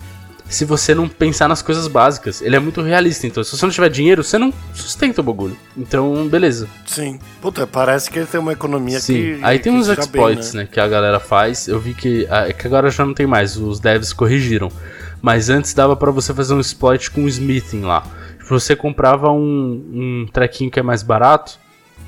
se 0.49 0.65
você 0.65 0.95
não 0.95 1.09
pensar 1.09 1.49
nas 1.49 1.63
coisas 1.63 1.89
básicas. 1.89 2.41
Ele 2.41 2.55
é 2.55 2.61
muito 2.61 2.81
realista, 2.81 3.27
então 3.27 3.43
se 3.43 3.57
você 3.57 3.67
não 3.67 3.73
tiver 3.73 3.89
dinheiro, 3.89 4.23
você 4.23 4.39
não 4.39 4.55
sustenta 4.73 5.21
o 5.21 5.25
bagulho. 5.25 5.57
Então, 5.77 6.29
beleza. 6.29 6.69
Sim. 6.87 7.19
Puta, 7.43 7.67
parece 7.67 8.09
que 8.09 8.21
ele 8.21 8.27
tem 8.27 8.39
uma 8.39 8.53
economia 8.53 9.01
Sim. 9.01 9.15
que. 9.15 9.39
Aí 9.43 9.59
tem 9.59 9.73
que 9.73 9.79
uns 9.81 9.89
dá 9.89 9.95
bem, 9.95 10.05
exploits, 10.05 10.55
né? 10.55 10.69
que 10.71 10.79
a 10.79 10.87
galera 10.87 11.19
faz. 11.19 11.67
Eu 11.67 11.81
vi 11.81 11.93
que. 11.93 12.25
ah, 12.31 12.49
É 12.49 12.53
que 12.53 12.69
agora 12.69 12.89
já 12.89 13.05
não 13.05 13.15
tem 13.15 13.27
mais, 13.27 13.57
os 13.57 13.81
devs 13.81 14.13
corrigiram. 14.13 14.71
Mas 15.25 15.49
antes 15.49 15.73
dava 15.73 15.97
pra 15.97 16.11
você 16.11 16.35
fazer 16.35 16.53
um 16.53 16.61
exploit 16.61 17.11
com 17.11 17.25
o 17.25 17.29
smithing 17.29 17.81
lá. 17.81 18.03
Tipo, 18.39 18.61
Você 18.61 18.77
comprava 18.77 19.31
um, 19.31 19.41
um 19.95 20.27
trequinho 20.31 20.71
que 20.71 20.79
é 20.79 20.83
mais 20.83 21.03
barato 21.03 21.59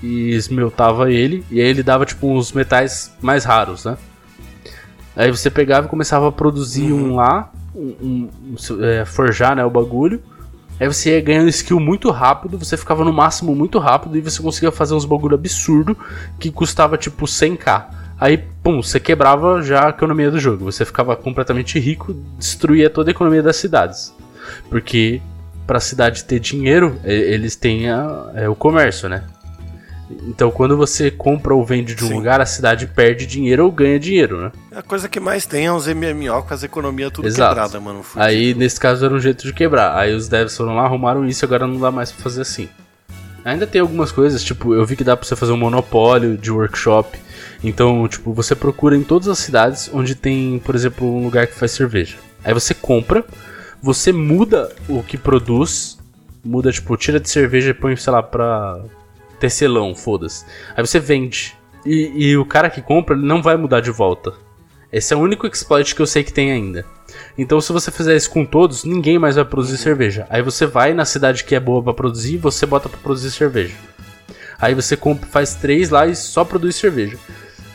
e 0.02 0.33
esmeltava 0.35 1.11
ele, 1.11 1.42
e 1.50 1.59
aí 1.59 1.66
ele 1.66 1.83
dava 1.83 2.05
tipo 2.05 2.29
uns 2.31 2.52
metais 2.52 3.11
mais 3.22 3.46
raros, 3.46 3.87
né? 3.87 3.96
Aí 5.16 5.31
você 5.31 5.48
pegava 5.50 5.87
e 5.87 5.88
começava 5.88 6.29
a 6.29 6.33
produzir 6.33 6.92
um 6.92 7.16
lá, 7.16 7.50
um, 7.74 8.29
um- 8.44 8.85
é, 8.85 9.07
forjar 9.07 9.57
né, 9.57 9.64
o 9.64 9.70
bagulho. 9.70 10.22
Aí 10.79 10.87
você 10.87 11.12
ia 11.14 11.20
ganhando 11.22 11.48
skill 11.48 11.81
muito 11.81 12.11
rápido, 12.11 12.59
você 12.59 12.76
ficava 12.76 13.02
no 13.02 13.14
máximo 13.14 13.55
muito 13.55 13.79
rápido 13.79 14.18
e 14.18 14.20
você 14.20 14.42
conseguia 14.42 14.70
fazer 14.70 14.92
uns 14.92 15.07
bagulho 15.07 15.35
absurdo 15.37 15.96
que 16.38 16.50
custava 16.50 16.98
tipo 16.98 17.24
100k. 17.24 17.87
Aí, 18.18 18.38
pum, 18.62 18.83
você 18.83 18.98
quebrava 18.98 19.62
já 19.62 19.87
a 19.87 19.90
economia 19.90 20.31
do 20.31 20.38
jogo. 20.40 20.64
Você 20.64 20.85
ficava 20.85 21.14
completamente 21.16 21.79
rico, 21.79 22.14
destruía 22.38 22.88
toda 22.88 23.11
a 23.11 23.12
economia 23.12 23.42
das 23.42 23.57
cidades. 23.57 24.14
Porque 24.70 25.20
pra 25.66 25.81
cidade 25.81 26.24
ter 26.24 26.38
dinheiro, 26.40 26.98
eles 27.05 27.57
têm 27.57 27.90
a- 27.90 28.31
é, 28.35 28.48
o 28.48 28.55
comércio, 28.55 29.09
né? 29.09 29.24
Então 30.29 30.52
quando 30.52 30.76
você 30.76 31.11
compra 31.11 31.52
ou 31.52 31.64
vende 31.64 31.94
de 31.96 32.05
um 32.05 32.09
Sim. 32.09 32.14
lugar, 32.14 32.40
a 32.40 32.46
cidade 32.46 32.87
perde 32.87 33.26
dinheiro 33.26 33.64
ou 33.64 33.72
ganha 33.72 33.98
dinheiro, 33.98 34.40
né? 34.40 34.52
A 34.74 34.81
coisa 34.81 35.09
que 35.09 35.18
mais 35.18 35.44
tem 35.46 35.66
é 35.66 35.72
os 35.72 35.88
MMO 35.88 36.42
com 36.44 36.55
as 36.55 36.62
economias 36.62 37.11
tudo 37.11 37.26
Exato. 37.26 37.48
quebrada, 37.55 37.81
mano. 37.81 38.05
Fudido. 38.05 38.24
Aí, 38.24 38.55
nesse 38.55 38.79
caso, 38.79 39.05
era 39.05 39.12
um 39.12 39.18
jeito 39.18 39.44
de 39.44 39.52
quebrar. 39.52 39.96
Aí 39.98 40.14
os 40.14 40.29
devs 40.29 40.57
foram 40.57 40.76
lá, 40.76 40.85
arrumaram 40.85 41.26
isso, 41.26 41.44
agora 41.44 41.66
não 41.66 41.81
dá 41.81 41.90
mais 41.90 42.12
pra 42.12 42.22
fazer 42.22 42.42
assim. 42.42 42.68
Ainda 43.44 43.66
tem 43.66 43.81
algumas 43.81 44.12
coisas, 44.12 44.44
tipo, 44.44 44.74
eu 44.74 44.85
vi 44.87 44.94
que 44.94 45.02
dá 45.05 45.16
pra 45.16 45.26
você 45.26 45.35
fazer 45.35 45.50
um 45.52 45.57
monopólio 45.57 46.37
de 46.38 46.52
workshop. 46.52 47.18
Então, 47.62 48.06
tipo, 48.06 48.32
você 48.32 48.54
procura 48.54 48.96
em 48.96 49.02
todas 49.02 49.28
as 49.28 49.38
cidades 49.38 49.90
onde 49.92 50.14
tem, 50.14 50.58
por 50.58 50.74
exemplo, 50.74 51.06
um 51.06 51.24
lugar 51.24 51.46
que 51.46 51.54
faz 51.54 51.72
cerveja. 51.72 52.16
Aí 52.44 52.52
você 52.52 52.74
compra, 52.74 53.24
você 53.82 54.12
muda 54.12 54.74
o 54.88 55.02
que 55.02 55.16
produz, 55.16 55.98
muda, 56.44 56.70
tipo, 56.70 56.96
tira 56.96 57.18
de 57.18 57.28
cerveja 57.28 57.70
e 57.70 57.74
põe, 57.74 57.96
sei 57.96 58.12
lá, 58.12 58.22
pra 58.22 58.80
tecelão, 59.40 59.94
foda-se. 59.94 60.44
Aí 60.76 60.86
você 60.86 60.98
vende. 60.98 61.56
E, 61.84 62.12
e 62.14 62.36
o 62.36 62.44
cara 62.44 62.70
que 62.70 62.82
compra, 62.82 63.16
não 63.16 63.42
vai 63.42 63.56
mudar 63.56 63.80
de 63.80 63.90
volta. 63.90 64.32
Esse 64.92 65.12
é 65.12 65.16
o 65.16 65.20
único 65.20 65.46
exploit 65.46 65.94
que 65.94 66.00
eu 66.00 66.06
sei 66.06 66.22
que 66.22 66.32
tem 66.32 66.52
ainda. 66.52 66.84
Então, 67.36 67.60
se 67.60 67.72
você 67.72 67.90
fizer 67.90 68.16
isso 68.16 68.30
com 68.30 68.44
todos, 68.44 68.84
ninguém 68.84 69.18
mais 69.18 69.36
vai 69.36 69.44
produzir 69.44 69.78
cerveja. 69.78 70.26
Aí 70.30 70.42
você 70.42 70.66
vai 70.66 70.94
na 70.94 71.04
cidade 71.04 71.44
que 71.44 71.54
é 71.54 71.60
boa 71.60 71.82
pra 71.82 71.94
produzir 71.94 72.38
você 72.38 72.64
bota 72.66 72.88
pra 72.88 72.98
produzir 72.98 73.30
cerveja. 73.30 73.74
Aí 74.58 74.74
você 74.74 74.96
compra, 74.96 75.28
faz 75.28 75.54
três 75.54 75.90
lá 75.90 76.06
e 76.06 76.16
só 76.16 76.44
produz 76.44 76.76
cerveja. 76.76 77.18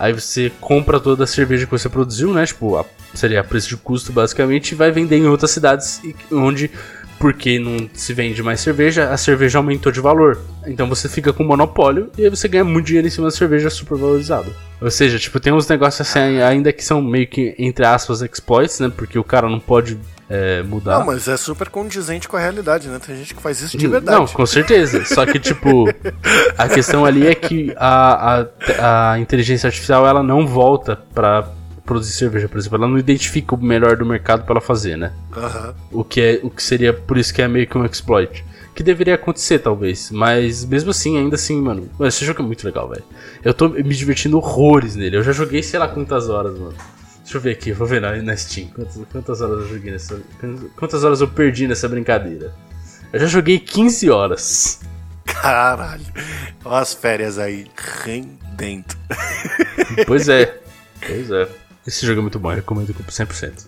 Aí 0.02 0.14
você 0.14 0.52
compra 0.60 1.00
toda 1.00 1.26
a 1.26 1.28
cerveja 1.28 1.66
que 1.66 1.72
você 1.72 1.88
produziu, 1.88 2.34
né? 2.34 2.44
Tipo, 2.44 2.76
a- 2.76 2.86
seria 3.14 3.40
a 3.42 3.44
preço 3.44 3.70
de 3.70 3.78
custo 3.78 4.12
basicamente, 4.12 4.72
e 4.72 4.76
vai 4.76 4.92
vender 4.92 5.18
em 5.18 5.28
outras 5.28 5.52
cidades 5.52 6.02
onde, 6.32 6.72
porque 7.20 7.60
não 7.60 7.88
se 7.94 8.12
vende 8.12 8.42
mais 8.42 8.62
cerveja, 8.62 9.10
a 9.12 9.16
cerveja 9.18 9.60
aumentou 9.60 9.92
de 9.92 10.00
valor. 10.00 10.40
Então 10.66 10.90
você 10.90 11.08
fica 11.08 11.32
com 11.32 11.44
monopólio 11.44 12.10
e 12.18 12.24
aí 12.24 12.30
você 12.32 12.48
ganha 12.48 12.64
muito 12.64 12.88
dinheiro 12.88 13.08
em 13.08 13.12
cima 13.12 13.28
da 13.28 13.32
cerveja 13.32 13.70
super 13.70 13.96
valorizada. 13.96 14.50
Ou 14.82 14.90
seja, 14.90 15.20
tipo, 15.20 15.40
tem 15.40 15.54
uns 15.54 15.68
negócios 15.68 16.02
assim, 16.02 16.42
ainda 16.42 16.74
que 16.74 16.84
são 16.84 17.00
meio 17.00 17.28
que, 17.28 17.54
entre 17.60 17.86
aspas, 17.86 18.24
exploits, 18.24 18.80
né? 18.80 18.92
Porque 18.96 19.20
o 19.20 19.24
cara 19.24 19.48
não 19.48 19.60
pode 19.60 20.00
é, 20.34 20.64
mudar. 20.64 21.00
Não, 21.00 21.06
mas 21.08 21.28
é 21.28 21.36
super 21.36 21.68
condizente 21.68 22.26
com 22.28 22.38
a 22.38 22.40
realidade, 22.40 22.88
né? 22.88 23.00
Tem 23.06 23.18
gente 23.18 23.36
que 23.36 23.42
faz 23.42 23.60
isso 23.60 23.78
de 23.78 23.86
Não, 23.86 23.92
verdade. 23.92 24.34
com 24.34 24.46
certeza. 24.46 25.04
Só 25.04 25.26
que, 25.26 25.38
tipo, 25.38 25.86
a 26.58 26.70
questão 26.70 27.04
ali 27.04 27.28
é 27.28 27.36
que 27.36 27.74
a, 27.76 28.46
a, 28.80 29.12
a 29.12 29.20
inteligência 29.20 29.68
artificial 29.68 30.08
ela 30.08 30.24
não 30.24 30.48
volta 30.48 30.98
pra 31.14 31.50
produzir 31.86 32.14
cerveja, 32.14 32.48
por 32.48 32.58
exemplo. 32.58 32.78
Ela 32.78 32.88
não 32.88 32.98
identifica 32.98 33.56
o 33.56 33.62
melhor 33.62 33.98
do 33.98 34.06
mercado 34.06 34.44
pra 34.46 34.54
ela 34.54 34.62
fazer, 34.62 34.98
né? 34.98 35.12
Aham. 35.36 35.76
O 35.92 36.04
que, 36.06 36.22
é, 36.22 36.40
o 36.42 36.50
que 36.50 36.64
seria, 36.64 36.94
por 36.94 37.18
isso 37.18 37.34
que 37.34 37.42
é 37.42 37.48
meio 37.50 37.68
que 37.68 37.78
um 37.78 37.84
exploit. 37.86 38.46
Que 38.74 38.82
deveria 38.84 39.16
acontecer, 39.16 39.60
talvez. 39.60 40.12
Mas 40.12 40.64
mesmo 40.64 40.92
assim, 40.92 41.18
ainda 41.18 41.36
assim. 41.36 41.62
Mano, 41.62 41.90
esse 42.02 42.24
jogo 42.24 42.42
é 42.42 42.46
muito 42.46 42.64
legal, 42.66 42.88
velho. 42.88 43.04
Eu 43.44 43.54
tô 43.54 43.68
me 43.68 43.84
divertindo 43.84 44.38
horrores 44.38 44.96
nele. 44.96 45.18
Eu 45.18 45.24
já 45.24 45.34
joguei 45.34 45.62
sei 45.62 45.78
lá 45.78 45.90
quantas 45.90 46.30
horas, 46.30 46.58
mano. 46.58 46.74
Deixa 47.32 47.38
eu 47.38 47.42
ver 47.44 47.52
aqui, 47.52 47.72
vou 47.72 47.88
ver 47.88 48.02
na, 48.02 48.14
na 48.22 48.36
Steam. 48.36 48.68
Quantas, 48.68 49.00
quantas 49.10 49.40
horas 49.40 49.60
eu 49.60 49.70
joguei 49.70 49.90
nessa. 49.90 50.22
Quantas 50.76 51.02
horas 51.06 51.22
eu 51.22 51.30
perdi 51.30 51.66
nessa 51.66 51.88
brincadeira? 51.88 52.54
Eu 53.14 53.22
já 53.22 53.26
joguei 53.26 53.58
15 53.58 54.10
horas. 54.10 54.82
Caralho. 55.24 56.04
Olha 56.66 56.82
as 56.82 56.94
férias 56.94 57.40
aí 57.40 57.68
rendendo. 58.04 58.94
Pois 60.06 60.28
é. 60.28 60.60
Pois 61.00 61.32
é. 61.32 61.48
Esse 61.88 62.06
jogo 62.06 62.20
é 62.20 62.22
muito 62.22 62.38
bom, 62.38 62.52
eu 62.52 62.58
recomendo 62.58 62.94
100%. 62.94 63.66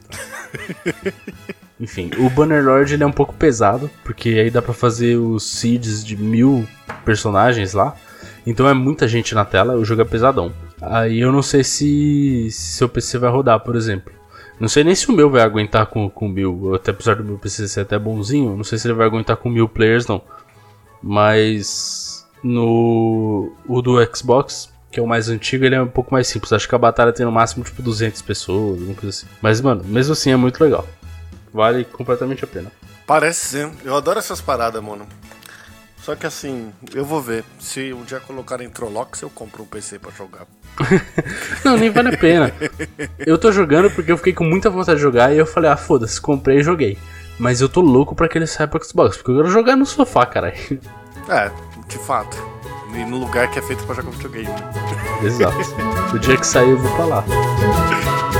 Enfim, 1.79 2.11
o 2.17 2.29
Bannerlord 2.29 2.93
ele 2.93 3.03
é 3.03 3.07
um 3.07 3.13
pouco 3.13 3.33
pesado, 3.33 3.89
porque 4.03 4.27
aí 4.29 4.49
dá 4.49 4.61
pra 4.61 4.73
fazer 4.73 5.15
os 5.15 5.43
seeds 5.43 6.03
de 6.03 6.17
mil 6.17 6.67
personagens 7.05 7.71
lá. 7.71 7.95
Então 8.45 8.67
é 8.67 8.73
muita 8.73 9.07
gente 9.07 9.33
na 9.33 9.45
tela, 9.45 9.75
o 9.75 9.85
jogo 9.85 10.01
é 10.01 10.05
pesadão. 10.05 10.53
Aí 10.85 11.19
eu 11.19 11.31
não 11.31 11.41
sei 11.41 11.63
se, 11.63 12.49
se 12.51 12.77
seu 12.77 12.89
PC 12.89 13.17
vai 13.17 13.31
rodar, 13.31 13.59
por 13.61 13.75
exemplo. 13.75 14.13
Não 14.59 14.67
sei 14.67 14.83
nem 14.83 14.95
se 14.95 15.09
o 15.09 15.13
meu 15.13 15.29
vai 15.29 15.41
aguentar 15.41 15.85
com, 15.87 16.09
com 16.09 16.27
mil. 16.27 16.75
Até 16.75 16.91
apesar 16.91 17.15
do 17.15 17.23
meu 17.23 17.37
PC 17.37 17.67
ser 17.67 17.81
até 17.81 17.97
bonzinho, 17.97 18.55
não 18.55 18.63
sei 18.63 18.77
se 18.77 18.87
ele 18.87 18.93
vai 18.93 19.07
aguentar 19.07 19.37
com 19.37 19.49
mil 19.49 19.67
players 19.67 20.07
não. 20.07 20.21
Mas 21.01 22.25
no 22.43 23.51
o 23.67 23.81
do 23.81 23.97
Xbox, 24.15 24.69
que 24.91 24.99
é 24.99 25.03
o 25.03 25.07
mais 25.07 25.29
antigo, 25.29 25.65
ele 25.65 25.75
é 25.75 25.81
um 25.81 25.87
pouco 25.87 26.13
mais 26.13 26.27
simples. 26.27 26.53
Acho 26.53 26.67
que 26.67 26.75
a 26.75 26.77
batalha 26.77 27.11
tem 27.11 27.25
no 27.25 27.31
máximo 27.31 27.63
tipo 27.63 27.81
200 27.81 28.21
pessoas, 28.21 28.79
alguma 28.79 28.95
coisa 28.95 29.09
assim. 29.09 29.27
Mas 29.41 29.59
mano, 29.59 29.83
mesmo 29.85 30.13
assim 30.13 30.31
é 30.31 30.35
muito 30.35 30.63
legal. 30.63 30.87
Vale 31.53 31.85
completamente 31.85 32.43
a 32.43 32.47
pena. 32.47 32.71
Parece 33.05 33.57
sim. 33.57 33.71
Eu 33.83 33.95
adoro 33.95 34.19
essas 34.19 34.39
paradas, 34.39 34.81
mano. 34.81 35.05
Só 36.03 36.15
que 36.15 36.25
assim, 36.25 36.73
eu 36.93 37.05
vou 37.05 37.21
ver. 37.21 37.45
Se 37.59 37.93
um 37.93 38.03
dia 38.03 38.19
colocarem 38.19 38.69
Trollocs, 38.69 39.21
eu 39.21 39.29
compro 39.29 39.63
um 39.63 39.65
PC 39.65 39.99
pra 39.99 40.11
jogar. 40.11 40.45
não, 41.63 41.77
nem 41.77 41.89
vale 41.89 42.13
a 42.13 42.17
pena. 42.17 42.53
Eu 43.19 43.37
tô 43.37 43.53
jogando 43.53 43.89
porque 43.89 44.11
eu 44.11 44.17
fiquei 44.17 44.33
com 44.33 44.43
muita 44.43 44.69
vontade 44.69 44.97
de 44.97 45.01
jogar 45.01 45.33
e 45.33 45.37
eu 45.37 45.45
falei, 45.45 45.71
ah, 45.71 45.77
foda-se, 45.77 46.19
comprei 46.19 46.59
e 46.59 46.63
joguei. 46.63 46.97
Mas 47.39 47.61
eu 47.61 47.69
tô 47.69 47.79
louco 47.79 48.13
pra 48.13 48.27
que 48.27 48.37
ele 48.37 48.45
saia 48.45 48.67
pro 48.67 48.83
Xbox, 48.83 49.15
porque 49.15 49.31
eu 49.31 49.37
quero 49.37 49.49
jogar 49.49 49.77
no 49.77 49.85
sofá, 49.85 50.25
caralho. 50.25 50.57
É, 51.29 51.49
de 51.87 51.97
fato. 51.99 52.37
E 52.93 53.05
no 53.05 53.17
lugar 53.17 53.49
que 53.49 53.59
é 53.59 53.61
feito 53.61 53.83
pra 53.85 53.95
jogar 53.95 54.11
videogame. 54.11 54.49
Exato. 55.23 55.57
O 56.13 56.19
dia 56.19 56.35
que 56.37 56.45
sair 56.45 56.71
eu 56.71 56.77
vou 56.77 56.93
pra 56.95 57.05
lá. 57.05 57.23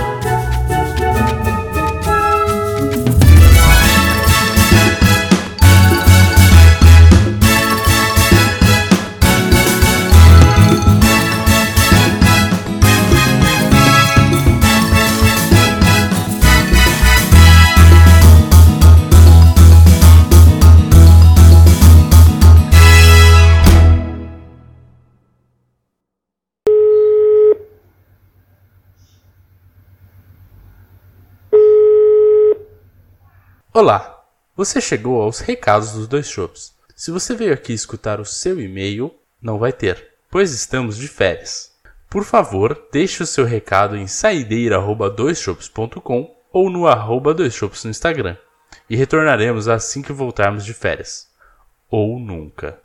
Olá, 33.75 34.23
você 34.55 34.79
chegou 34.79 35.19
aos 35.19 35.39
recados 35.39 35.93
dos 35.93 36.07
dois 36.07 36.29
shows. 36.29 36.75
Se 36.95 37.09
você 37.09 37.33
veio 37.33 37.51
aqui 37.51 37.73
escutar 37.73 38.19
o 38.19 38.25
seu 38.25 38.61
e-mail, 38.61 39.11
não 39.41 39.57
vai 39.57 39.73
ter, 39.73 40.11
pois 40.29 40.51
estamos 40.51 40.95
de 40.95 41.07
férias. 41.07 41.71
Por 42.07 42.23
favor, 42.23 42.79
deixe 42.91 43.23
o 43.23 43.25
seu 43.25 43.45
recado 43.45 43.97
em 43.97 44.05
saideira@doisshops.com 44.05 46.35
ou 46.51 46.69
no 46.69 46.85
arroba 46.85 47.33
doisshops 47.33 47.83
no 47.83 47.89
Instagram, 47.89 48.37
e 48.87 48.95
retornaremos 48.95 49.67
assim 49.67 50.03
que 50.03 50.13
voltarmos 50.13 50.63
de 50.63 50.75
férias. 50.75 51.27
Ou 51.89 52.19
nunca. 52.19 52.79